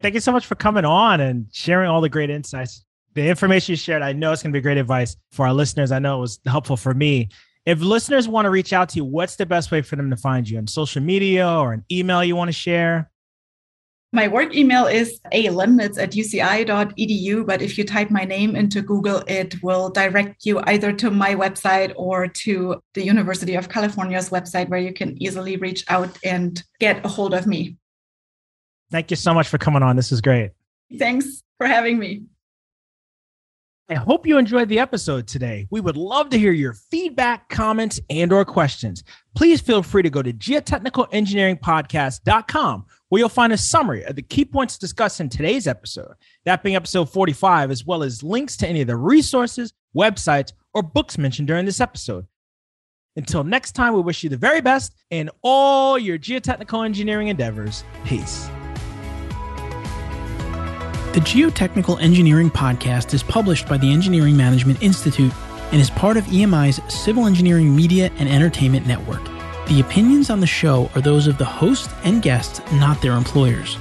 thank 0.00 0.14
you 0.14 0.20
so 0.20 0.30
much 0.30 0.46
for 0.46 0.54
coming 0.54 0.84
on 0.84 1.20
and 1.20 1.46
sharing 1.52 1.90
all 1.90 2.00
the 2.00 2.08
great 2.08 2.30
insights 2.30 2.85
the 3.16 3.26
information 3.26 3.72
you 3.72 3.76
shared, 3.76 4.02
I 4.02 4.12
know 4.12 4.30
it's 4.32 4.42
going 4.42 4.52
to 4.52 4.56
be 4.56 4.60
great 4.60 4.76
advice 4.76 5.16
for 5.32 5.46
our 5.46 5.54
listeners. 5.54 5.90
I 5.90 5.98
know 5.98 6.18
it 6.18 6.20
was 6.20 6.38
helpful 6.46 6.76
for 6.76 6.92
me. 6.92 7.30
If 7.64 7.80
listeners 7.80 8.28
want 8.28 8.44
to 8.44 8.50
reach 8.50 8.74
out 8.74 8.90
to 8.90 8.96
you, 8.96 9.04
what's 9.04 9.36
the 9.36 9.46
best 9.46 9.72
way 9.72 9.80
for 9.80 9.96
them 9.96 10.10
to 10.10 10.16
find 10.16 10.48
you 10.48 10.58
on 10.58 10.66
social 10.66 11.02
media 11.02 11.48
or 11.48 11.72
an 11.72 11.84
email 11.90 12.22
you 12.22 12.36
want 12.36 12.48
to 12.48 12.52
share? 12.52 13.10
My 14.12 14.28
work 14.28 14.54
email 14.54 14.84
is 14.86 15.18
alimnitz 15.32 15.98
at 15.98 16.12
uci.edu, 16.12 17.46
but 17.46 17.62
if 17.62 17.76
you 17.76 17.84
type 17.84 18.10
my 18.10 18.24
name 18.24 18.54
into 18.54 18.82
Google, 18.82 19.24
it 19.26 19.60
will 19.62 19.88
direct 19.88 20.44
you 20.44 20.60
either 20.64 20.92
to 20.92 21.10
my 21.10 21.34
website 21.34 21.92
or 21.96 22.28
to 22.28 22.80
the 22.92 23.02
University 23.02 23.54
of 23.54 23.70
California's 23.70 24.28
website 24.28 24.68
where 24.68 24.78
you 24.78 24.92
can 24.92 25.20
easily 25.20 25.56
reach 25.56 25.84
out 25.88 26.16
and 26.22 26.62
get 26.80 27.04
a 27.04 27.08
hold 27.08 27.32
of 27.32 27.46
me. 27.46 27.78
Thank 28.90 29.10
you 29.10 29.16
so 29.16 29.32
much 29.32 29.48
for 29.48 29.58
coming 29.58 29.82
on. 29.82 29.96
This 29.96 30.12
is 30.12 30.20
great. 30.20 30.52
Thanks 30.98 31.42
for 31.58 31.66
having 31.66 31.98
me. 31.98 32.26
I 33.88 33.94
hope 33.94 34.26
you 34.26 34.36
enjoyed 34.36 34.68
the 34.68 34.80
episode 34.80 35.28
today. 35.28 35.68
We 35.70 35.80
would 35.80 35.96
love 35.96 36.30
to 36.30 36.38
hear 36.38 36.50
your 36.50 36.72
feedback, 36.72 37.48
comments, 37.48 38.00
and 38.10 38.32
or 38.32 38.44
questions. 38.44 39.04
Please 39.36 39.60
feel 39.60 39.80
free 39.80 40.02
to 40.02 40.10
go 40.10 40.22
to 40.22 40.32
geotechnicalengineeringpodcast.com 40.32 42.86
where 43.08 43.20
you'll 43.20 43.28
find 43.28 43.52
a 43.52 43.56
summary 43.56 44.02
of 44.04 44.16
the 44.16 44.22
key 44.22 44.44
points 44.44 44.76
discussed 44.76 45.20
in 45.20 45.28
today's 45.28 45.68
episode, 45.68 46.14
that 46.44 46.64
being 46.64 46.74
episode 46.74 47.08
45, 47.08 47.70
as 47.70 47.86
well 47.86 48.02
as 48.02 48.24
links 48.24 48.56
to 48.56 48.66
any 48.66 48.80
of 48.80 48.88
the 48.88 48.96
resources, 48.96 49.72
websites, 49.96 50.52
or 50.74 50.82
books 50.82 51.16
mentioned 51.16 51.46
during 51.46 51.64
this 51.64 51.80
episode. 51.80 52.26
Until 53.14 53.44
next 53.44 53.70
time, 53.72 53.94
we 53.94 54.00
wish 54.00 54.24
you 54.24 54.30
the 54.30 54.36
very 54.36 54.60
best 54.60 54.96
in 55.10 55.30
all 55.42 55.96
your 55.96 56.18
geotechnical 56.18 56.84
engineering 56.84 57.28
endeavors. 57.28 57.84
Peace. 58.04 58.50
The 61.16 61.22
Geotechnical 61.22 62.00
Engineering 62.02 62.50
Podcast 62.50 63.14
is 63.14 63.22
published 63.22 63.66
by 63.66 63.78
the 63.78 63.90
Engineering 63.90 64.36
Management 64.36 64.82
Institute 64.82 65.32
and 65.72 65.80
is 65.80 65.88
part 65.88 66.18
of 66.18 66.26
EMI's 66.26 66.78
Civil 66.92 67.24
Engineering 67.24 67.74
Media 67.74 68.10
and 68.18 68.28
Entertainment 68.28 68.86
Network. 68.86 69.24
The 69.66 69.80
opinions 69.80 70.28
on 70.28 70.40
the 70.40 70.46
show 70.46 70.90
are 70.94 71.00
those 71.00 71.26
of 71.26 71.38
the 71.38 71.44
host 71.46 71.88
and 72.04 72.20
guests, 72.20 72.60
not 72.72 73.00
their 73.00 73.12
employers. 73.12 73.78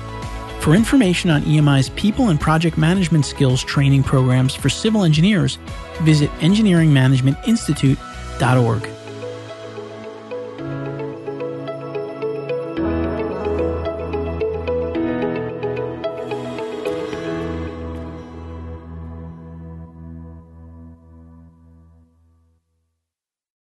For 0.62 0.76
information 0.76 1.30
on 1.30 1.44
EMI's 1.44 1.90
people 1.90 2.30
and 2.30 2.40
project 2.40 2.78
management 2.78 3.26
skills 3.26 3.62
training 3.62 4.04
programs 4.04 4.56
for 4.56 4.70
civil 4.70 5.04
engineers, 5.04 5.58
visit 6.04 6.30
engineeringmanagementinstitute.org. 6.40 8.95